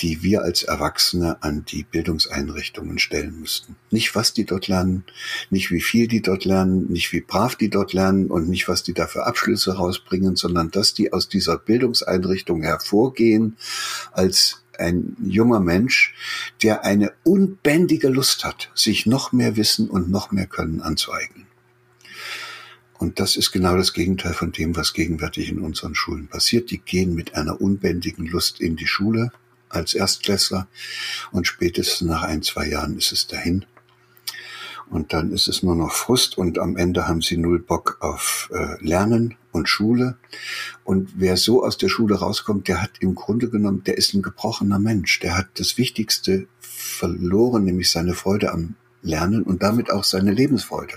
die 0.00 0.22
wir 0.22 0.42
als 0.42 0.64
Erwachsene 0.64 1.42
an 1.42 1.64
die 1.64 1.84
Bildungseinrichtungen 1.84 2.98
stellen 2.98 3.38
müssten. 3.38 3.76
Nicht, 3.90 4.14
was 4.14 4.32
die 4.32 4.44
dort 4.44 4.66
lernen, 4.66 5.04
nicht 5.50 5.70
wie 5.70 5.80
viel 5.80 6.08
die 6.08 6.22
dort 6.22 6.44
lernen, 6.44 6.90
nicht 6.90 7.12
wie 7.12 7.20
brav 7.20 7.54
die 7.56 7.70
dort 7.70 7.92
lernen 7.92 8.28
und 8.28 8.48
nicht, 8.48 8.68
was 8.68 8.82
die 8.82 8.94
da 8.94 9.06
für 9.06 9.26
Abschlüsse 9.26 9.76
rausbringen, 9.76 10.34
sondern 10.34 10.70
dass 10.70 10.94
die 10.94 11.12
aus 11.12 11.28
dieser 11.28 11.56
Bildungseinrichtung 11.56 12.62
hervorgehen 12.62 13.56
als 14.12 14.62
ein 14.78 15.16
junger 15.22 15.60
Mensch, 15.60 16.14
der 16.62 16.84
eine 16.84 17.12
unbändige 17.22 18.08
Lust 18.08 18.44
hat, 18.44 18.70
sich 18.74 19.06
noch 19.06 19.30
mehr 19.32 19.56
Wissen 19.56 19.88
und 19.88 20.10
noch 20.10 20.32
mehr 20.32 20.46
Können 20.46 20.80
anzueignen. 20.80 21.46
Und 23.02 23.18
das 23.18 23.34
ist 23.34 23.50
genau 23.50 23.76
das 23.76 23.94
Gegenteil 23.94 24.32
von 24.32 24.52
dem, 24.52 24.76
was 24.76 24.92
gegenwärtig 24.92 25.48
in 25.48 25.58
unseren 25.58 25.96
Schulen 25.96 26.28
passiert. 26.28 26.70
Die 26.70 26.78
gehen 26.78 27.16
mit 27.16 27.34
einer 27.34 27.60
unbändigen 27.60 28.26
Lust 28.26 28.60
in 28.60 28.76
die 28.76 28.86
Schule 28.86 29.32
als 29.68 29.94
Erstklässler 29.94 30.68
und 31.32 31.48
spätestens 31.48 32.08
nach 32.08 32.22
ein, 32.22 32.42
zwei 32.42 32.68
Jahren 32.68 32.96
ist 32.96 33.10
es 33.10 33.26
dahin. 33.26 33.64
Und 34.88 35.12
dann 35.12 35.32
ist 35.32 35.48
es 35.48 35.64
nur 35.64 35.74
noch 35.74 35.90
Frust 35.90 36.38
und 36.38 36.60
am 36.60 36.76
Ende 36.76 37.08
haben 37.08 37.22
sie 37.22 37.38
null 37.38 37.58
Bock 37.58 37.96
auf 37.98 38.48
äh, 38.54 38.76
Lernen 38.78 39.34
und 39.50 39.68
Schule. 39.68 40.16
Und 40.84 41.10
wer 41.16 41.36
so 41.36 41.64
aus 41.64 41.78
der 41.78 41.88
Schule 41.88 42.20
rauskommt, 42.20 42.68
der 42.68 42.80
hat 42.80 42.92
im 43.00 43.16
Grunde 43.16 43.50
genommen, 43.50 43.82
der 43.82 43.98
ist 43.98 44.14
ein 44.14 44.22
gebrochener 44.22 44.78
Mensch. 44.78 45.18
Der 45.18 45.36
hat 45.36 45.48
das 45.54 45.76
Wichtigste 45.76 46.46
verloren, 46.60 47.64
nämlich 47.64 47.90
seine 47.90 48.14
Freude 48.14 48.52
am 48.52 48.76
lernen 49.02 49.42
und 49.42 49.64
damit 49.64 49.90
auch 49.90 50.04
seine 50.04 50.30
Lebensfreude. 50.30 50.94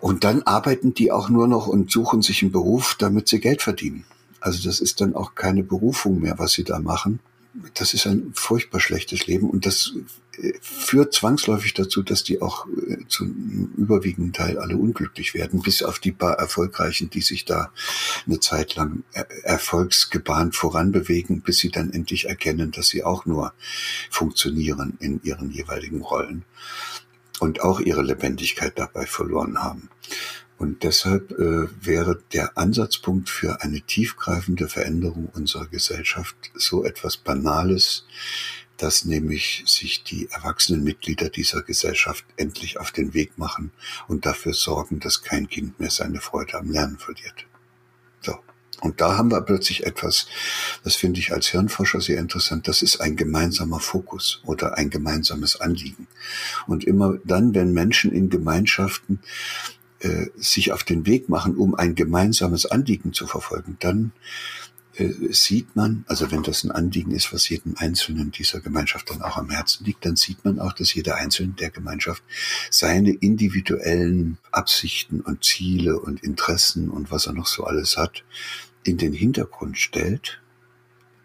Und 0.00 0.24
dann 0.24 0.42
arbeiten 0.42 0.94
die 0.94 1.10
auch 1.10 1.28
nur 1.28 1.48
noch 1.48 1.66
und 1.66 1.90
suchen 1.90 2.22
sich 2.22 2.42
einen 2.42 2.52
Beruf, 2.52 2.96
damit 2.98 3.28
sie 3.28 3.40
Geld 3.40 3.62
verdienen. 3.62 4.04
Also 4.40 4.62
das 4.62 4.80
ist 4.80 5.00
dann 5.00 5.14
auch 5.14 5.34
keine 5.34 5.62
Berufung 5.62 6.20
mehr, 6.20 6.38
was 6.38 6.52
sie 6.52 6.64
da 6.64 6.78
machen. 6.78 7.20
Das 7.74 7.94
ist 7.94 8.06
ein 8.06 8.32
furchtbar 8.34 8.80
schlechtes 8.80 9.26
Leben 9.26 9.48
und 9.48 9.64
das 9.64 9.94
äh, 10.36 10.52
führt 10.60 11.14
zwangsläufig 11.14 11.72
dazu, 11.72 12.02
dass 12.02 12.22
die 12.22 12.42
auch 12.42 12.66
äh, 12.66 12.98
zum 13.08 13.72
überwiegenden 13.78 14.34
Teil 14.34 14.58
alle 14.58 14.76
unglücklich 14.76 15.32
werden, 15.32 15.62
bis 15.62 15.82
auf 15.82 15.98
die 15.98 16.12
paar 16.12 16.34
Erfolgreichen, 16.34 17.08
die 17.08 17.22
sich 17.22 17.46
da 17.46 17.72
eine 18.26 18.40
Zeit 18.40 18.74
lang 18.74 19.04
erfolgsgebahnt 19.42 20.54
voranbewegen, 20.54 21.40
bis 21.40 21.58
sie 21.58 21.70
dann 21.70 21.90
endlich 21.92 22.28
erkennen, 22.28 22.72
dass 22.72 22.88
sie 22.88 23.02
auch 23.02 23.24
nur 23.24 23.54
funktionieren 24.10 24.98
in 25.00 25.22
ihren 25.22 25.50
jeweiligen 25.50 26.02
Rollen 26.02 26.44
und 27.40 27.60
auch 27.60 27.80
ihre 27.80 28.02
Lebendigkeit 28.02 28.78
dabei 28.78 29.06
verloren 29.06 29.62
haben. 29.62 29.90
Und 30.58 30.82
deshalb 30.84 31.32
äh, 31.32 31.68
wäre 31.84 32.22
der 32.32 32.56
Ansatzpunkt 32.56 33.28
für 33.28 33.60
eine 33.62 33.82
tiefgreifende 33.82 34.68
Veränderung 34.68 35.28
unserer 35.34 35.66
Gesellschaft 35.66 36.34
so 36.54 36.84
etwas 36.84 37.18
Banales, 37.18 38.06
dass 38.78 39.04
nämlich 39.04 39.64
sich 39.66 40.02
die 40.04 40.28
erwachsenen 40.30 40.82
Mitglieder 40.82 41.28
dieser 41.28 41.62
Gesellschaft 41.62 42.24
endlich 42.36 42.78
auf 42.78 42.90
den 42.90 43.14
Weg 43.14 43.38
machen 43.38 43.70
und 44.08 44.26
dafür 44.26 44.54
sorgen, 44.54 45.00
dass 45.00 45.22
kein 45.22 45.48
Kind 45.48 45.78
mehr 45.80 45.90
seine 45.90 46.20
Freude 46.20 46.58
am 46.58 46.70
Lernen 46.70 46.98
verliert. 46.98 47.46
Und 48.80 49.00
da 49.00 49.16
haben 49.16 49.30
wir 49.30 49.40
plötzlich 49.40 49.86
etwas, 49.86 50.26
das 50.84 50.96
finde 50.96 51.20
ich 51.20 51.32
als 51.32 51.48
Hirnforscher 51.48 52.00
sehr 52.00 52.18
interessant, 52.18 52.68
das 52.68 52.82
ist 52.82 53.00
ein 53.00 53.16
gemeinsamer 53.16 53.80
Fokus 53.80 54.40
oder 54.44 54.76
ein 54.76 54.90
gemeinsames 54.90 55.60
Anliegen. 55.60 56.06
Und 56.66 56.84
immer 56.84 57.18
dann, 57.24 57.54
wenn 57.54 57.72
Menschen 57.72 58.12
in 58.12 58.28
Gemeinschaften 58.28 59.20
äh, 60.00 60.26
sich 60.36 60.72
auf 60.72 60.84
den 60.84 61.06
Weg 61.06 61.28
machen, 61.28 61.56
um 61.56 61.74
ein 61.74 61.94
gemeinsames 61.94 62.66
Anliegen 62.66 63.12
zu 63.12 63.26
verfolgen, 63.26 63.76
dann 63.80 64.12
sieht 64.98 65.76
man, 65.76 66.04
also 66.08 66.30
wenn 66.30 66.42
das 66.42 66.64
ein 66.64 66.70
Anliegen 66.70 67.10
ist, 67.10 67.32
was 67.32 67.48
jedem 67.48 67.74
Einzelnen 67.76 68.30
dieser 68.30 68.60
Gemeinschaft 68.60 69.10
dann 69.10 69.20
auch 69.20 69.36
am 69.36 69.50
Herzen 69.50 69.84
liegt, 69.84 70.06
dann 70.06 70.16
sieht 70.16 70.44
man 70.44 70.58
auch, 70.58 70.72
dass 70.72 70.94
jeder 70.94 71.16
Einzelne 71.16 71.52
der 71.52 71.70
Gemeinschaft 71.70 72.22
seine 72.70 73.10
individuellen 73.10 74.38
Absichten 74.52 75.20
und 75.20 75.44
Ziele 75.44 75.98
und 75.98 76.22
Interessen 76.22 76.88
und 76.88 77.10
was 77.10 77.26
er 77.26 77.34
noch 77.34 77.46
so 77.46 77.64
alles 77.64 77.98
hat, 77.98 78.24
in 78.84 78.96
den 78.96 79.12
Hintergrund 79.12 79.76
stellt, 79.76 80.40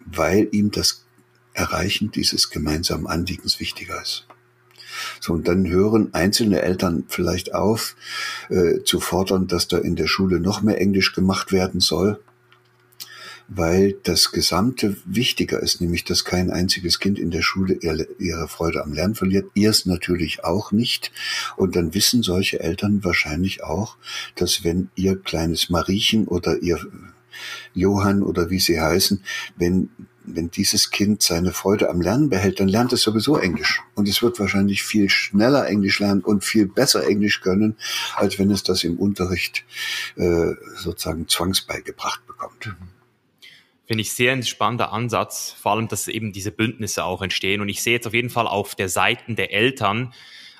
weil 0.06 0.50
ihm 0.52 0.72
das 0.72 1.06
Erreichen 1.54 2.12
dieses 2.12 2.50
gemeinsamen 2.50 3.08
Anliegens 3.08 3.60
wichtiger 3.60 4.02
ist. 4.02 4.28
So, 5.22 5.32
und 5.32 5.48
dann 5.48 5.70
hören 5.70 6.14
einzelne 6.14 6.62
Eltern 6.62 7.06
vielleicht 7.08 7.54
auf, 7.54 7.96
äh, 8.50 8.84
zu 8.84 9.00
fordern, 9.00 9.48
dass 9.48 9.70
da 9.70 9.78
in 9.78 9.96
der 9.96 10.08
Schule 10.08 10.42
noch 10.42 10.62
mehr 10.62 10.82
Englisch 10.82 11.14
gemacht 11.14 11.54
werden 11.54 11.80
soll, 11.80 12.22
weil 13.54 13.98
das 14.04 14.32
Gesamte 14.32 14.96
wichtiger 15.04 15.60
ist, 15.60 15.82
nämlich 15.82 16.06
dass 16.06 16.24
kein 16.24 16.52
einziges 16.52 17.00
Kind 17.00 17.20
in 17.20 17.32
der 17.32 17.42
Schule 17.42 17.74
ihre 18.18 18.48
Freude 18.48 18.82
am 18.82 18.94
Lernen 18.94 19.14
verliert, 19.14 19.52
ihr 19.56 19.70
es 19.70 19.86
natürlich 19.86 20.46
auch 20.46 20.72
nicht. 20.72 21.12
Und 21.58 21.76
dann 21.76 21.94
wissen 21.94 22.24
solche 22.24 22.62
Eltern 22.62 23.04
wahrscheinlich 23.04 23.62
auch, 23.62 23.98
dass 24.36 24.64
wenn 24.64 24.90
ihr 24.96 25.18
kleines 25.18 25.70
Mariechen 25.70 26.30
oder 26.30 26.60
ihr 26.60 26.80
Johann 27.74 28.24
oder 28.24 28.50
wie 28.50 28.60
sie 28.60 28.80
heißen, 28.80 29.22
wenn 29.58 29.90
wenn 30.24 30.52
dieses 30.52 30.92
Kind 30.92 31.24
seine 31.24 31.52
Freude 31.52 31.90
am 31.90 32.00
Lernen 32.00 32.30
behält, 32.30 32.60
dann 32.60 32.68
lernt 32.68 32.94
es 32.94 33.02
sowieso 33.02 33.38
Englisch. 33.38 33.82
Und 33.96 34.08
es 34.08 34.22
wird 34.22 34.40
wahrscheinlich 34.40 34.84
viel 34.84 35.10
schneller 35.10 35.68
Englisch 35.68 36.00
lernen 36.00 36.22
und 36.22 36.46
viel 36.46 36.68
besser 36.68 37.06
Englisch 37.06 37.42
können, 37.42 37.76
als 38.16 38.38
wenn 38.38 38.52
es 38.52 38.62
das 38.62 38.84
im 38.84 39.00
Unterricht 39.00 39.66
äh, 40.16 40.52
sozusagen 40.78 41.28
zwangsbeigebracht 41.28 42.26
bekommt. 42.28 42.68
Mhm. 42.68 42.91
Finde 43.92 44.04
ich 44.04 44.14
sehr 44.14 44.32
ein 44.32 44.44
spannender 44.44 44.94
Ansatz, 44.94 45.52
vor 45.52 45.74
allem, 45.74 45.90
dass 45.90 46.08
eben 46.08 46.32
diese 46.32 46.54
Bündnisse 46.54 47.04
auch 47.04 47.22
entstehen. 47.22 47.60
Und 47.60 47.68
ich 47.68 47.84
sehe 47.84 47.92
jetzt 47.92 48.08
auf 48.08 48.14
jeden 48.14 48.30
Fall 48.30 48.48
auf 48.48 48.74
der 48.74 48.88
Seite 48.88 49.36
der 49.36 49.52
Eltern 49.52 50.14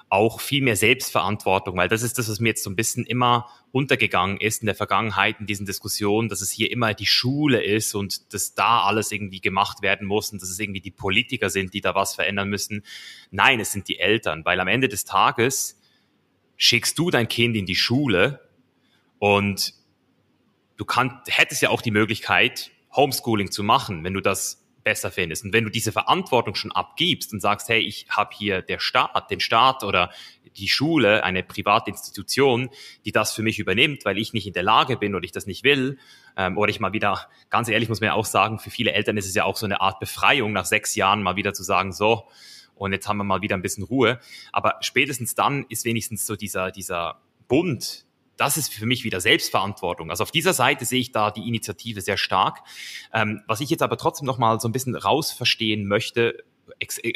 auch 0.10 0.42
viel 0.42 0.62
mehr 0.62 0.76
Selbstverantwortung, 0.76 1.78
weil 1.78 1.88
das 1.88 2.02
ist 2.04 2.18
das, 2.18 2.30
was 2.30 2.42
mir 2.42 2.50
jetzt 2.50 2.62
so 2.66 2.70
ein 2.70 2.76
bisschen 2.76 3.06
immer 3.06 3.48
untergegangen 3.72 4.36
ist 4.36 4.64
in 4.64 4.66
der 4.66 4.76
Vergangenheit 4.76 5.40
in 5.40 5.46
diesen 5.46 5.66
Diskussionen, 5.66 6.28
dass 6.28 6.42
es 6.42 6.52
hier 6.52 6.72
immer 6.72 6.94
die 6.94 7.06
Schule 7.06 7.64
ist 7.64 7.96
und 7.96 8.34
dass 8.34 8.54
da 8.54 8.82
alles 8.82 9.14
irgendwie 9.14 9.40
gemacht 9.40 9.82
werden 9.82 10.08
muss 10.08 10.34
und 10.34 10.42
dass 10.42 10.50
es 10.50 10.60
irgendwie 10.60 10.82
die 10.82 10.92
Politiker 10.92 11.50
sind, 11.50 11.74
die 11.74 11.80
da 11.80 11.96
was 11.96 12.16
verändern 12.16 12.50
müssen. 12.50 12.84
Nein, 13.30 13.62
es 13.62 13.72
sind 13.72 13.88
die 13.88 13.98
Eltern, 13.98 14.44
weil 14.44 14.60
am 14.60 14.68
Ende 14.68 14.90
des 14.90 15.06
Tages 15.06 15.80
schickst 16.58 17.00
du 17.00 17.10
dein 17.10 17.30
Kind 17.30 17.56
in 17.56 17.66
die 17.66 17.78
Schule 17.78 18.42
und 19.20 19.74
du 20.76 20.84
kannst, 20.84 21.16
hättest 21.30 21.62
ja 21.62 21.70
auch 21.70 21.82
die 21.82 21.92
Möglichkeit, 21.92 22.72
Homeschooling 22.96 23.52
zu 23.52 23.64
machen, 23.64 24.04
wenn 24.04 24.14
du 24.14 24.22
das 24.22 24.62
besser 24.84 25.12
findest. 25.12 25.46
Und 25.46 25.54
wenn 25.54 25.64
du 25.64 25.70
diese 25.70 25.92
Verantwortung 25.92 26.56
schon 26.56 26.72
abgibst 26.72 27.34
und 27.34 27.40
sagst, 27.40 27.70
hey, 27.70 27.80
ich 27.80 28.08
habe 28.10 28.32
hier 28.34 28.62
der 28.62 28.80
Staat, 28.80 29.30
den 29.30 29.40
Staat 29.40 29.84
oder 29.84 30.12
die 30.58 30.68
Schule, 30.68 31.24
eine 31.24 31.44
private 31.44 31.92
Institution, 31.92 32.70
die 33.06 33.12
das 33.12 33.34
für 33.34 33.44
mich 33.44 33.60
übernimmt, 33.60 34.06
weil 34.06 34.18
ich 34.18 34.34
nicht 34.34 34.48
in 34.48 34.54
der 34.54 34.64
Lage 34.64 34.98
bin 34.98 35.16
oder 35.16 35.24
ich 35.24 35.32
das 35.32 35.46
nicht 35.46 35.64
will, 35.64 35.98
ähm, 36.36 36.58
oder 36.58 36.70
ich 36.70 36.80
mal 36.80 36.94
wieder, 36.94 37.28
ganz 37.50 37.70
ehrlich 37.70 37.90
muss 37.90 38.02
man 38.02 38.08
ja 38.08 38.14
auch 38.14 38.26
sagen, 38.26 38.60
für 38.60 38.70
viele 38.70 38.92
Eltern 38.94 39.18
ist 39.18 39.28
es 39.28 39.36
ja 39.36 39.46
auch 39.46 39.56
so 39.56 39.66
eine 39.66 39.82
Art 39.82 40.00
Befreiung, 40.00 40.52
nach 40.52 40.66
sechs 40.66 40.96
Jahren 40.96 41.24
mal 41.24 41.36
wieder 41.36 41.54
zu 41.54 41.64
sagen, 41.64 41.94
so, 41.94 42.28
und 42.76 42.94
jetzt 42.94 43.08
haben 43.08 43.18
wir 43.18 43.24
mal 43.24 43.42
wieder 43.42 43.56
ein 43.56 43.62
bisschen 43.62 43.84
Ruhe. 43.84 44.20
Aber 44.52 44.78
spätestens 44.82 45.36
dann 45.36 45.66
ist 45.70 45.86
wenigstens 45.86 46.26
so 46.26 46.36
dieser, 46.36 46.72
dieser 46.72 47.22
Bund, 47.48 48.06
das 48.42 48.58
ist 48.58 48.74
für 48.74 48.88
mich 48.88 49.04
wieder 49.04 49.22
Selbstverantwortung. 49.22 50.10
Also 50.10 50.24
auf 50.24 50.32
dieser 50.32 50.54
Seite 50.54 50.84
sehe 50.84 51.00
ich 51.00 51.12
da 51.12 51.30
die 51.30 51.48
Initiative 51.48 52.02
sehr 52.02 52.18
stark. 52.18 52.62
Ähm, 53.14 53.44
was 53.46 53.62
ich 53.62 53.70
jetzt 53.70 53.84
aber 53.84 53.98
trotzdem 53.98 54.26
noch 54.26 54.40
mal 54.40 54.60
so 54.60 54.68
ein 54.68 54.72
bisschen 54.72 54.96
rausverstehen 54.96 55.86
möchte, 55.86 56.44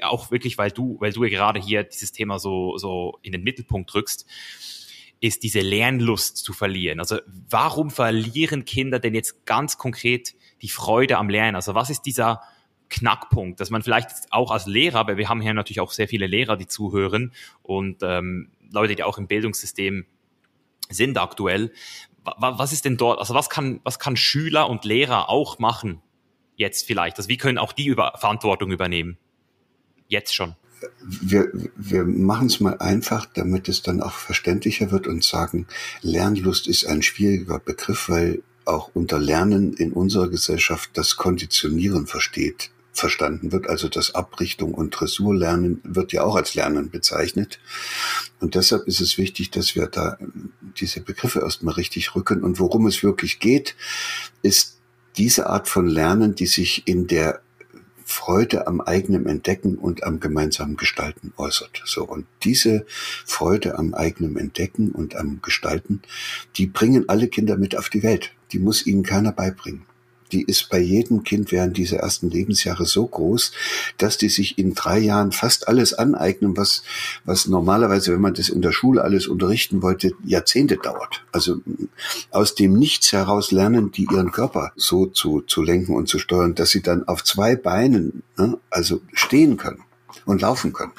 auch 0.04 0.30
wirklich, 0.30 0.60
weil 0.60 0.70
du, 0.70 0.98
weil 1.00 1.14
du 1.14 1.22
gerade 1.22 1.60
hier 1.60 1.84
dieses 1.84 2.12
Thema 2.12 2.38
so, 2.38 2.78
so 2.78 3.18
in 3.24 3.32
den 3.32 3.42
Mittelpunkt 3.42 3.92
drückst, 3.92 4.28
ist 5.20 5.42
diese 5.42 5.62
Lernlust 5.62 6.38
zu 6.38 6.54
verlieren. 6.54 7.00
Also 7.00 7.18
warum 7.50 7.90
verlieren 7.90 8.64
Kinder 8.66 9.00
denn 9.00 9.16
jetzt 9.16 9.48
ganz 9.48 9.80
konkret 9.80 10.36
die 10.62 10.70
Freude 10.70 11.18
am 11.18 11.30
Lernen? 11.30 11.56
Also 11.56 11.74
was 11.74 11.90
ist 11.90 12.04
dieser 12.04 12.42
Knackpunkt, 12.90 13.60
dass 13.60 13.72
man 13.72 13.82
vielleicht 13.82 14.10
auch 14.30 14.52
als 14.52 14.68
Lehrer, 14.68 15.08
weil 15.08 15.18
wir 15.18 15.28
haben 15.28 15.42
hier 15.42 15.56
natürlich 15.56 15.80
auch 15.80 15.92
sehr 15.92 16.08
viele 16.08 16.28
Lehrer, 16.28 16.56
die 16.56 16.68
zuhören 16.68 17.34
und 17.64 18.04
ähm, 18.04 18.52
Leute, 18.72 18.94
die 18.94 19.02
auch 19.02 19.18
im 19.18 19.26
Bildungssystem 19.26 20.06
sind 20.90 21.18
aktuell. 21.18 21.72
Was 22.38 22.74
ist 22.74 22.86
denn 22.86 22.98
dort, 22.98 23.20
also 23.20 23.34
was 23.36 23.50
kann, 23.50 23.82
was 23.84 24.00
kann 24.00 24.18
Schüler 24.18 24.70
und 24.70 24.84
Lehrer 24.84 25.30
auch 25.30 25.60
machen 25.60 26.02
jetzt 26.56 26.88
vielleicht? 26.88 27.18
Also 27.18 27.30
wie 27.30 27.38
können 27.38 27.58
auch 27.58 27.74
die 27.74 27.86
über 27.86 28.14
Verantwortung 28.18 28.72
übernehmen? 28.72 29.18
Jetzt 30.08 30.34
schon. 30.34 30.56
Wir, 31.04 31.50
wir 31.76 32.04
machen 32.04 32.48
es 32.48 32.60
mal 32.60 32.78
einfach, 32.80 33.26
damit 33.26 33.70
es 33.70 33.82
dann 33.82 34.02
auch 34.02 34.14
verständlicher 34.14 34.92
wird 34.92 35.08
und 35.08 35.24
sagen, 35.24 35.68
Lernlust 36.02 36.68
ist 36.68 36.86
ein 36.86 37.02
schwieriger 37.02 37.60
Begriff, 37.60 38.10
weil 38.10 38.44
auch 38.66 38.90
unter 38.94 39.20
Lernen 39.20 39.74
in 39.74 39.94
unserer 39.94 40.30
Gesellschaft 40.30 40.92
das 40.94 41.16
Konditionieren 41.16 42.08
versteht 42.08 42.72
verstanden 42.96 43.52
wird. 43.52 43.68
Also 43.68 43.90
das 43.90 44.16
Abrichtung 44.16 44.74
und 44.74 44.92
Dressurlernen 44.92 45.82
wird 45.84 46.14
ja 46.14 46.24
auch 46.24 46.36
als 46.36 46.56
Lernen 46.56 46.90
bezeichnet. 46.90 47.60
Und 48.40 48.56
deshalb 48.56 48.88
ist 48.88 49.02
es 49.02 49.18
wichtig, 49.18 49.52
dass 49.52 49.76
wir 49.76 49.88
da 49.88 50.18
diese 50.80 51.02
Begriffe 51.02 51.42
erstmal 51.42 51.74
richtig 51.74 52.16
rücken. 52.16 52.42
Und 52.42 52.60
worum 52.60 52.88
es 52.88 53.04
wirklich 53.04 53.40
geht, 53.40 53.76
ist 54.42 54.78
diese 55.18 55.48
Art 55.48 55.68
von 55.68 55.88
Lernen, 55.88 56.36
die 56.36 56.46
sich 56.46 56.88
in 56.88 57.08
der 57.08 57.42
Freude 58.06 58.68
am 58.68 58.80
eigenen 58.82 59.26
Entdecken 59.26 59.76
und 59.76 60.04
am 60.04 60.20
gemeinsamen 60.20 60.78
Gestalten 60.78 61.34
äußert. 61.38 61.82
So. 61.86 62.06
Und 62.06 62.28
diese 62.44 62.86
Freude 63.26 63.78
am 63.78 63.94
eigenen 63.94 64.38
Entdecken 64.38 64.92
und 64.92 65.16
am 65.16 65.42
Gestalten, 65.42 66.02
die 66.56 66.68
bringen 66.68 67.10
alle 67.10 67.28
Kinder 67.28 67.58
mit 67.58 67.76
auf 67.76 67.90
die 67.90 68.04
Welt. 68.04 68.32
Die 68.54 68.60
muss 68.60 68.86
ihnen 68.86 69.04
keiner 69.04 69.34
beibringen 69.34 69.86
die 70.32 70.44
ist 70.44 70.70
bei 70.70 70.80
jedem 70.80 71.24
Kind 71.24 71.52
während 71.52 71.78
dieser 71.78 71.98
ersten 71.98 72.30
Lebensjahre 72.30 72.86
so 72.86 73.06
groß, 73.06 73.52
dass 73.98 74.18
die 74.18 74.30
sich 74.30 74.58
in 74.58 74.74
drei 74.74 75.00
Jahren 75.00 75.32
fast 75.32 75.68
alles 75.68 75.94
aneignen, 75.94 76.58
was, 76.58 76.84
was 77.24 77.48
normalerweise, 77.48 78.14
wenn 78.14 78.22
man 78.22 78.34
das 78.34 78.50
in 78.50 78.62
der 78.62 78.72
Schule 78.72 79.04
alles 79.04 79.28
unterrichten 79.28 79.82
wollte, 79.82 80.14
Jahrzehnte 80.24 80.78
dauert. 80.78 81.24
Also 81.32 81.62
aus 82.32 82.56
dem 82.56 82.74
Nichts 82.74 83.12
heraus 83.12 83.52
lernen 83.52 83.92
die 83.92 84.08
ihren 84.12 84.32
Körper 84.32 84.72
so 84.76 85.06
zu, 85.06 85.42
zu 85.42 85.62
lenken 85.62 85.96
und 85.96 86.10
zu 86.10 86.20
steuern, 86.20 86.56
dass 86.56 86.72
sie 86.72 86.82
dann 86.82 87.08
auf 87.08 87.24
zwei 87.24 87.56
Beinen, 87.56 88.24
ne, 88.38 88.58
also 88.70 89.02
stehen 89.14 89.58
können 89.58 89.84
und 90.26 90.42
laufen 90.42 90.74
können. 90.74 90.94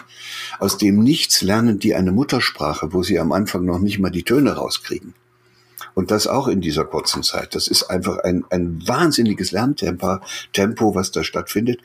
Aus 0.58 0.78
dem 0.78 1.02
Nichts 1.02 1.42
lernen 1.42 1.78
die 1.78 1.94
eine 1.94 2.12
Muttersprache, 2.12 2.92
wo 2.92 3.02
sie 3.02 3.18
am 3.18 3.32
Anfang 3.32 3.64
noch 3.64 3.78
nicht 3.78 3.98
mal 3.98 4.10
die 4.10 4.22
Töne 4.22 4.52
rauskriegen. 4.52 5.14
Und 5.96 6.10
das 6.10 6.26
auch 6.26 6.46
in 6.46 6.60
dieser 6.60 6.84
kurzen 6.84 7.22
Zeit. 7.22 7.54
Das 7.54 7.68
ist 7.68 7.84
einfach 7.84 8.18
ein, 8.18 8.44
ein 8.50 8.86
wahnsinniges 8.86 9.50
Lerntempo, 9.50 10.18
Tempo, 10.52 10.94
was 10.94 11.10
da 11.10 11.24
stattfindet. 11.24 11.80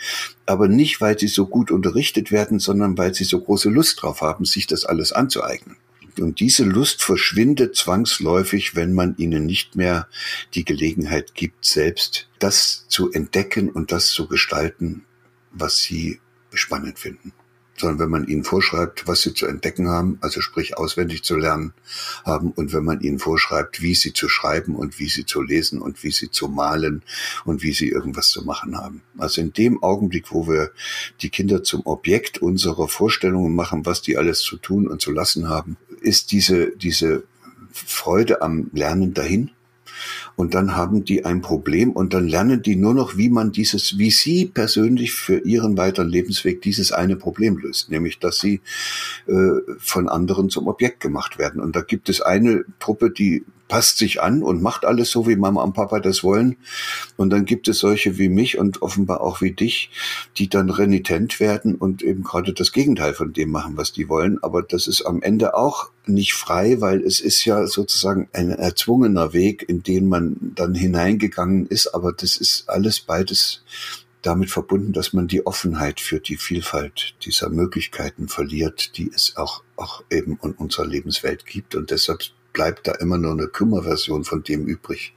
Aber 0.45 0.67
nicht, 0.67 0.99
weil 0.99 1.17
sie 1.17 1.29
so 1.29 1.47
gut 1.47 1.71
unterrichtet 1.71 2.29
werden, 2.29 2.59
sondern 2.59 2.97
weil 2.97 3.13
sie 3.13 3.23
so 3.23 3.39
große 3.39 3.69
Lust 3.69 4.01
drauf 4.01 4.19
haben, 4.19 4.43
sich 4.43 4.67
das 4.67 4.83
alles 4.83 5.13
anzueignen. 5.13 5.77
Und 6.19 6.41
diese 6.41 6.65
Lust 6.65 7.01
verschwindet 7.01 7.77
zwangsläufig, 7.77 8.75
wenn 8.75 8.91
man 8.91 9.15
ihnen 9.15 9.45
nicht 9.45 9.77
mehr 9.77 10.09
die 10.55 10.65
Gelegenheit 10.65 11.33
gibt, 11.33 11.63
selbst 11.63 12.27
das 12.37 12.83
zu 12.89 13.13
entdecken 13.13 13.69
und 13.69 13.93
das 13.93 14.07
zu 14.07 14.27
gestalten, 14.27 15.05
was 15.53 15.77
sie 15.77 16.19
spannend 16.51 16.99
finden 16.99 17.31
sondern 17.77 17.99
wenn 17.99 18.09
man 18.09 18.27
ihnen 18.27 18.43
vorschreibt, 18.43 19.07
was 19.07 19.21
sie 19.21 19.33
zu 19.33 19.47
entdecken 19.47 19.87
haben, 19.89 20.17
also 20.21 20.41
sprich 20.41 20.77
auswendig 20.77 21.23
zu 21.23 21.35
lernen 21.35 21.73
haben 22.23 22.51
und 22.51 22.73
wenn 22.73 22.83
man 22.83 23.01
ihnen 23.01 23.19
vorschreibt, 23.19 23.81
wie 23.81 23.95
sie 23.95 24.13
zu 24.13 24.29
schreiben 24.29 24.75
und 24.75 24.99
wie 24.99 25.09
sie 25.09 25.25
zu 25.25 25.41
lesen 25.41 25.81
und 25.81 26.03
wie 26.03 26.11
sie 26.11 26.29
zu 26.29 26.47
malen 26.47 27.01
und 27.45 27.63
wie 27.63 27.73
sie 27.73 27.89
irgendwas 27.89 28.29
zu 28.29 28.43
machen 28.43 28.77
haben. 28.77 29.01
Also 29.17 29.41
in 29.41 29.53
dem 29.53 29.81
Augenblick, 29.81 30.31
wo 30.31 30.47
wir 30.47 30.71
die 31.21 31.29
Kinder 31.29 31.63
zum 31.63 31.81
Objekt 31.85 32.37
unserer 32.37 32.87
Vorstellungen 32.87 33.55
machen, 33.55 33.85
was 33.85 34.01
die 34.01 34.17
alles 34.17 34.41
zu 34.41 34.57
tun 34.57 34.87
und 34.87 35.01
zu 35.01 35.11
lassen 35.11 35.49
haben, 35.49 35.77
ist 36.01 36.31
diese, 36.31 36.75
diese 36.77 37.23
Freude 37.71 38.41
am 38.41 38.69
Lernen 38.73 39.13
dahin 39.13 39.51
und 40.35 40.53
dann 40.53 40.75
haben 40.75 41.03
die 41.03 41.25
ein 41.25 41.41
Problem 41.41 41.91
und 41.91 42.13
dann 42.13 42.27
lernen 42.27 42.61
die 42.61 42.75
nur 42.75 42.93
noch, 42.93 43.17
wie 43.17 43.29
man 43.29 43.51
dieses, 43.51 43.97
wie 43.97 44.11
sie 44.11 44.45
persönlich 44.45 45.13
für 45.13 45.39
ihren 45.39 45.77
weiteren 45.77 46.09
Lebensweg 46.09 46.61
dieses 46.61 46.91
eine 46.91 47.15
Problem 47.15 47.57
löst, 47.57 47.89
nämlich 47.89 48.19
dass 48.19 48.39
sie 48.39 48.61
äh, 49.27 49.33
von 49.79 50.09
anderen 50.09 50.49
zum 50.49 50.67
Objekt 50.67 50.99
gemacht 50.99 51.37
werden. 51.37 51.61
Und 51.61 51.75
da 51.75 51.81
gibt 51.81 52.09
es 52.09 52.21
eine 52.21 52.65
Truppe, 52.79 53.11
die 53.11 53.43
passt 53.71 53.99
sich 53.99 54.21
an 54.21 54.43
und 54.43 54.61
macht 54.61 54.83
alles 54.83 55.11
so, 55.11 55.27
wie 55.27 55.37
Mama 55.37 55.63
und 55.63 55.71
Papa 55.71 56.01
das 56.01 56.25
wollen. 56.25 56.57
Und 57.15 57.29
dann 57.29 57.45
gibt 57.45 57.69
es 57.69 57.79
solche 57.79 58.17
wie 58.17 58.27
mich 58.27 58.57
und 58.57 58.81
offenbar 58.81 59.21
auch 59.21 59.39
wie 59.39 59.53
dich, 59.53 59.89
die 60.37 60.49
dann 60.49 60.69
renitent 60.69 61.39
werden 61.39 61.75
und 61.75 62.03
eben 62.03 62.21
gerade 62.21 62.51
das 62.51 62.73
Gegenteil 62.73 63.13
von 63.13 63.31
dem 63.31 63.49
machen, 63.49 63.77
was 63.77 63.93
die 63.93 64.09
wollen. 64.09 64.43
Aber 64.43 64.61
das 64.61 64.87
ist 64.87 65.03
am 65.03 65.21
Ende 65.21 65.55
auch 65.55 65.89
nicht 66.05 66.33
frei, 66.33 66.81
weil 66.81 67.01
es 67.01 67.21
ist 67.21 67.45
ja 67.45 67.65
sozusagen 67.65 68.27
ein 68.33 68.49
erzwungener 68.49 69.31
Weg, 69.31 69.63
in 69.69 69.83
den 69.83 70.09
man 70.09 70.51
dann 70.53 70.75
hineingegangen 70.75 71.65
ist. 71.65 71.95
Aber 71.95 72.11
das 72.11 72.35
ist 72.35 72.67
alles 72.67 72.99
beides 72.99 73.63
damit 74.21 74.51
verbunden, 74.51 74.91
dass 74.91 75.13
man 75.13 75.29
die 75.29 75.45
Offenheit 75.45 76.01
für 76.01 76.19
die 76.19 76.35
Vielfalt 76.35 77.15
dieser 77.23 77.47
Möglichkeiten 77.47 78.27
verliert, 78.27 78.97
die 78.97 79.09
es 79.15 79.37
auch, 79.37 79.63
auch 79.77 80.03
eben 80.11 80.37
in 80.43 80.51
unserer 80.51 80.85
Lebenswelt 80.85 81.45
gibt. 81.45 81.73
Und 81.73 81.89
deshalb 81.89 82.21
bleibt 82.53 82.87
da 82.87 82.93
immer 82.93 83.17
nur 83.17 83.31
eine 83.31 83.47
Kümmerversion 83.47 84.23
von 84.23 84.43
dem 84.43 84.65
übrig, 84.65 85.13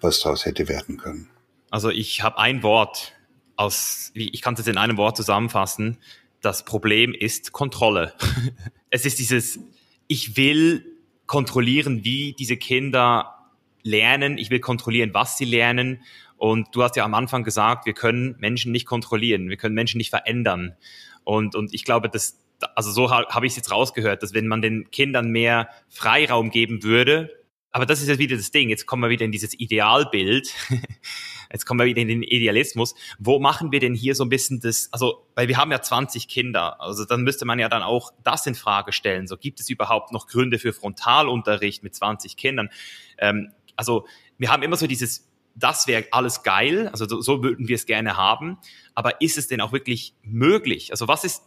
was 0.00 0.20
daraus 0.20 0.44
hätte 0.44 0.68
werden 0.68 0.96
können. 0.96 1.28
Also 1.70 1.90
ich 1.90 2.22
habe 2.22 2.38
ein 2.38 2.62
Wort 2.62 3.12
aus, 3.56 4.10
ich 4.14 4.42
kann 4.42 4.54
es 4.54 4.66
in 4.66 4.78
einem 4.78 4.96
Wort 4.96 5.16
zusammenfassen. 5.16 5.98
Das 6.40 6.64
Problem 6.64 7.14
ist 7.14 7.52
Kontrolle. 7.52 8.14
es 8.90 9.04
ist 9.04 9.18
dieses, 9.18 9.58
ich 10.06 10.36
will 10.36 10.84
kontrollieren, 11.26 12.04
wie 12.04 12.34
diese 12.38 12.56
Kinder 12.56 13.36
lernen. 13.82 14.38
Ich 14.38 14.50
will 14.50 14.60
kontrollieren, 14.60 15.14
was 15.14 15.38
sie 15.38 15.44
lernen. 15.44 16.02
Und 16.36 16.68
du 16.72 16.82
hast 16.82 16.96
ja 16.96 17.04
am 17.04 17.14
Anfang 17.14 17.44
gesagt, 17.44 17.86
wir 17.86 17.94
können 17.94 18.36
Menschen 18.38 18.70
nicht 18.72 18.86
kontrollieren, 18.86 19.48
wir 19.48 19.56
können 19.56 19.74
Menschen 19.74 19.98
nicht 19.98 20.10
verändern. 20.10 20.76
Und, 21.24 21.54
und 21.54 21.72
ich 21.72 21.84
glaube, 21.84 22.08
dass 22.08 22.38
also 22.74 22.90
so 22.90 23.10
habe 23.10 23.46
ich 23.46 23.52
es 23.52 23.56
jetzt 23.56 23.70
rausgehört, 23.70 24.22
dass 24.22 24.34
wenn 24.34 24.46
man 24.46 24.62
den 24.62 24.90
Kindern 24.90 25.30
mehr 25.30 25.68
Freiraum 25.88 26.50
geben 26.50 26.82
würde, 26.82 27.30
aber 27.76 27.84
das 27.84 28.00
ist 28.00 28.08
jetzt 28.08 28.18
wieder 28.18 28.36
das 28.36 28.50
Ding, 28.50 28.70
jetzt 28.70 28.86
kommen 28.86 29.02
wir 29.02 29.10
wieder 29.10 29.26
in 29.26 29.32
dieses 29.32 29.52
Idealbild, 29.52 30.54
jetzt 31.52 31.66
kommen 31.66 31.80
wir 31.80 31.84
wieder 31.84 32.00
in 32.00 32.08
den 32.08 32.22
Idealismus, 32.22 32.94
wo 33.18 33.38
machen 33.38 33.70
wir 33.70 33.80
denn 33.80 33.94
hier 33.94 34.14
so 34.14 34.24
ein 34.24 34.30
bisschen 34.30 34.60
das, 34.60 34.88
also, 34.92 35.26
weil 35.34 35.48
wir 35.48 35.58
haben 35.58 35.70
ja 35.70 35.82
20 35.82 36.26
Kinder, 36.26 36.80
also 36.80 37.04
dann 37.04 37.22
müsste 37.22 37.44
man 37.44 37.58
ja 37.58 37.68
dann 37.68 37.82
auch 37.82 38.12
das 38.24 38.46
in 38.46 38.54
Frage 38.54 38.92
stellen, 38.92 39.26
so 39.26 39.36
gibt 39.36 39.60
es 39.60 39.68
überhaupt 39.68 40.10
noch 40.10 40.26
Gründe 40.26 40.58
für 40.58 40.72
Frontalunterricht 40.72 41.82
mit 41.82 41.94
20 41.94 42.38
Kindern, 42.38 42.70
ähm, 43.18 43.52
also 43.76 44.06
wir 44.38 44.50
haben 44.50 44.62
immer 44.62 44.76
so 44.76 44.86
dieses, 44.86 45.28
das 45.54 45.86
wäre 45.86 46.06
alles 46.12 46.42
geil, 46.42 46.88
also 46.88 47.06
so, 47.06 47.20
so 47.20 47.42
würden 47.42 47.68
wir 47.68 47.76
es 47.76 47.84
gerne 47.84 48.16
haben, 48.16 48.58
aber 48.94 49.20
ist 49.20 49.36
es 49.36 49.48
denn 49.48 49.60
auch 49.60 49.72
wirklich 49.72 50.14
möglich? 50.22 50.92
Also 50.92 51.08
was 51.08 51.24
ist 51.24 51.42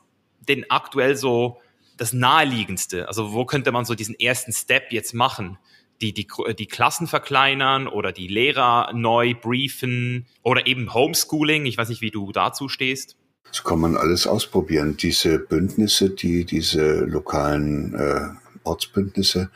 denn 0.50 0.66
aktuell 0.70 1.16
so 1.16 1.62
das 1.98 2.14
naheliegendste? 2.14 3.08
Also 3.08 3.34
wo 3.34 3.46
könnte 3.46 3.72
man 3.72 3.86
so 3.86 3.96
diesen 3.96 4.20
ersten 4.20 4.52
Step 4.52 4.92
jetzt 4.92 5.14
machen? 5.14 5.58
Die, 6.02 6.14
die, 6.14 6.28
die 6.58 6.68
Klassen 6.68 7.08
verkleinern 7.08 7.88
oder 7.88 8.14
die 8.14 8.28
Lehrer 8.28 8.92
neu 8.94 9.34
briefen 9.36 10.28
oder 10.44 10.66
eben 10.66 10.94
Homeschooling. 10.94 11.66
Ich 11.66 11.78
weiß 11.78 11.90
nicht, 11.90 12.02
wie 12.02 12.12
du 12.12 12.32
dazu 12.32 12.70
stehst. 12.70 13.18
Das 13.52 13.64
kann 13.64 13.80
man 13.80 13.98
alles 13.98 14.28
ausprobieren. 14.28 14.96
Diese 14.96 15.40
Bündnisse, 15.40 16.10
die 16.12 16.46
diese 16.46 17.02
lokalen 17.02 17.96
äh, 17.96 18.30
Ortsbündnisse, 18.64 19.50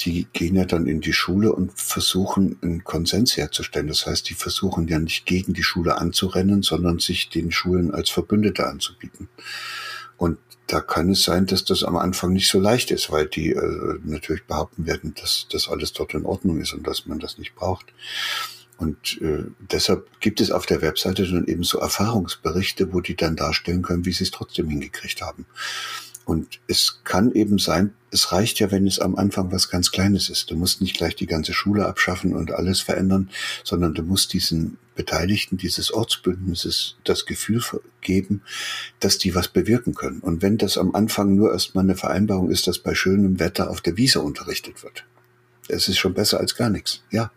die 0.00 0.26
gehen 0.32 0.56
ja 0.56 0.64
dann 0.64 0.86
in 0.86 1.00
die 1.00 1.12
Schule 1.12 1.52
und 1.52 1.72
versuchen 1.80 2.58
einen 2.62 2.82
Konsens 2.84 3.36
herzustellen. 3.36 3.86
Das 3.86 4.06
heißt, 4.06 4.28
die 4.28 4.34
versuchen 4.34 4.88
ja 4.88 4.98
nicht 4.98 5.26
gegen 5.26 5.52
die 5.52 5.62
Schule 5.62 5.98
anzurennen, 5.98 6.62
sondern 6.62 6.98
sich 6.98 7.30
den 7.30 7.52
Schulen 7.52 7.94
als 7.94 8.10
Verbündete 8.10 8.66
anzubieten. 8.66 9.28
Und 10.22 10.38
da 10.68 10.80
kann 10.80 11.10
es 11.10 11.24
sein, 11.24 11.46
dass 11.46 11.64
das 11.64 11.82
am 11.82 11.96
Anfang 11.96 12.32
nicht 12.32 12.48
so 12.48 12.60
leicht 12.60 12.92
ist, 12.92 13.10
weil 13.10 13.26
die 13.26 13.50
äh, 13.50 13.98
natürlich 14.04 14.44
behaupten 14.44 14.86
werden, 14.86 15.14
dass 15.20 15.48
das 15.50 15.68
alles 15.68 15.94
dort 15.94 16.14
in 16.14 16.24
Ordnung 16.24 16.60
ist 16.60 16.74
und 16.74 16.86
dass 16.86 17.06
man 17.06 17.18
das 17.18 17.38
nicht 17.38 17.56
braucht. 17.56 17.86
Und 18.78 19.20
äh, 19.20 19.42
deshalb 19.58 20.20
gibt 20.20 20.40
es 20.40 20.52
auf 20.52 20.64
der 20.64 20.80
Webseite 20.80 21.28
dann 21.28 21.48
eben 21.48 21.64
so 21.64 21.80
Erfahrungsberichte, 21.80 22.92
wo 22.92 23.00
die 23.00 23.16
dann 23.16 23.34
darstellen 23.34 23.82
können, 23.82 24.04
wie 24.04 24.12
sie 24.12 24.22
es 24.22 24.30
trotzdem 24.30 24.68
hingekriegt 24.68 25.22
haben. 25.22 25.44
Und 26.24 26.60
es 26.68 27.00
kann 27.02 27.32
eben 27.32 27.58
sein, 27.58 27.92
es 28.12 28.30
reicht 28.30 28.60
ja, 28.60 28.70
wenn 28.70 28.86
es 28.86 29.00
am 29.00 29.16
Anfang 29.16 29.50
was 29.50 29.70
ganz 29.70 29.90
Kleines 29.90 30.30
ist. 30.30 30.52
Du 30.52 30.54
musst 30.54 30.80
nicht 30.80 30.96
gleich 30.96 31.16
die 31.16 31.26
ganze 31.26 31.52
Schule 31.52 31.84
abschaffen 31.84 32.36
und 32.36 32.52
alles 32.52 32.80
verändern, 32.80 33.28
sondern 33.64 33.92
du 33.92 34.04
musst 34.04 34.32
diesen 34.34 34.78
Beteiligten 34.94 35.56
dieses 35.56 35.92
Ortsbündnisses 35.92 36.96
das 37.04 37.26
Gefühl 37.26 37.62
geben, 38.00 38.42
dass 39.00 39.18
die 39.18 39.34
was 39.34 39.48
bewirken 39.48 39.94
können. 39.94 40.20
Und 40.20 40.42
wenn 40.42 40.58
das 40.58 40.78
am 40.78 40.94
Anfang 40.94 41.34
nur 41.34 41.52
erstmal 41.52 41.84
eine 41.84 41.96
Vereinbarung 41.96 42.50
ist, 42.50 42.66
dass 42.66 42.78
bei 42.78 42.94
schönem 42.94 43.38
Wetter 43.40 43.70
auf 43.70 43.80
der 43.80 43.96
Wiese 43.96 44.20
unterrichtet 44.20 44.82
wird, 44.82 45.04
es 45.68 45.88
ist 45.88 45.98
schon 45.98 46.14
besser 46.14 46.40
als 46.40 46.54
gar 46.54 46.70
nichts, 46.70 47.02
ja. 47.10 47.30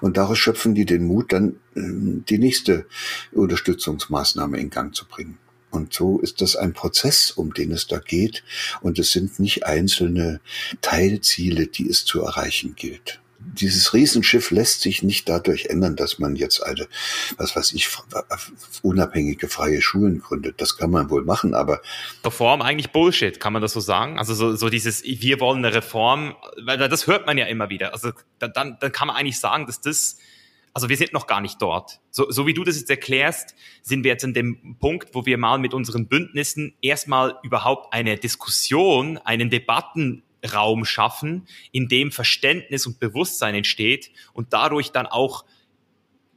Und 0.00 0.16
daraus 0.16 0.38
schöpfen 0.38 0.74
die 0.74 0.86
den 0.86 1.04
Mut, 1.04 1.32
dann 1.32 1.56
äh, 1.76 2.22
die 2.28 2.38
nächste 2.38 2.86
Unterstützungsmaßnahme 3.32 4.58
in 4.58 4.70
Gang 4.70 4.94
zu 4.94 5.06
bringen. 5.06 5.38
Und 5.72 5.94
so 5.94 6.20
ist 6.20 6.42
das 6.42 6.54
ein 6.54 6.74
Prozess, 6.74 7.30
um 7.30 7.54
den 7.54 7.72
es 7.72 7.86
da 7.86 7.98
geht. 7.98 8.44
Und 8.82 8.98
es 8.98 9.12
sind 9.12 9.40
nicht 9.40 9.64
einzelne 9.64 10.40
Teilziele, 10.82 11.66
die 11.66 11.88
es 11.88 12.04
zu 12.04 12.22
erreichen 12.22 12.74
gilt. 12.76 13.21
Dieses 13.54 13.92
Riesenschiff 13.92 14.50
lässt 14.50 14.80
sich 14.82 15.02
nicht 15.02 15.28
dadurch 15.28 15.66
ändern, 15.66 15.96
dass 15.96 16.18
man 16.18 16.36
jetzt 16.36 16.62
eine, 16.62 16.88
was 17.36 17.54
weiß 17.56 17.72
ich, 17.72 17.88
unabhängige 18.82 19.48
freie 19.48 19.82
Schulen 19.82 20.20
gründet. 20.20 20.60
Das 20.60 20.76
kann 20.76 20.90
man 20.90 21.10
wohl 21.10 21.24
machen, 21.24 21.54
aber. 21.54 21.80
Reform 22.24 22.62
eigentlich 22.62 22.90
Bullshit, 22.90 23.38
kann 23.40 23.52
man 23.52 23.62
das 23.62 23.72
so 23.72 23.80
sagen? 23.80 24.18
Also 24.18 24.34
so, 24.34 24.56
so 24.56 24.68
dieses, 24.68 25.02
wir 25.04 25.40
wollen 25.40 25.64
eine 25.64 25.74
Reform, 25.74 26.34
weil 26.64 26.78
das 26.78 27.06
hört 27.06 27.26
man 27.26 27.38
ja 27.38 27.46
immer 27.46 27.68
wieder. 27.70 27.92
Also 27.92 28.12
dann, 28.38 28.52
dann 28.52 28.92
kann 28.92 29.08
man 29.08 29.16
eigentlich 29.16 29.38
sagen, 29.38 29.66
dass 29.66 29.80
das 29.80 30.16
also 30.74 30.88
wir 30.88 30.96
sind 30.96 31.12
noch 31.12 31.26
gar 31.26 31.40
nicht 31.40 31.60
dort. 31.60 32.00
So, 32.10 32.30
so 32.30 32.46
wie 32.46 32.54
du 32.54 32.64
das 32.64 32.78
jetzt 32.78 32.88
erklärst, 32.88 33.54
sind 33.82 34.04
wir 34.04 34.12
jetzt 34.12 34.24
an 34.24 34.32
dem 34.32 34.76
Punkt, 34.78 35.10
wo 35.12 35.26
wir 35.26 35.36
mal 35.36 35.58
mit 35.58 35.74
unseren 35.74 36.08
Bündnissen 36.08 36.74
erstmal 36.80 37.38
überhaupt 37.42 37.92
eine 37.92 38.16
Diskussion, 38.16 39.18
einen 39.18 39.50
Debattenraum 40.42 40.84
schaffen, 40.84 41.46
in 41.70 41.88
dem 41.88 42.10
Verständnis 42.10 42.86
und 42.86 42.98
Bewusstsein 42.98 43.54
entsteht 43.54 44.10
und 44.32 44.52
dadurch 44.52 44.92
dann 44.92 45.06
auch 45.06 45.44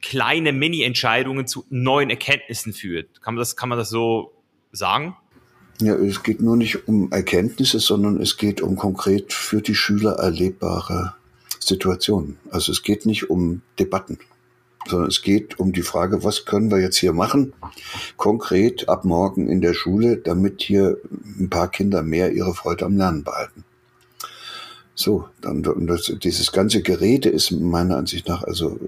kleine 0.01 0.53
Mini-Entscheidungen 0.53 1.47
zu 1.47 1.66
neuen 1.70 2.10
Erkenntnissen 2.10 2.74
führt. 2.74 3.22
Kann 3.22 3.36
man 3.36 3.39
das, 3.39 3.56
kann 3.56 3.70
man 3.70 3.78
das 3.78 3.89
so 3.89 4.34
sagen? 4.72 5.16
Ja, 5.82 5.95
es 5.95 6.24
geht 6.24 6.41
nur 6.41 6.56
nicht 6.56 6.88
um 6.88 7.12
Erkenntnisse, 7.12 7.80
sondern 7.80 8.22
es 8.22 8.38
geht 8.38 8.62
um 8.62 8.76
konkret 8.76 9.34
für 9.34 9.62
die 9.62 9.76
Schüler 9.76 10.14
erlebbare 10.14 11.16
Situationen. 11.60 12.38
Also 12.49 12.72
es 12.72 12.84
geht 12.84 13.06
nicht 13.06 13.30
um 13.30 13.62
Debatten, 13.80 14.20
sondern 14.88 15.10
es 15.10 15.22
geht 15.22 15.60
um 15.60 15.74
die 15.74 15.82
Frage, 15.82 16.24
was 16.24 16.45
können 16.45 16.72
wir 16.72 16.80
jetzt 16.80 16.97
hier 16.97 17.12
machen, 17.12 17.53
konkret 18.16 18.88
ab 18.88 19.03
morgen 19.03 19.49
in 19.49 19.60
der 19.60 19.74
Schule, 19.74 20.18
damit 20.18 20.62
hier 20.62 20.97
ein 21.39 21.49
paar 21.49 21.70
Kinder 21.70 22.03
mehr 22.03 22.32
ihre 22.32 22.53
Freude 22.53 22.86
am 22.86 22.95
Lernen 22.95 23.24
behalten. 23.24 23.66
So, 24.96 25.28
dann 25.41 25.62
das, 25.62 26.14
dieses 26.24 26.54
ganze 26.54 26.82
Gerede 26.82 27.30
ist 27.30 27.52
meiner 27.52 27.98
Ansicht 27.98 28.28
nach, 28.30 28.43
also 28.43 28.80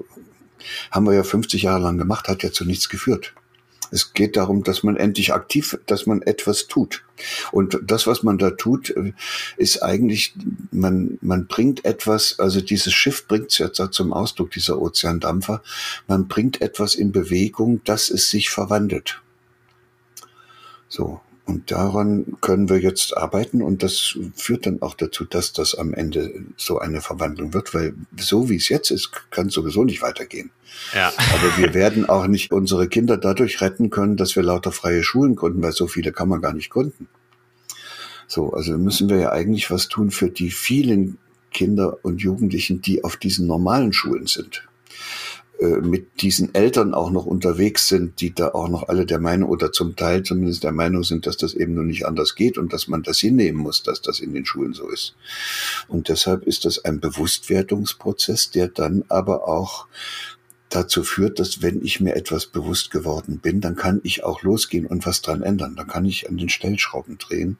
haben 0.89 1.05
wir 1.05 1.13
ja 1.13 1.23
50 1.23 1.63
Jahre 1.63 1.83
lang 1.83 1.97
gemacht, 1.97 2.29
hat 2.29 2.43
ja 2.43 2.51
zu 2.51 2.65
nichts 2.65 2.87
geführt. 2.87 3.33
Es 3.91 4.13
geht 4.13 4.35
darum, 4.35 4.63
dass 4.63 4.83
man 4.83 4.97
endlich 4.97 5.33
aktiv, 5.33 5.77
dass 5.85 6.05
man 6.05 6.21
etwas 6.21 6.67
tut. 6.67 7.03
Und 7.51 7.79
das, 7.83 8.05
was 8.05 8.23
man 8.23 8.37
da 8.37 8.51
tut, 8.51 8.93
ist 9.55 9.81
eigentlich, 9.81 10.33
man, 10.71 11.17
man 11.21 11.47
bringt 11.47 11.85
etwas, 11.85 12.39
also 12.39 12.59
dieses 12.59 12.93
Schiff 12.93 13.27
bringt 13.27 13.51
es 13.51 13.59
jetzt 13.59 13.81
zum 13.91 14.11
Ausdruck, 14.13 14.51
dieser 14.51 14.81
Ozeandampfer, 14.81 15.61
man 16.07 16.27
bringt 16.27 16.61
etwas 16.61 16.95
in 16.95 17.11
Bewegung, 17.11 17.81
dass 17.85 18.09
es 18.09 18.29
sich 18.29 18.49
verwandelt. 18.49 19.21
So. 20.89 21.21
Und 21.47 21.71
daran 21.71 22.35
können 22.41 22.69
wir 22.69 22.77
jetzt 22.79 23.15
arbeiten 23.15 23.61
und 23.61 23.81
das 23.81 24.17
führt 24.35 24.65
dann 24.65 24.81
auch 24.81 24.95
dazu, 24.95 25.23
dass 25.23 25.53
das 25.53 25.75
am 25.75 25.93
Ende 25.93 26.43
so 26.57 26.79
eine 26.79 26.99
Verwandlung 26.99 27.53
wird, 27.53 27.73
weil 27.73 27.93
so 28.19 28.49
wie 28.49 28.57
es 28.57 28.67
jetzt 28.67 28.91
ist, 28.91 29.11
kann 29.31 29.47
es 29.47 29.53
sowieso 29.53 29.85
nicht 29.85 30.01
weitergehen. 30.01 30.51
Ja. 30.93 31.07
Aber 31.33 31.57
wir 31.57 31.73
werden 31.73 32.07
auch 32.09 32.27
nicht 32.27 32.51
unsere 32.51 32.89
Kinder 32.89 33.15
dadurch 33.15 33.61
retten 33.61 33.89
können, 33.89 34.17
dass 34.17 34.35
wir 34.35 34.43
lauter 34.43 34.73
freie 34.73 35.03
Schulen 35.03 35.37
gründen, 35.37 35.63
weil 35.63 35.71
so 35.71 35.87
viele 35.87 36.11
kann 36.11 36.27
man 36.27 36.41
gar 36.41 36.53
nicht 36.53 36.69
gründen. 36.69 37.07
So, 38.27 38.51
also 38.51 38.77
müssen 38.77 39.07
wir 39.07 39.17
ja 39.17 39.31
eigentlich 39.31 39.71
was 39.71 39.87
tun 39.87 40.11
für 40.11 40.29
die 40.29 40.51
vielen 40.51 41.17
Kinder 41.53 41.99
und 42.03 42.21
Jugendlichen, 42.21 42.81
die 42.81 43.05
auf 43.05 43.15
diesen 43.15 43.47
normalen 43.47 43.93
Schulen 43.93 44.27
sind. 44.27 44.67
Äh, 45.59 45.81
mit 45.81 46.21
diesen 46.21 46.53
Eltern 46.53 46.93
auch 46.93 47.09
noch 47.09 47.25
unterwegs 47.25 47.87
sind, 47.87 48.21
die 48.21 48.33
da 48.33 48.49
auch 48.49 48.67
noch 48.67 48.89
alle 48.89 49.07
der 49.07 49.19
Meinung 49.19 49.49
oder 49.49 49.71
zum 49.71 49.95
Teil 49.95 50.21
zumindest 50.21 50.63
der 50.63 50.71
Meinung 50.71 51.03
sind, 51.03 51.25
dass 51.25 51.35
das 51.35 51.55
eben 51.55 51.73
nur 51.73 51.83
nicht 51.83 52.05
anders 52.05 52.35
geht 52.35 52.59
und 52.59 52.73
dass 52.73 52.87
man 52.87 53.01
das 53.01 53.17
hinnehmen 53.17 53.59
muss, 53.59 53.81
dass 53.81 54.01
das 54.01 54.19
in 54.19 54.33
den 54.33 54.45
Schulen 54.45 54.73
so 54.73 54.87
ist. 54.87 55.15
Und 55.87 56.09
deshalb 56.09 56.43
ist 56.45 56.65
das 56.65 56.85
ein 56.85 56.99
Bewusstwerdungsprozess, 56.99 58.51
der 58.51 58.67
dann 58.67 59.03
aber 59.07 59.47
auch 59.47 59.87
dazu 60.69 61.03
führt, 61.03 61.39
dass 61.39 61.61
wenn 61.61 61.83
ich 61.83 61.99
mir 61.99 62.15
etwas 62.15 62.45
bewusst 62.45 62.91
geworden 62.91 63.39
bin, 63.39 63.61
dann 63.61 63.75
kann 63.75 64.01
ich 64.03 64.23
auch 64.23 64.41
losgehen 64.41 64.85
und 64.85 65.05
was 65.05 65.21
dran 65.21 65.41
ändern. 65.41 65.75
Dann 65.75 65.87
kann 65.87 66.05
ich 66.05 66.29
an 66.29 66.37
den 66.37 66.49
Stellschrauben 66.49 67.17
drehen. 67.17 67.57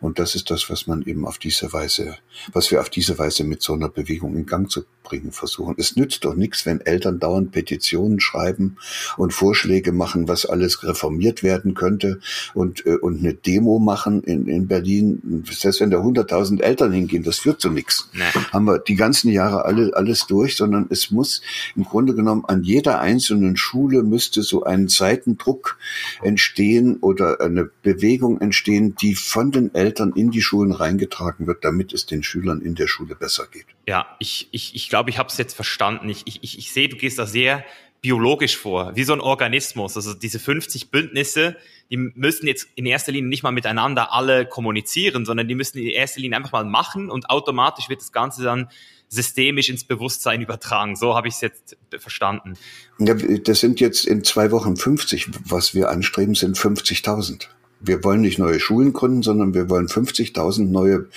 Und 0.00 0.18
das 0.18 0.34
ist 0.34 0.50
das, 0.50 0.70
was 0.70 0.86
man 0.86 1.02
eben 1.02 1.26
auf 1.26 1.38
diese 1.38 1.72
Weise, 1.72 2.16
was 2.52 2.70
wir 2.70 2.80
auf 2.80 2.88
diese 2.88 3.18
Weise 3.18 3.44
mit 3.44 3.62
so 3.62 3.74
einer 3.74 3.88
Bewegung 3.88 4.36
in 4.36 4.46
Gang 4.46 4.70
zu 4.70 4.84
bringen 5.02 5.32
versuchen. 5.32 5.76
Es 5.78 5.96
nützt 5.96 6.24
doch 6.24 6.34
nichts, 6.34 6.66
wenn 6.66 6.80
Eltern 6.80 7.20
dauernd 7.20 7.52
Petitionen 7.52 8.20
schreiben 8.20 8.76
und 9.16 9.32
Vorschläge 9.32 9.92
machen, 9.92 10.26
was 10.28 10.46
alles 10.46 10.82
reformiert 10.82 11.42
werden 11.42 11.74
könnte 11.74 12.20
und, 12.54 12.84
äh, 12.86 12.96
und 12.96 13.20
eine 13.20 13.34
Demo 13.34 13.78
machen 13.78 14.22
in, 14.24 14.46
in 14.46 14.66
Berlin. 14.66 15.44
Selbst 15.48 15.80
wenn 15.80 15.90
da 15.90 15.98
100.000 15.98 16.60
Eltern 16.60 16.92
hingehen, 16.92 17.22
das 17.22 17.38
führt 17.38 17.60
zu 17.60 17.70
nichts. 17.70 18.08
Nee. 18.12 18.24
Haben 18.52 18.64
wir 18.64 18.78
die 18.78 18.96
ganzen 18.96 19.30
Jahre 19.30 19.64
alle, 19.64 19.92
alles 19.94 20.26
durch, 20.26 20.56
sondern 20.56 20.86
es 20.90 21.10
muss 21.10 21.40
im 21.76 21.84
Grunde 21.84 22.14
genommen 22.14 22.44
an 22.48 22.62
jeder 22.62 23.00
einzelnen 23.00 23.56
Schule 23.56 24.02
müsste 24.02 24.42
so 24.42 24.64
ein 24.64 24.88
Seitendruck 24.88 25.78
entstehen 26.22 26.98
oder 27.00 27.40
eine 27.40 27.70
Bewegung 27.82 28.40
entstehen, 28.40 28.94
die 28.96 29.14
von 29.14 29.50
den 29.50 29.74
Eltern 29.74 30.12
in 30.14 30.30
die 30.30 30.42
Schulen 30.42 30.72
reingetragen 30.72 31.46
wird, 31.46 31.64
damit 31.64 31.92
es 31.92 32.06
den 32.06 32.22
Schülern 32.22 32.60
in 32.60 32.74
der 32.74 32.86
Schule 32.86 33.14
besser 33.14 33.46
geht. 33.50 33.66
Ja, 33.86 34.06
ich, 34.18 34.48
ich, 34.52 34.74
ich 34.74 34.88
glaube, 34.88 35.10
ich 35.10 35.18
habe 35.18 35.28
es 35.28 35.38
jetzt 35.38 35.54
verstanden. 35.54 36.08
Ich, 36.08 36.22
ich, 36.26 36.58
ich 36.58 36.72
sehe, 36.72 36.88
du 36.88 36.96
gehst 36.96 37.18
da 37.18 37.26
sehr 37.26 37.64
biologisch 38.06 38.56
vor, 38.56 38.94
wie 38.94 39.04
so 39.04 39.12
ein 39.12 39.20
Organismus. 39.20 39.96
Also 39.96 40.14
diese 40.14 40.38
50 40.38 40.90
Bündnisse, 40.90 41.56
die 41.90 41.96
müssen 41.96 42.46
jetzt 42.46 42.68
in 42.74 42.86
erster 42.86 43.12
Linie 43.12 43.28
nicht 43.28 43.42
mal 43.42 43.50
miteinander 43.50 44.12
alle 44.12 44.46
kommunizieren, 44.46 45.24
sondern 45.24 45.48
die 45.48 45.54
müssen 45.54 45.78
in 45.78 45.88
erster 45.88 46.20
Linie 46.20 46.36
einfach 46.36 46.52
mal 46.52 46.64
machen 46.64 47.10
und 47.10 47.30
automatisch 47.30 47.88
wird 47.88 48.00
das 48.00 48.12
Ganze 48.12 48.44
dann 48.44 48.68
systemisch 49.08 49.68
ins 49.68 49.84
Bewusstsein 49.84 50.40
übertragen. 50.40 50.96
So 50.96 51.14
habe 51.14 51.28
ich 51.28 51.34
es 51.34 51.40
jetzt 51.40 51.76
verstanden. 51.98 52.54
Ja, 52.98 53.14
das 53.14 53.60
sind 53.60 53.80
jetzt 53.80 54.06
in 54.06 54.24
zwei 54.24 54.50
Wochen 54.50 54.76
50. 54.76 55.28
Was 55.44 55.74
wir 55.74 55.90
anstreben, 55.90 56.34
sind 56.34 56.56
50.000. 56.56 57.46
Wir 57.80 58.02
wollen 58.04 58.22
nicht 58.22 58.38
neue 58.38 58.58
Schulen 58.58 58.92
gründen, 58.92 59.22
sondern 59.22 59.54
wir 59.54 59.68
wollen 59.68 59.86
50.000 59.86 60.64
neue 60.64 61.08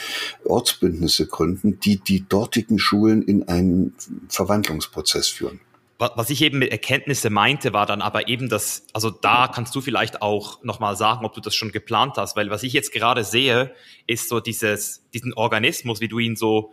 Ortsbündnisse 0.43 1.27
gründen, 1.27 1.79
die 1.79 1.97
die 1.97 2.27
dortigen 2.27 2.79
Schulen 2.79 3.21
in 3.21 3.47
einen 3.47 3.95
Verwandlungsprozess 4.27 5.29
führen. 5.29 5.61
Was 5.97 6.29
ich 6.29 6.41
eben 6.41 6.59
mit 6.59 6.71
Erkenntnisse 6.71 7.29
meinte, 7.29 7.73
war 7.73 7.85
dann 7.85 8.01
aber 8.01 8.29
eben 8.29 8.47
das, 8.47 8.85
also 8.93 9.09
da 9.09 9.49
kannst 9.53 9.75
du 9.75 9.81
vielleicht 9.81 10.21
auch 10.21 10.63
nochmal 10.63 10.95
sagen, 10.95 11.25
ob 11.25 11.33
du 11.33 11.41
das 11.41 11.55
schon 11.55 11.73
geplant 11.73 12.13
hast, 12.15 12.37
weil 12.37 12.49
was 12.49 12.63
ich 12.63 12.71
jetzt 12.71 12.93
gerade 12.93 13.25
sehe, 13.25 13.73
ist 14.07 14.29
so 14.29 14.39
dieses, 14.39 15.03
diesen 15.13 15.33
Organismus, 15.33 15.99
wie 15.99 16.07
du 16.07 16.19
ihn 16.19 16.37
so 16.37 16.71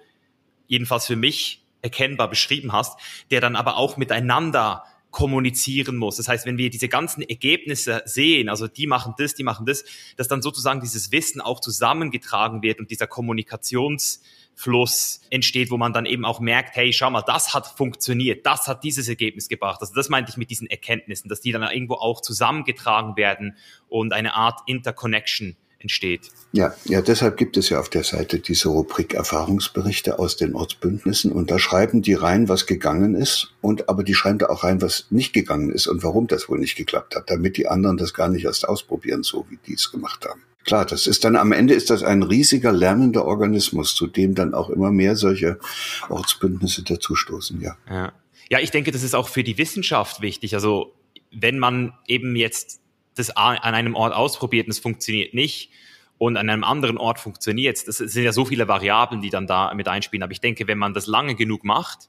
jedenfalls 0.66 1.06
für 1.06 1.16
mich 1.16 1.62
erkennbar 1.82 2.28
beschrieben 2.28 2.72
hast, 2.72 2.98
der 3.30 3.40
dann 3.40 3.56
aber 3.56 3.76
auch 3.76 3.96
miteinander 3.96 4.84
kommunizieren 5.16 5.96
muss. 5.96 6.16
Das 6.16 6.28
heißt, 6.28 6.44
wenn 6.44 6.58
wir 6.58 6.68
diese 6.68 6.88
ganzen 6.88 7.22
Ergebnisse 7.22 8.02
sehen, 8.04 8.50
also 8.50 8.68
die 8.68 8.86
machen 8.86 9.14
das, 9.16 9.34
die 9.34 9.44
machen 9.44 9.64
das, 9.64 9.82
dass 10.18 10.28
dann 10.28 10.42
sozusagen 10.42 10.82
dieses 10.82 11.10
Wissen 11.10 11.40
auch 11.40 11.60
zusammengetragen 11.60 12.60
wird 12.60 12.80
und 12.80 12.90
dieser 12.90 13.06
Kommunikationsfluss 13.06 15.22
entsteht, 15.30 15.70
wo 15.70 15.78
man 15.78 15.94
dann 15.94 16.04
eben 16.04 16.26
auch 16.26 16.38
merkt, 16.38 16.76
hey, 16.76 16.92
schau 16.92 17.10
mal, 17.10 17.22
das 17.22 17.54
hat 17.54 17.66
funktioniert, 17.66 18.44
das 18.44 18.66
hat 18.66 18.84
dieses 18.84 19.08
Ergebnis 19.08 19.48
gebracht. 19.48 19.80
Also 19.80 19.94
das 19.94 20.10
meinte 20.10 20.32
ich 20.32 20.36
mit 20.36 20.50
diesen 20.50 20.68
Erkenntnissen, 20.68 21.30
dass 21.30 21.40
die 21.40 21.52
dann 21.52 21.62
irgendwo 21.62 21.94
auch 21.94 22.20
zusammengetragen 22.20 23.16
werden 23.16 23.56
und 23.88 24.12
eine 24.12 24.34
Art 24.34 24.60
Interconnection 24.66 25.56
entsteht. 25.78 26.30
Ja, 26.52 26.74
ja, 26.84 27.02
deshalb 27.02 27.36
gibt 27.36 27.56
es 27.56 27.68
ja 27.68 27.78
auf 27.80 27.88
der 27.88 28.04
Seite 28.04 28.38
diese 28.38 28.68
Rubrik 28.68 29.14
Erfahrungsberichte 29.14 30.18
aus 30.18 30.36
den 30.36 30.54
Ortsbündnissen 30.54 31.30
und 31.32 31.50
da 31.50 31.58
schreiben 31.58 32.02
die 32.02 32.14
rein, 32.14 32.48
was 32.48 32.66
gegangen 32.66 33.14
ist 33.14 33.52
und 33.60 33.88
aber 33.88 34.02
die 34.02 34.14
schreiben 34.14 34.38
da 34.38 34.46
auch 34.46 34.64
rein, 34.64 34.80
was 34.80 35.06
nicht 35.10 35.32
gegangen 35.32 35.70
ist 35.70 35.86
und 35.86 36.02
warum 36.02 36.26
das 36.26 36.48
wohl 36.48 36.58
nicht 36.58 36.76
geklappt 36.76 37.14
hat, 37.14 37.30
damit 37.30 37.56
die 37.56 37.68
anderen 37.68 37.96
das 37.96 38.14
gar 38.14 38.28
nicht 38.28 38.44
erst 38.44 38.68
ausprobieren, 38.68 39.22
so 39.22 39.46
wie 39.50 39.58
die 39.66 39.74
es 39.74 39.90
gemacht 39.90 40.24
haben. 40.24 40.42
Klar, 40.64 40.84
das 40.84 41.06
ist 41.06 41.24
dann 41.24 41.36
am 41.36 41.52
Ende 41.52 41.74
ist 41.74 41.90
das 41.90 42.02
ein 42.02 42.24
riesiger 42.24 42.72
lernender 42.72 43.24
Organismus, 43.24 43.94
zu 43.94 44.08
dem 44.08 44.34
dann 44.34 44.52
auch 44.52 44.68
immer 44.68 44.90
mehr 44.90 45.14
solche 45.14 45.60
Ortsbündnisse 46.08 46.82
dazustoßen, 46.82 47.60
ja. 47.60 47.76
Ja, 47.88 48.12
ja 48.50 48.58
ich 48.58 48.72
denke, 48.72 48.90
das 48.90 49.04
ist 49.04 49.14
auch 49.14 49.28
für 49.28 49.44
die 49.44 49.58
Wissenschaft 49.58 50.22
wichtig. 50.22 50.54
Also 50.54 50.92
wenn 51.30 51.58
man 51.58 51.92
eben 52.08 52.34
jetzt 52.34 52.80
das 53.16 53.36
an 53.36 53.58
einem 53.58 53.94
Ort 53.94 54.14
ausprobiert 54.14 54.66
und 54.66 54.70
es 54.70 54.78
funktioniert 54.78 55.34
nicht 55.34 55.70
und 56.18 56.36
an 56.36 56.48
einem 56.48 56.64
anderen 56.64 56.98
Ort 56.98 57.18
funktioniert 57.18 57.76
es. 57.76 57.84
Das 57.84 57.96
sind 57.98 58.22
ja 58.22 58.32
so 58.32 58.44
viele 58.44 58.68
Variablen, 58.68 59.20
die 59.20 59.30
dann 59.30 59.46
da 59.46 59.74
mit 59.74 59.88
einspielen. 59.88 60.22
Aber 60.22 60.32
ich 60.32 60.40
denke, 60.40 60.66
wenn 60.66 60.78
man 60.78 60.94
das 60.94 61.06
lange 61.06 61.34
genug 61.34 61.64
macht, 61.64 62.08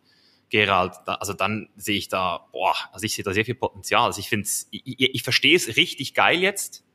Gerald, 0.49 0.93
da, 1.05 1.15
also 1.15 1.33
dann 1.33 1.69
sehe 1.75 1.97
ich 1.97 2.07
da, 2.07 2.47
boah, 2.53 2.75
also 2.93 3.05
ich 3.05 3.15
sehe 3.15 3.23
da 3.23 3.33
sehr 3.33 3.43
viel 3.43 3.55
Potenzial. 3.55 4.05
Also 4.05 4.19
ich 4.19 4.29
finde 4.29 4.47
ich, 4.71 4.83
ich, 4.85 5.23
verstehe 5.23 5.55
es 5.55 5.75
richtig 5.75 6.13
geil 6.13 6.39
jetzt 6.39 6.85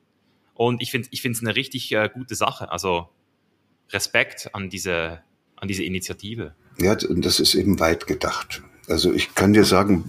und 0.54 0.80
ich 0.80 0.90
finde 0.90 1.08
ich 1.10 1.20
finde 1.20 1.36
es 1.36 1.42
eine 1.42 1.54
richtig 1.54 1.92
äh, 1.92 2.08
gute 2.12 2.34
Sache. 2.34 2.70
Also 2.70 3.10
Respekt 3.90 4.54
an 4.54 4.70
diese, 4.70 5.22
an 5.56 5.68
diese 5.68 5.84
Initiative. 5.84 6.54
Ja, 6.78 6.96
und 7.08 7.24
das 7.24 7.40
ist 7.40 7.54
eben 7.54 7.78
weit 7.78 8.06
gedacht. 8.06 8.62
Also 8.88 9.12
ich 9.12 9.34
kann 9.34 9.52
dir 9.52 9.64
sagen, 9.64 10.04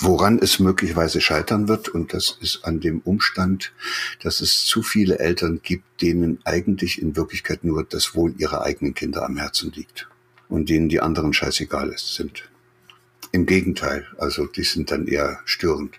woran 0.00 0.38
es 0.38 0.58
möglicherweise 0.58 1.20
scheitern 1.20 1.68
wird. 1.68 1.88
Und 1.88 2.12
das 2.12 2.36
ist 2.40 2.64
an 2.64 2.80
dem 2.80 3.00
Umstand, 3.00 3.72
dass 4.22 4.40
es 4.40 4.64
zu 4.64 4.82
viele 4.82 5.18
Eltern 5.18 5.60
gibt, 5.62 6.02
denen 6.02 6.40
eigentlich 6.44 7.00
in 7.00 7.16
Wirklichkeit 7.16 7.64
nur 7.64 7.84
das 7.84 8.14
Wohl 8.14 8.34
ihrer 8.38 8.62
eigenen 8.62 8.94
Kinder 8.94 9.24
am 9.24 9.36
Herzen 9.36 9.72
liegt. 9.72 10.08
Und 10.48 10.68
denen 10.68 10.88
die 10.88 11.00
anderen 11.00 11.32
scheißegal 11.32 11.94
sind. 11.96 12.51
Im 13.34 13.46
Gegenteil, 13.46 14.06
also 14.18 14.46
die 14.46 14.62
sind 14.62 14.90
dann 14.90 15.06
eher 15.06 15.40
störend. 15.46 15.98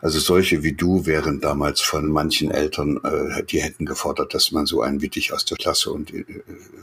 Also 0.00 0.18
solche 0.18 0.62
wie 0.62 0.72
du 0.72 1.04
wären 1.04 1.40
damals 1.40 1.82
von 1.82 2.10
manchen 2.10 2.50
Eltern, 2.50 2.98
äh, 3.04 3.44
die 3.44 3.60
hätten 3.60 3.84
gefordert, 3.84 4.32
dass 4.32 4.50
man 4.50 4.64
so 4.64 4.80
einen 4.80 5.02
wie 5.02 5.10
dich 5.10 5.34
aus 5.34 5.44
der 5.44 5.58
Klasse 5.58 5.92
und 5.92 6.12
äh, 6.14 6.24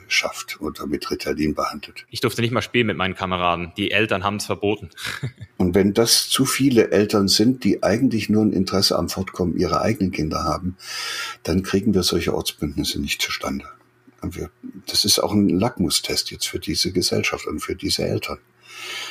schafft 0.07 0.61
oder 0.61 0.85
mit 0.85 1.09
Ritalin 1.09 1.55
behandelt. 1.55 2.05
Ich 2.11 2.19
durfte 2.19 2.41
nicht 2.41 2.51
mal 2.51 2.61
spielen 2.61 2.85
mit 2.85 2.95
meinen 2.95 3.15
Kameraden. 3.15 3.71
Die 3.75 3.89
Eltern 3.89 4.23
haben 4.23 4.35
es 4.35 4.45
verboten. 4.45 4.91
und 5.57 5.73
wenn 5.73 5.95
das 5.95 6.29
zu 6.29 6.45
viele 6.45 6.91
Eltern 6.91 7.27
sind, 7.27 7.63
die 7.63 7.81
eigentlich 7.81 8.29
nur 8.29 8.43
ein 8.43 8.53
Interesse 8.53 8.99
am 8.99 9.09
Fortkommen 9.09 9.57
ihrer 9.57 9.81
eigenen 9.81 10.11
Kinder 10.11 10.43
haben, 10.43 10.77
dann 11.41 11.63
kriegen 11.63 11.95
wir 11.95 12.03
solche 12.03 12.35
Ortsbündnisse 12.35 13.01
nicht 13.01 13.21
zustande. 13.21 13.65
Das 14.85 15.05
ist 15.05 15.19
auch 15.19 15.33
ein 15.33 15.49
Lackmustest 15.49 16.31
jetzt 16.31 16.47
für 16.47 16.59
diese 16.59 16.91
Gesellschaft 16.91 17.47
und 17.47 17.61
für 17.61 17.75
diese 17.75 18.03
Eltern. 18.03 18.39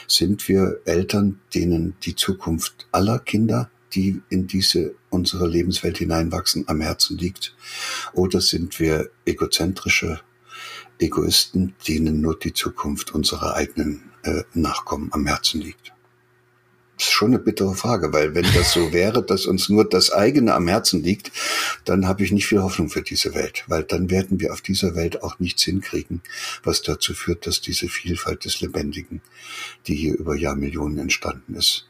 Sind 0.07 0.49
wir 0.49 0.81
Eltern, 0.85 1.41
denen 1.55 1.95
die 2.03 2.15
Zukunft 2.15 2.87
aller 2.93 3.19
Kinder, 3.19 3.71
die 3.93 4.21
in 4.29 4.47
diese 4.47 4.95
unsere 5.11 5.49
Lebenswelt 5.49 5.99
hineinwachsen, 5.99 6.65
am 6.69 6.81
Herzen 6.81 7.17
liegt? 7.17 7.55
Oder 8.13 8.41
sind 8.41 8.79
wir 8.79 9.11
egozentrische 9.25 10.21
Egoisten, 10.99 11.75
denen 11.89 12.21
nur 12.21 12.39
die 12.39 12.53
Zukunft 12.53 13.15
unserer 13.15 13.55
eigenen 13.55 14.11
äh, 14.23 14.43
Nachkommen 14.55 15.13
am 15.13 15.27
Herzen 15.27 15.61
liegt? 15.61 15.96
Ist 16.99 17.11
schon 17.11 17.29
eine 17.29 17.39
bittere 17.39 17.75
Frage, 17.75 18.13
weil 18.15 18.35
wenn 18.35 18.47
das 18.55 18.73
so 18.73 18.93
wäre, 18.93 19.23
dass 19.23 19.45
uns 19.45 19.69
nur 19.69 19.87
das 19.87 20.11
eigene 20.11 20.55
am 20.55 20.67
Herzen 20.67 21.03
liegt, 21.03 21.31
dann 21.85 22.09
habe 22.09 22.25
ich 22.25 22.33
nicht 22.33 22.47
viel 22.47 22.63
Hoffnung 22.63 22.89
für 22.89 23.03
diese 23.03 23.35
Welt, 23.35 23.65
weil 23.67 23.85
dann 23.85 24.09
werden 24.11 24.41
wir 24.41 24.53
auf 24.53 24.63
dieser 24.63 24.95
Welt 24.95 25.23
auch 25.23 25.39
nichts 25.39 25.63
hinkriegen, 25.65 26.23
was 26.63 26.81
dazu 26.81 27.13
führt, 27.13 27.47
dass 27.47 27.61
diese 27.61 27.89
Vielfalt 27.89 28.47
des 28.47 28.63
Lebendigen, 28.63 29.21
die 29.87 29.95
hier 29.95 30.15
über 30.17 30.37
Jahrmillionen 30.37 30.99
entstanden 30.99 31.55
ist, 31.55 31.87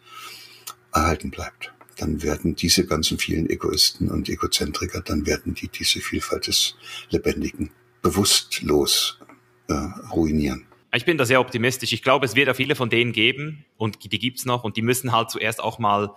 erhalten 0.93 1.31
bleibt. 1.31 1.73
dann 1.99 2.23
werden 2.23 2.55
diese 2.57 2.85
ganzen 2.87 3.19
vielen 3.19 3.49
Egoisten 3.49 4.11
und 4.11 4.29
Egozentriker, 4.29 5.01
dann 5.01 5.27
werden 5.27 5.55
die 5.55 5.69
diese 5.69 6.01
Vielfalt 6.01 6.47
des 6.47 6.75
Lebendigen 7.11 7.71
bewusstlos 8.03 9.19
äh, 9.69 9.73
ruinieren. 10.13 10.67
Ich 10.97 11.05
bin 11.05 11.19
da 11.19 11.27
sehr 11.27 11.41
optimistisch. 11.41 11.93
Ich 11.93 12.03
glaube, 12.03 12.25
es 12.25 12.35
wird 12.35 12.49
auch 12.49 12.57
viele 12.57 12.75
von 12.75 12.89
denen 12.89 13.13
geben 13.13 13.67
und 13.77 14.11
die 14.11 14.19
gibt's 14.19 14.47
noch 14.47 14.65
und 14.65 14.79
die 14.79 14.83
müssen 14.83 15.13
halt 15.13 15.31
zuerst 15.31 15.63
auch 15.63 15.79
mal 15.79 16.15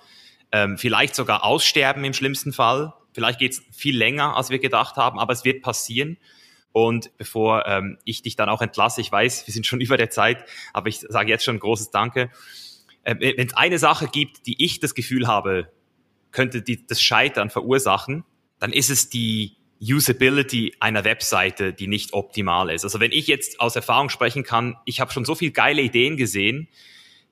ähm, 0.54 0.78
vielleicht 0.78 1.16
sogar 1.16 1.44
aussterben 1.44 2.06
im 2.06 2.14
schlimmsten 2.14 2.54
Fall. 2.54 2.94
Vielleicht 3.14 3.40
geht's 3.40 3.62
viel 3.72 3.98
länger, 3.98 4.38
als 4.38 4.50
wir 4.50 4.60
gedacht 4.60 4.96
haben, 4.96 5.20
aber 5.20 5.34
es 5.34 5.44
wird 5.44 5.62
passieren. 5.62 6.18
Und 6.72 7.12
bevor 7.18 7.66
ähm, 7.66 7.98
ich 8.06 8.22
dich 8.22 8.38
dann 8.38 8.48
auch 8.48 8.62
entlasse, 8.62 9.02
ich 9.02 9.12
weiß, 9.12 9.48
wir 9.48 9.54
sind 9.54 9.66
schon 9.68 9.82
über 9.82 9.98
der 9.98 10.10
Zeit, 10.10 10.46
aber 10.72 10.88
ich 10.88 11.00
sage 11.00 11.30
jetzt 11.30 11.44
schon 11.44 11.58
ein 11.58 11.60
großes 11.60 11.92
Danke. 11.92 12.32
Äh, 13.04 13.16
Wenn 13.20 13.48
es 13.48 13.54
eine 13.56 13.80
Sache 13.80 14.08
gibt, 14.08 14.48
die 14.48 14.64
ich 14.64 14.80
das 14.80 14.96
Gefühl 14.96 15.28
habe, 15.28 15.72
könnte 16.32 16.62
die, 16.62 16.86
das 16.86 17.02
Scheitern 17.02 17.50
verursachen, 17.50 18.24
dann 18.60 18.72
ist 18.72 18.90
es 18.90 19.10
die 19.10 19.58
Usability 19.82 20.76
einer 20.80 21.06
Webseite, 21.06 21.74
die 21.74 21.88
nicht 21.88 22.14
optimal 22.14 22.70
ist. 22.70 22.84
Also 22.84 23.00
wenn 23.00 23.12
ich 23.12 23.28
jetzt 23.28 23.60
aus 23.60 23.76
Erfahrung 23.76 24.10
sprechen 24.10 24.44
kann, 24.44 24.76
ich 24.86 25.00
habe 25.00 25.12
schon 25.12 25.26
so 25.26 25.36
viel 25.36 25.52
geile 25.52 25.82
Ideen 25.82 26.18
gesehen, 26.18 26.68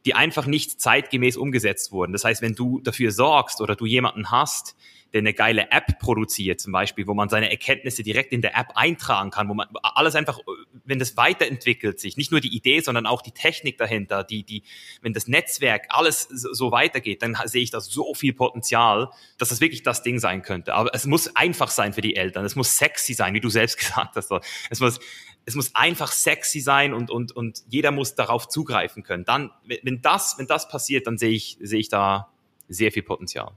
die 0.06 0.14
einfach 0.14 0.46
nicht 0.46 0.80
zeitgemäß 0.80 1.36
umgesetzt 1.36 1.92
wurden. 1.92 2.14
Das 2.14 2.24
heißt, 2.24 2.42
wenn 2.42 2.56
du 2.56 2.80
dafür 2.80 3.12
sorgst 3.12 3.60
oder 3.60 3.76
du 3.76 3.86
jemanden 3.86 4.32
hast, 4.32 4.78
der 5.14 5.20
eine 5.20 5.34
geile 5.34 5.72
App 5.72 6.00
produziert, 6.00 6.60
zum 6.60 6.74
Beispiel, 6.74 7.08
wo 7.08 7.14
man 7.14 7.30
seine 7.30 7.50
Erkenntnisse 7.50 8.04
direkt 8.04 8.34
in 8.34 8.42
der 8.42 8.58
App 8.58 8.72
eintragen 8.76 9.32
kann, 9.32 9.48
wo 9.48 9.54
man 9.54 9.68
alles 9.82 10.16
einfach, 10.16 10.40
wenn 10.84 11.00
das 11.00 11.16
weiterentwickelt 11.16 12.00
sich, 12.00 12.18
nicht 12.18 12.32
nur 12.32 12.42
die 12.42 12.56
Idee, 12.56 12.82
sondern 12.82 13.06
auch 13.06 13.22
die 13.22 13.32
Technik 13.32 13.78
dahinter, 13.78 14.24
die, 14.24 14.44
die, 14.44 14.64
wenn 15.02 15.14
das 15.14 15.28
Netzwerk 15.28 15.88
alles 15.90 16.24
so 16.24 16.72
weitergeht, 16.72 17.22
dann 17.22 17.38
sehe 17.46 17.64
ich 17.64 17.72
da 17.72 17.80
so 17.80 18.14
viel 18.14 18.34
Potenzial, 18.34 19.10
dass 19.38 19.50
das 19.50 19.62
wirklich 19.62 19.84
das 19.84 20.04
Ding 20.04 20.20
sein 20.20 20.42
könnte. 20.42 20.74
Aber 20.74 20.94
es 20.94 21.06
muss 21.06 21.36
einfach 21.36 21.70
sein 21.70 21.94
für 21.94 22.02
die 22.02 22.16
Eltern. 22.16 22.46
Es 22.46 22.56
muss 22.56 22.78
sexy 22.78 23.14
sein, 23.14 23.34
wie 23.34 23.42
du 23.42 23.50
selbst 23.50 23.78
gesagt 23.80 24.16
hast. 24.16 24.32
Es 24.70 24.80
muss, 24.80 25.00
es 25.46 25.56
muss 25.56 25.74
einfach 25.76 26.12
sexy 26.12 26.60
sein 26.60 26.94
und, 26.94 27.10
und, 27.10 27.32
und 27.32 27.64
jeder 27.70 27.92
muss 27.92 28.16
darauf 28.16 28.50
zugreifen 28.50 29.04
können. 29.04 29.24
Dann, 29.24 29.52
wenn 29.84 30.02
das, 30.02 30.38
wenn 30.38 30.48
das 30.48 30.68
passiert, 30.68 31.08
dann 31.08 31.18
sehe 31.18 31.32
ich, 31.32 31.58
sehe 31.62 31.80
ich 31.80 31.88
da 31.88 32.34
sehr 32.68 32.92
viel 32.92 33.04
Potenzial. 33.04 33.54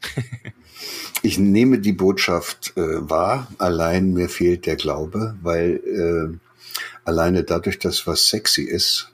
ich 1.22 1.38
nehme 1.38 1.78
die 1.78 1.92
Botschaft 1.92 2.72
äh, 2.76 3.08
wahr, 3.08 3.48
allein 3.58 4.12
mir 4.12 4.28
fehlt 4.28 4.66
der 4.66 4.76
Glaube, 4.76 5.36
weil 5.42 5.80
äh, 5.86 6.38
alleine 7.04 7.44
dadurch, 7.44 7.78
dass 7.78 8.06
was 8.06 8.28
sexy 8.28 8.62
ist, 8.62 9.10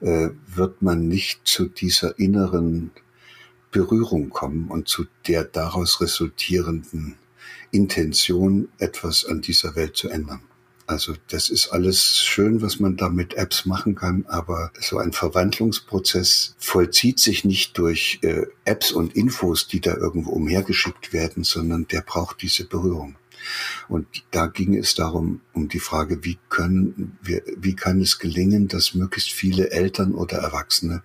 äh, 0.00 0.30
wird 0.46 0.82
man 0.82 1.08
nicht 1.08 1.40
zu 1.44 1.66
dieser 1.66 2.18
inneren 2.18 2.90
Berührung 3.70 4.30
kommen 4.30 4.68
und 4.68 4.88
zu 4.88 5.06
der 5.26 5.44
daraus 5.44 6.00
resultierenden 6.00 7.16
Intention, 7.70 8.68
etwas 8.78 9.26
an 9.26 9.40
dieser 9.40 9.76
Welt 9.76 9.96
zu 9.96 10.08
ändern. 10.08 10.40
Also 10.88 11.14
das 11.28 11.50
ist 11.50 11.68
alles 11.68 12.16
schön, 12.16 12.62
was 12.62 12.80
man 12.80 12.96
da 12.96 13.10
mit 13.10 13.34
Apps 13.34 13.66
machen 13.66 13.94
kann, 13.94 14.24
aber 14.26 14.72
so 14.80 14.96
ein 14.96 15.12
Verwandlungsprozess 15.12 16.56
vollzieht 16.58 17.20
sich 17.20 17.44
nicht 17.44 17.76
durch 17.76 18.20
äh, 18.22 18.46
Apps 18.64 18.90
und 18.90 19.14
Infos, 19.14 19.68
die 19.68 19.82
da 19.82 19.94
irgendwo 19.94 20.30
umhergeschickt 20.30 21.12
werden, 21.12 21.44
sondern 21.44 21.86
der 21.88 22.00
braucht 22.00 22.40
diese 22.40 22.64
Berührung. 22.64 23.16
Und 23.88 24.06
da 24.30 24.46
ging 24.46 24.74
es 24.74 24.94
darum, 24.94 25.42
um 25.52 25.68
die 25.68 25.78
Frage, 25.78 26.24
wie 26.24 26.38
können 26.48 27.18
wir, 27.20 27.42
wie 27.58 27.76
kann 27.76 28.00
es 28.00 28.18
gelingen, 28.18 28.66
dass 28.66 28.94
möglichst 28.94 29.30
viele 29.30 29.70
Eltern 29.70 30.14
oder 30.14 30.38
Erwachsene 30.38 31.02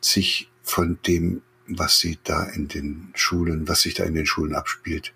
sich 0.00 0.48
von 0.62 1.00
dem 1.04 1.42
was 1.78 1.98
sie 1.98 2.18
da 2.24 2.44
in 2.44 2.68
den 2.68 3.12
Schulen, 3.14 3.68
was 3.68 3.82
sich 3.82 3.94
da 3.94 4.04
in 4.04 4.14
den 4.14 4.26
Schulen 4.26 4.54
abspielt 4.54 5.12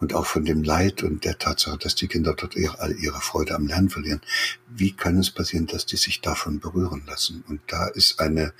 und 0.00 0.14
auch 0.14 0.26
von 0.26 0.44
dem 0.44 0.62
Leid 0.62 1.02
und 1.02 1.24
der 1.24 1.38
Tatsache, 1.38 1.78
dass 1.78 1.94
die 1.94 2.08
Kinder 2.08 2.34
dort 2.34 2.56
ihre, 2.56 2.80
all 2.80 2.96
ihre 2.96 3.20
Freude 3.20 3.54
am 3.54 3.66
Lernen 3.66 3.90
verlieren. 3.90 4.20
Wie 4.68 4.92
kann 4.92 5.18
es 5.18 5.30
passieren, 5.30 5.66
dass 5.66 5.86
die 5.86 5.96
sich 5.96 6.20
davon 6.20 6.60
berühren 6.60 7.02
lassen? 7.06 7.44
Und 7.48 7.60
da 7.66 7.88
ist 7.88 8.20
eine, 8.20 8.54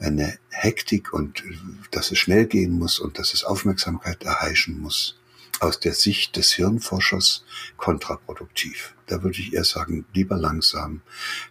eine 0.00 0.38
Hektik 0.50 1.12
und 1.12 1.44
dass 1.92 2.10
es 2.10 2.18
schnell 2.18 2.46
gehen 2.46 2.72
muss 2.72 2.98
und 2.98 3.18
dass 3.18 3.32
es 3.32 3.44
Aufmerksamkeit 3.44 4.24
erheischen 4.24 4.80
muss 4.80 5.18
aus 5.60 5.80
der 5.80 5.92
Sicht 5.92 6.36
des 6.36 6.52
Hirnforschers 6.52 7.44
kontraproduktiv. 7.76 8.94
Da 9.06 9.22
würde 9.22 9.40
ich 9.40 9.54
eher 9.54 9.64
sagen, 9.64 10.04
lieber 10.14 10.36
langsam, 10.36 11.02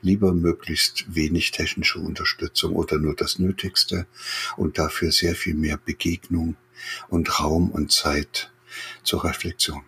lieber 0.01 0.33
möglichst 0.33 1.13
wenig 1.13 1.51
technische 1.51 1.99
Unterstützung 1.99 2.75
oder 2.75 2.97
nur 2.97 3.15
das 3.15 3.39
Nötigste 3.39 4.07
und 4.55 4.77
dafür 4.77 5.11
sehr 5.11 5.35
viel 5.35 5.55
mehr 5.55 5.77
Begegnung 5.77 6.55
und 7.09 7.39
Raum 7.39 7.71
und 7.71 7.91
Zeit 7.91 8.51
zur 9.03 9.23
Reflexion. 9.23 9.83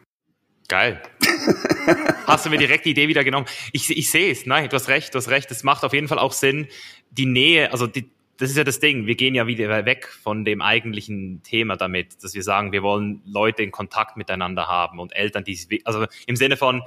Geil. 0.67 1.01
Hast 2.27 2.45
du 2.45 2.49
mir 2.51 2.59
direkt 2.59 2.85
die 2.85 2.91
Idee 2.91 3.07
wieder 3.07 3.23
genommen? 3.23 3.47
Ich, 3.73 3.89
ich 3.89 4.11
sehe 4.11 4.31
es. 4.31 4.45
Nein, 4.45 4.69
du 4.69 4.75
hast 4.75 4.87
recht, 4.87 5.13
du 5.15 5.17
hast 5.17 5.29
recht. 5.29 5.49
Es 5.49 5.63
macht 5.63 5.83
auf 5.83 5.93
jeden 5.93 6.07
Fall 6.07 6.19
auch 6.19 6.31
Sinn, 6.31 6.67
die 7.09 7.25
Nähe, 7.25 7.71
also 7.71 7.87
die, 7.87 8.11
das 8.39 8.49
ist 8.49 8.57
ja 8.57 8.63
das 8.63 8.79
Ding. 8.79 9.05
Wir 9.05 9.15
gehen 9.15 9.35
ja 9.35 9.47
wieder 9.47 9.85
weg 9.85 10.07
von 10.07 10.45
dem 10.45 10.61
eigentlichen 10.61 11.43
Thema 11.43 11.75
damit, 11.75 12.23
dass 12.23 12.33
wir 12.33 12.43
sagen, 12.43 12.71
wir 12.71 12.81
wollen 12.81 13.21
Leute 13.25 13.63
in 13.63 13.71
Kontakt 13.71 14.15
miteinander 14.15 14.67
haben 14.67 14.99
und 14.99 15.13
Eltern, 15.13 15.43
die, 15.43 15.85
also 15.85 16.05
im 16.25 16.37
Sinne 16.37 16.55
von, 16.55 16.81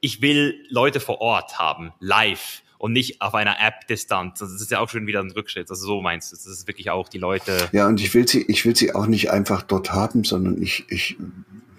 ich 0.00 0.22
will 0.22 0.64
Leute 0.70 0.98
vor 0.98 1.20
Ort 1.20 1.58
haben, 1.58 1.92
live 2.00 2.62
und 2.78 2.92
nicht 2.92 3.20
auf 3.20 3.34
einer 3.34 3.56
App-Distanz. 3.60 4.38
Das 4.38 4.50
ist 4.50 4.70
ja 4.70 4.80
auch 4.80 4.88
schon 4.88 5.06
wieder 5.06 5.20
ein 5.20 5.30
Rückschritt. 5.30 5.70
Also 5.70 5.86
so 5.86 6.00
meinst 6.00 6.32
du, 6.32 6.36
das 6.36 6.46
ist 6.46 6.66
wirklich 6.66 6.88
auch 6.90 7.08
die 7.08 7.18
Leute. 7.18 7.68
Ja, 7.72 7.86
und 7.86 8.00
ich 8.00 8.14
will 8.14 8.26
sie, 8.26 8.42
ich 8.48 8.64
will 8.64 8.74
sie 8.74 8.94
auch 8.94 9.06
nicht 9.06 9.30
einfach 9.30 9.62
dort 9.62 9.92
haben, 9.92 10.24
sondern 10.24 10.62
ich, 10.62 10.84
ich 10.88 11.16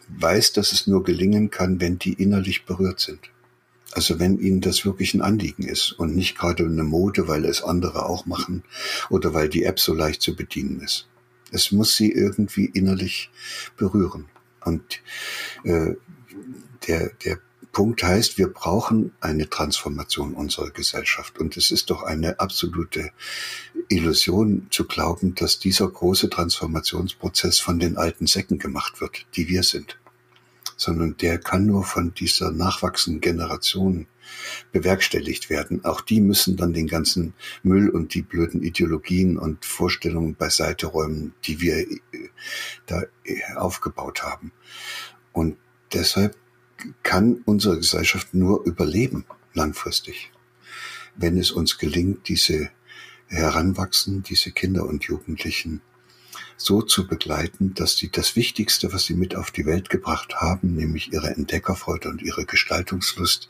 weiß, 0.09 0.53
dass 0.53 0.71
es 0.71 0.86
nur 0.86 1.03
gelingen 1.03 1.49
kann, 1.49 1.82
wenn 1.82 1.97
die 1.97 2.13
innerlich 2.13 2.65
berührt 2.65 2.99
sind. 2.99 3.19
Also 3.94 4.20
wenn 4.20 4.40
Ihnen 4.40 4.62
das 4.62 4.86
wirklich 4.86 5.14
ein 5.14 5.22
Anliegen 5.22 5.64
ist 5.64 5.94
und 5.94 6.16
nicht 6.16 6.38
gerade 6.38 6.64
eine 6.66 6.84
Mode, 6.84 7.28
weil 7.28 7.46
es 7.46 7.64
andere 7.64 8.06
auch 8.06 8.26
machen 8.26 8.64
oder 9.10 9.34
weil 9.34 9.50
die 9.50 9.64
App 9.64 9.80
so 9.80 9.94
leicht 9.94 10.22
zu 10.22 10.36
bedienen 10.36 10.82
ist. 10.82 11.08
Es 11.52 11.72
muss 11.72 11.96
Sie 11.96 12.12
irgendwie 12.12 12.66
innerlich 12.66 13.32
berühren. 13.78 14.26
Und 14.64 15.02
äh, 15.64 15.94
der, 16.88 17.12
der 17.24 17.40
Punkt 17.72 18.04
heißt, 18.04 18.38
wir 18.38 18.48
brauchen 18.48 19.14
eine 19.22 19.50
Transformation 19.50 20.34
unserer 20.34 20.72
Gesellschaft. 20.72 21.40
Und 21.40 21.58
es 21.58 21.72
ist 21.72 21.90
doch 21.90 22.04
eine 22.04 22.40
absolute 22.40 23.12
Illusion 23.88 24.68
zu 24.72 24.86
glauben, 24.86 25.36
dass 25.36 25.60
dieser 25.60 25.88
große 25.88 26.30
Transformationsprozess 26.30 27.60
von 27.60 27.80
den 27.80 27.98
alten 27.98 28.28
Säcken 28.28 28.60
gemacht 28.60 29.00
wird, 29.00 29.26
die 29.36 29.48
wir 29.48 29.64
sind 29.64 29.98
sondern 30.78 31.17
der 31.17 31.39
kann 31.39 31.65
nur 31.65 31.84
von 31.84 32.13
dieser 32.13 32.51
nachwachsenden 32.51 33.19
Generation 33.19 34.07
bewerkstelligt 34.71 35.49
werden. 35.49 35.84
Auch 35.84 36.01
die 36.01 36.21
müssen 36.21 36.55
dann 36.55 36.73
den 36.73 36.88
ganzen 36.88 37.34
Müll 37.63 37.89
und 37.89 38.13
die 38.13 38.21
blöden 38.21 38.61
Ideologien 38.61 39.38
und 39.38 39.65
Vorstellungen 39.65 40.36
beiseite 40.36 40.88
räumen, 40.88 41.34
die 41.45 41.59
wir 41.59 41.80
äh, 41.80 41.97
da 42.86 43.03
äh, 43.23 43.41
aufgebaut 43.55 44.23
haben. 44.23 44.51
Und 45.34 45.57
deshalb 45.93 46.38
kann 47.03 47.41
unsere 47.45 47.78
Gesellschaft 47.78 48.34
nur 48.34 48.63
überleben 48.65 49.25
langfristig, 49.53 50.32
wenn 51.15 51.38
es 51.38 51.51
uns 51.51 51.78
gelingt, 51.78 52.28
diese 52.28 52.69
Heranwachsen, 53.28 54.23
diese 54.23 54.51
Kinder 54.51 54.86
und 54.86 55.03
Jugendlichen 55.05 55.82
so 56.58 56.82
zu 56.82 57.08
begleiten, 57.08 57.74
dass 57.76 57.95
sie 57.95 58.10
das 58.10 58.36
Wichtigste, 58.36 58.91
was 58.91 59.05
sie 59.05 59.14
mit 59.14 59.36
auf 59.36 59.51
die 59.51 59.66
Welt 59.66 59.89
gebracht 59.89 60.36
haben, 60.36 60.76
nämlich 60.76 61.14
ihre 61.14 61.30
Entdeckerfreude 61.30 62.10
und 62.10 62.22
ihre 62.22 62.45
Gestaltungslust 62.45 63.49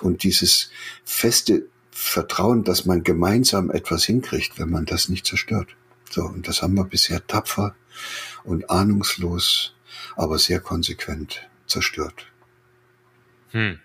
und 0.00 0.24
dieses 0.24 0.70
feste 1.04 1.66
Vertrauen, 1.90 2.64
dass 2.64 2.84
man 2.84 3.02
gemeinsam 3.02 3.70
etwas 3.70 4.04
hinkriegt, 4.04 4.58
wenn 4.58 4.70
man 4.70 4.84
das 4.84 5.08
nicht 5.08 5.26
zerstört. 5.26 5.68
So, 6.10 6.22
und 6.24 6.48
das 6.48 6.62
haben 6.62 6.74
wir 6.74 6.84
bisher 6.84 7.26
tapfer 7.26 7.74
und 8.44 8.70
ahnungslos, 8.70 9.74
aber 10.16 10.38
sehr 10.38 10.60
konsequent 10.60 11.48
zerstört. 11.66 12.26
Hm. 13.50 13.78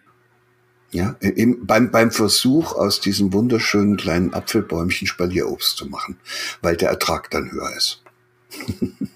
Ja, 0.91 1.15
im, 1.21 1.65
beim, 1.65 1.89
beim 1.89 2.11
Versuch, 2.11 2.73
aus 2.73 3.01
diesem 3.01 3.33
wunderschönen 3.33 3.97
kleinen 3.97 4.33
Apfelbäumchen 4.33 5.07
Spalierobst 5.07 5.75
zu 5.75 5.87
machen, 5.87 6.17
weil 6.61 6.77
der 6.77 6.89
Ertrag 6.89 7.31
dann 7.31 7.51
höher 7.51 7.75
ist. 7.75 8.02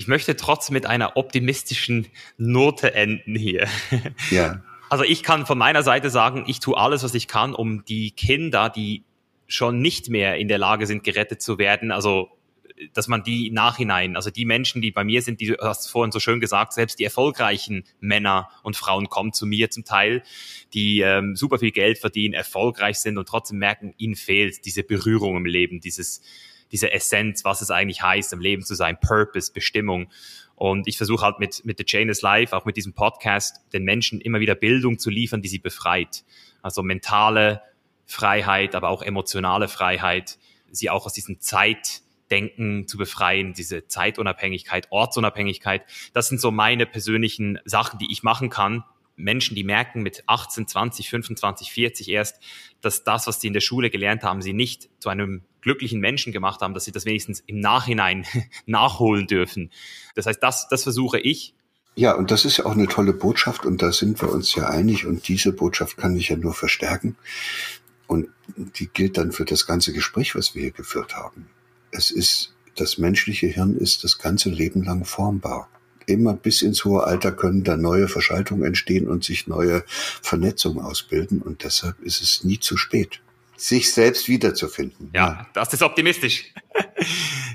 Ich 0.00 0.08
möchte 0.08 0.34
trotzdem 0.34 0.72
mit 0.72 0.86
einer 0.86 1.18
optimistischen 1.18 2.06
Note 2.38 2.94
enden 2.94 3.36
hier. 3.36 3.68
Ja. 4.30 4.62
Also 4.88 5.04
ich 5.04 5.22
kann 5.22 5.44
von 5.44 5.58
meiner 5.58 5.82
Seite 5.82 6.08
sagen, 6.08 6.44
ich 6.46 6.58
tue 6.58 6.74
alles, 6.74 7.02
was 7.02 7.14
ich 7.14 7.28
kann, 7.28 7.54
um 7.54 7.84
die 7.84 8.10
Kinder, 8.10 8.70
die 8.70 9.04
schon 9.46 9.82
nicht 9.82 10.08
mehr 10.08 10.36
in 10.36 10.48
der 10.48 10.56
Lage 10.56 10.86
sind, 10.86 11.04
gerettet 11.04 11.42
zu 11.42 11.58
werden, 11.58 11.92
also 11.92 12.30
dass 12.94 13.08
man 13.08 13.22
die 13.22 13.50
nachhinein, 13.50 14.16
also 14.16 14.30
die 14.30 14.44
Menschen, 14.44 14.80
die 14.80 14.90
bei 14.90 15.04
mir 15.04 15.22
sind, 15.22 15.40
die 15.40 15.48
du 15.48 15.56
hast 15.60 15.90
vorhin 15.90 16.12
so 16.12 16.20
schön 16.20 16.40
gesagt, 16.40 16.72
selbst 16.72 16.98
die 16.98 17.04
erfolgreichen 17.04 17.84
Männer 18.00 18.48
und 18.62 18.76
Frauen 18.76 19.08
kommen 19.08 19.32
zu 19.32 19.46
mir 19.46 19.70
zum 19.70 19.84
Teil, 19.84 20.22
die 20.72 21.00
ähm, 21.00 21.36
super 21.36 21.58
viel 21.58 21.72
Geld 21.72 21.98
verdienen, 21.98 22.34
erfolgreich 22.34 22.98
sind 22.98 23.18
und 23.18 23.28
trotzdem 23.28 23.58
merken, 23.58 23.94
ihnen 23.98 24.16
fehlt 24.16 24.64
diese 24.64 24.82
Berührung 24.82 25.36
im 25.36 25.46
Leben, 25.46 25.80
dieses 25.80 26.22
diese 26.72 26.92
Essenz, 26.92 27.44
was 27.44 27.60
es 27.60 27.70
eigentlich 27.70 28.02
heißt, 28.02 28.32
im 28.32 28.40
Leben 28.40 28.64
zu 28.64 28.74
sein, 28.74 28.98
Purpose, 29.00 29.52
Bestimmung. 29.52 30.10
Und 30.54 30.86
ich 30.86 30.96
versuche 30.96 31.24
halt 31.24 31.38
mit, 31.38 31.64
mit 31.64 31.78
The 31.78 31.84
Chain 31.84 32.08
is 32.08 32.22
Life, 32.22 32.54
auch 32.54 32.64
mit 32.64 32.76
diesem 32.76 32.92
Podcast, 32.92 33.60
den 33.72 33.84
Menschen 33.84 34.20
immer 34.20 34.40
wieder 34.40 34.54
Bildung 34.54 34.98
zu 34.98 35.10
liefern, 35.10 35.42
die 35.42 35.48
sie 35.48 35.58
befreit. 35.58 36.24
Also 36.62 36.82
mentale 36.82 37.62
Freiheit, 38.06 38.74
aber 38.74 38.90
auch 38.90 39.02
emotionale 39.02 39.68
Freiheit, 39.68 40.38
sie 40.70 40.90
auch 40.90 41.06
aus 41.06 41.12
diesem 41.12 41.40
Zeitdenken 41.40 42.86
zu 42.86 42.98
befreien, 42.98 43.54
diese 43.54 43.86
Zeitunabhängigkeit, 43.86 44.88
Ortsunabhängigkeit. 44.90 45.82
Das 46.12 46.28
sind 46.28 46.40
so 46.40 46.50
meine 46.50 46.86
persönlichen 46.86 47.58
Sachen, 47.64 47.98
die 47.98 48.12
ich 48.12 48.22
machen 48.22 48.50
kann, 48.50 48.84
Menschen, 49.22 49.54
die 49.54 49.64
merken 49.64 50.02
mit 50.02 50.24
18, 50.26 50.66
20, 50.66 51.10
25, 51.10 51.72
40 51.72 52.08
erst, 52.08 52.40
dass 52.80 53.04
das, 53.04 53.26
was 53.26 53.40
sie 53.40 53.48
in 53.48 53.52
der 53.52 53.60
Schule 53.60 53.90
gelernt 53.90 54.22
haben, 54.22 54.42
sie 54.42 54.52
nicht 54.52 54.88
zu 54.98 55.08
einem 55.08 55.42
glücklichen 55.60 56.00
Menschen 56.00 56.32
gemacht 56.32 56.60
haben, 56.60 56.74
dass 56.74 56.84
sie 56.84 56.92
das 56.92 57.04
wenigstens 57.04 57.40
im 57.46 57.60
Nachhinein 57.60 58.24
nachholen 58.66 59.26
dürfen. 59.26 59.70
Das 60.14 60.26
heißt, 60.26 60.42
das, 60.42 60.68
das 60.68 60.82
versuche 60.82 61.18
ich. 61.18 61.54
Ja, 61.96 62.14
und 62.14 62.30
das 62.30 62.44
ist 62.44 62.58
ja 62.58 62.66
auch 62.66 62.72
eine 62.72 62.86
tolle 62.86 63.12
Botschaft 63.12 63.66
und 63.66 63.82
da 63.82 63.92
sind 63.92 64.20
wir 64.22 64.30
uns 64.30 64.54
ja 64.54 64.68
einig 64.68 65.06
und 65.06 65.28
diese 65.28 65.52
Botschaft 65.52 65.96
kann 65.96 66.16
ich 66.16 66.28
ja 66.28 66.36
nur 66.36 66.54
verstärken 66.54 67.16
und 68.06 68.28
die 68.56 68.88
gilt 68.88 69.18
dann 69.18 69.32
für 69.32 69.44
das 69.44 69.66
ganze 69.66 69.92
Gespräch, 69.92 70.34
was 70.34 70.54
wir 70.54 70.62
hier 70.62 70.70
geführt 70.70 71.16
haben. 71.16 71.50
Es 71.90 72.10
ist, 72.10 72.54
das 72.76 72.98
menschliche 72.98 73.48
Hirn 73.48 73.76
ist 73.76 74.04
das 74.04 74.18
ganze 74.18 74.50
Leben 74.50 74.82
lang 74.82 75.04
formbar 75.04 75.68
immer 76.10 76.34
bis 76.34 76.62
ins 76.62 76.84
hohe 76.84 77.04
Alter 77.04 77.32
können 77.32 77.64
da 77.64 77.76
neue 77.76 78.08
Verschaltungen 78.08 78.64
entstehen 78.64 79.08
und 79.08 79.24
sich 79.24 79.46
neue 79.46 79.84
Vernetzungen 79.88 80.84
ausbilden. 80.84 81.42
Und 81.42 81.64
deshalb 81.64 82.00
ist 82.00 82.20
es 82.20 82.44
nie 82.44 82.58
zu 82.58 82.76
spät, 82.76 83.20
sich 83.56 83.92
selbst 83.92 84.28
wiederzufinden. 84.28 85.10
Ja, 85.14 85.20
ja. 85.20 85.46
das 85.54 85.72
ist 85.72 85.82
optimistisch. 85.82 86.52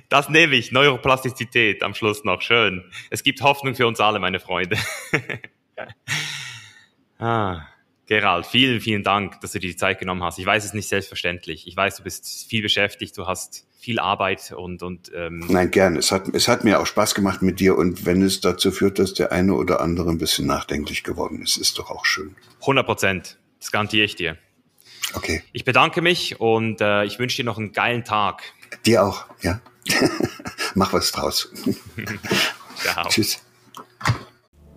Das 0.08 0.30
nehme 0.30 0.56
ich. 0.56 0.72
Neuroplastizität 0.72 1.82
am 1.82 1.96
Schluss 1.96 2.24
noch. 2.24 2.42
Schön. 2.42 2.84
Es 3.10 3.24
gibt 3.24 3.42
Hoffnung 3.42 3.74
für 3.74 3.88
uns 3.88 4.00
alle, 4.00 4.20
meine 4.20 4.40
Freunde. 4.40 4.78
ah. 7.20 7.62
Gerald, 8.08 8.46
vielen, 8.46 8.82
vielen 8.82 9.04
Dank, 9.04 9.42
dass 9.42 9.54
du 9.54 9.60
dir 9.60 9.70
die 9.70 9.76
Zeit 9.76 10.00
genommen 10.00 10.24
hast. 10.24 10.38
Ich 10.38 10.46
weiß 10.46 10.64
es 10.64 10.74
nicht 10.74 10.88
selbstverständlich. 10.88 11.68
Ich 11.68 11.76
weiß, 11.76 11.98
du 11.98 12.04
bist 12.04 12.48
viel 12.48 12.62
beschäftigt, 12.62 13.18
du 13.18 13.26
hast 13.26 13.66
viel 13.80 14.00
Arbeit 14.00 14.54
und 14.56 14.84
und 14.84 15.12
ähm 15.16 15.46
Nein, 15.48 15.72
gern. 15.72 15.96
Es 15.96 16.12
hat 16.12 16.30
es 16.30 16.48
hat 16.48 16.64
mir 16.64 16.80
auch 16.80 16.86
Spaß 16.86 17.16
gemacht 17.16 17.42
mit 17.42 17.60
dir 17.60 17.78
und 17.78 18.06
wenn 18.06 18.22
es 18.22 18.42
dazu 18.42 18.72
führt, 18.72 19.00
dass 19.00 19.14
der 19.14 19.32
eine 19.32 19.54
oder 19.54 19.82
andere 19.82 20.10
ein 20.10 20.18
bisschen 20.18 20.46
nachdenklich 20.46 21.04
geworden 21.04 21.42
ist, 21.42 21.58
ist 21.58 21.80
doch 21.80 21.90
auch 21.90 22.06
schön. 22.06 22.36
100 22.62 22.86
Prozent. 22.86 23.38
Das 23.60 23.72
garantiere 23.72 24.06
ich 24.06 24.16
dir. 24.16 24.38
Okay. 25.14 25.44
Ich 25.52 25.66
bedanke 25.66 26.02
mich 26.02 26.40
und 26.40 26.82
äh, 26.82 27.06
ich 27.06 27.20
wünsche 27.20 27.38
dir 27.38 27.46
noch 27.46 27.58
einen 27.58 27.74
geilen 27.74 28.04
Tag. 28.04 28.44
Dir 28.86 29.04
auch, 29.04 29.26
ja. 29.42 29.62
Mach 30.76 30.94
was 30.94 31.12
draus. 31.12 31.52
Ciao. 32.76 33.08
Tschüss. 33.08 33.45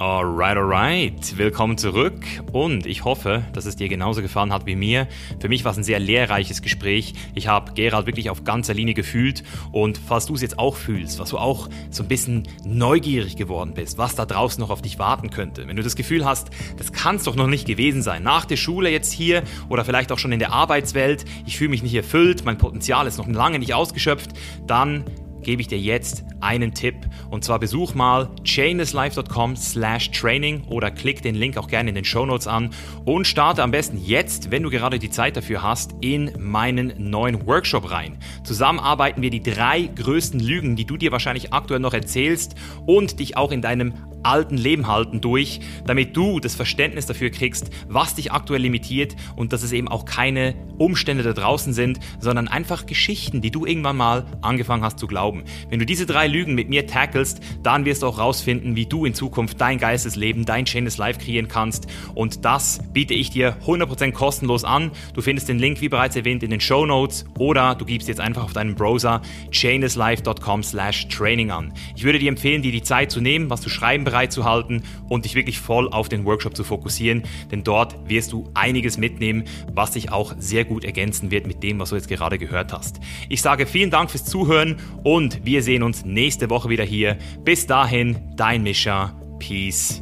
Alright, 0.01 0.57
alright. 0.57 1.39
Willkommen 1.39 1.77
zurück 1.77 2.25
und 2.53 2.87
ich 2.87 3.05
hoffe, 3.05 3.43
dass 3.53 3.67
es 3.67 3.75
dir 3.75 3.89
genauso 3.89 4.23
gefallen 4.23 4.53
hat 4.53 4.65
wie 4.65 4.77
mir. 4.77 5.09
Für 5.41 5.49
mich 5.49 5.65
war 5.65 5.73
es 5.73 5.79
ein 5.79 5.83
sehr 5.83 5.99
lehrreiches 5.99 6.63
Gespräch. 6.63 7.15
Ich 7.35 7.49
habe 7.49 7.73
Gerald 7.73 8.07
wirklich 8.07 8.31
auf 8.31 8.45
ganzer 8.45 8.75
Linie 8.75 8.95
gefühlt 8.95 9.43
und 9.73 9.99
falls 9.99 10.27
du 10.27 10.37
es 10.37 10.41
jetzt 10.41 10.57
auch 10.57 10.77
fühlst, 10.77 11.19
was 11.19 11.31
du 11.31 11.39
auch 11.39 11.69
so 11.91 12.05
ein 12.05 12.09
bisschen 12.09 12.47
neugierig 12.65 13.35
geworden 13.35 13.75
bist, 13.75 13.99
was 13.99 14.15
da 14.15 14.25
draußen 14.25 14.61
noch 14.61 14.71
auf 14.71 14.83
dich 14.83 15.01
warten 15.01 15.31
könnte, 15.31 15.67
wenn 15.67 15.75
du 15.75 15.83
das 15.83 15.97
Gefühl 15.97 16.25
hast, 16.25 16.51
das 16.77 16.93
kann 16.93 17.17
es 17.17 17.25
doch 17.25 17.35
noch 17.35 17.49
nicht 17.49 17.67
gewesen 17.67 18.01
sein, 18.01 18.23
nach 18.23 18.45
der 18.45 18.57
Schule 18.57 18.91
jetzt 18.91 19.11
hier 19.11 19.43
oder 19.69 19.85
vielleicht 19.85 20.13
auch 20.13 20.19
schon 20.21 20.31
in 20.31 20.39
der 20.39 20.53
Arbeitswelt, 20.53 21.25
ich 21.45 21.59
fühle 21.59 21.71
mich 21.71 21.83
nicht 21.83 21.95
erfüllt, 21.95 22.45
mein 22.45 22.57
Potenzial 22.57 23.09
ist 23.09 23.19
noch 23.19 23.27
lange 23.27 23.59
nicht 23.59 23.75
ausgeschöpft, 23.75 24.31
dann 24.65 25.03
gebe 25.43 25.63
ich 25.63 25.69
dir 25.69 25.79
jetzt 25.79 26.25
einen 26.41 26.75
Tipp. 26.75 26.95
Und 27.31 27.45
zwar 27.45 27.59
besuch 27.59 27.95
mal 27.95 28.31
chainlesslife.com 28.45 29.57
slash 29.57 30.11
training 30.11 30.65
oder 30.69 30.91
klick 30.91 31.23
den 31.23 31.35
Link 31.35 31.57
auch 31.57 31.69
gerne 31.69 31.89
in 31.91 31.95
den 31.95 32.05
Show 32.05 32.27
Notes 32.27 32.47
an 32.47 32.71
und 33.05 33.27
starte 33.27 33.63
am 33.63 33.71
besten 33.71 33.99
jetzt, 33.99 34.51
wenn 34.51 34.63
du 34.63 34.71
gerade 34.71 34.99
die 34.99 35.11
Zeit 35.11 35.37
dafür 35.37 35.63
hast, 35.63 35.95
in 36.01 36.33
meinen 36.39 36.93
neuen 36.99 37.47
Workshop 37.47 37.91
rein. 37.91 38.19
Zusammen 38.45 38.79
arbeiten 38.79 39.23
wir 39.23 39.31
die 39.31 39.43
drei 39.43 39.83
größten 39.83 40.41
Lügen, 40.41 40.77
die 40.77 40.85
du 40.85 40.97
dir 40.97 41.13
wahrscheinlich 41.13 41.53
aktuell 41.53 41.81
noch 41.81 41.95
erzählst 41.95 42.55
und 42.87 43.21
dich 43.21 43.37
auch 43.37 43.53
in 43.53 43.63
deinem 43.63 43.95
alten 44.23 44.57
Leben 44.57 44.87
halten 44.87 45.21
durch, 45.21 45.61
damit 45.87 46.17
du 46.17 46.41
das 46.41 46.55
Verständnis 46.55 47.07
dafür 47.07 47.31
kriegst, 47.31 47.71
was 47.89 48.15
dich 48.15 48.33
aktuell 48.33 48.61
limitiert 48.61 49.17
und 49.37 49.53
dass 49.53 49.63
es 49.63 49.73
eben 49.73 49.89
auch 49.89 50.05
keine 50.05 50.55
Umstände 50.79 51.23
da 51.23 51.33
draußen 51.33 51.73
sind, 51.73 51.99
sondern 52.21 52.49
einfach 52.49 52.87
Geschichten, 52.87 53.41
die 53.41 53.51
du 53.51 53.67
irgendwann 53.67 53.97
mal 53.97 54.27
angefangen 54.43 54.85
hast 54.85 54.99
zu 54.99 55.07
glauben. 55.07 55.28
Wenn 55.69 55.79
du 55.79 55.87
diese 55.87 56.07
drei 56.07 56.27
Lügen 56.27 56.55
mit 56.55 56.69
mir 56.69 56.87
tackelst, 56.87 57.41
dann 57.63 57.85
wirst 57.85 58.03
du 58.03 58.07
auch 58.07 58.19
rausfinden, 58.19 58.77
wie 58.77 58.87
du 58.87 59.05
in 59.05 59.15
Zukunft 59.15 59.61
dein 59.61 59.79
Geistesleben, 59.79 60.45
dein 60.45 60.65
Chainless 60.65 60.99
Life 60.99 61.21
kreieren 61.21 61.49
kannst 61.49 61.87
und 62.15 62.45
das 62.45 62.81
biete 62.93 63.15
ich 63.15 63.31
dir 63.31 63.57
100% 63.67 64.13
kostenlos 64.13 64.65
an. 64.65 64.91
Du 65.15 65.21
findest 65.21 65.49
den 65.49 65.59
Link, 65.59 65.81
wie 65.81 65.89
bereits 65.89 66.17
erwähnt, 66.17 66.43
in 66.43 66.51
den 66.51 66.61
Show 66.61 66.87
Notes 66.87 67.25
oder 67.39 67.75
du 67.75 67.85
gibst 67.85 68.09
jetzt 68.09 68.21
einfach 68.21 68.45
auf 68.45 68.53
deinem 68.53 68.75
Browser 68.75 69.23
chainlesslife.com 69.51 70.63
slash 70.63 71.09
training 71.09 71.51
an. 71.51 71.73
Ich 71.97 72.05
würde 72.05 72.19
dir 72.19 72.29
empfehlen, 72.29 72.63
dir 72.63 72.73
die 72.73 72.83
Zeit 72.83 73.11
zu 73.11 73.21
nehmen, 73.21 73.51
was 73.51 73.61
zu 73.61 73.71
schreiben 73.71 74.05
bereit 74.05 74.33
zu 74.33 74.45
halten 74.45 74.83
und 75.09 75.25
dich 75.25 75.35
wirklich 75.35 75.59
voll 75.59 75.89
auf 75.89 76.09
den 76.09 76.25
Workshop 76.25 76.57
zu 76.57 76.65
fokussieren, 76.65 77.23
denn 77.51 77.65
dort 77.65 78.09
wirst 78.09 78.33
du 78.33 78.49
einiges 78.55 78.99
mitnehmen, 78.99 79.45
was 79.73 79.93
dich 79.93 80.13
auch 80.13 80.35
sehr 80.39 80.65
gut 80.65 80.85
ergänzen 80.85 81.31
wird 81.31 81.47
mit 81.47 81.63
dem, 81.63 81.79
was 81.79 81.91
du 81.91 81.97
jetzt 81.97 82.09
gerade 82.09 82.39
gehört 82.39 82.73
hast. 82.73 83.01
Ich 83.29 83.43
sage 83.43 83.67
vielen 83.67 83.91
Dank 83.91 84.11
fürs 84.11 84.25
Zuhören 84.25 84.77
und 85.05 85.18
und 85.19 85.45
wir 85.45 85.65
sehen 85.65 85.83
uns 85.83 86.05
nächste 86.05 86.49
Woche 86.49 86.69
wieder 86.69 86.85
hier. 86.85 87.19
Bis 87.43 87.67
dahin, 87.67 88.17
dein 88.37 88.63
Mischa. 88.63 89.21
Peace 89.41 90.01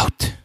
out. 0.00 0.26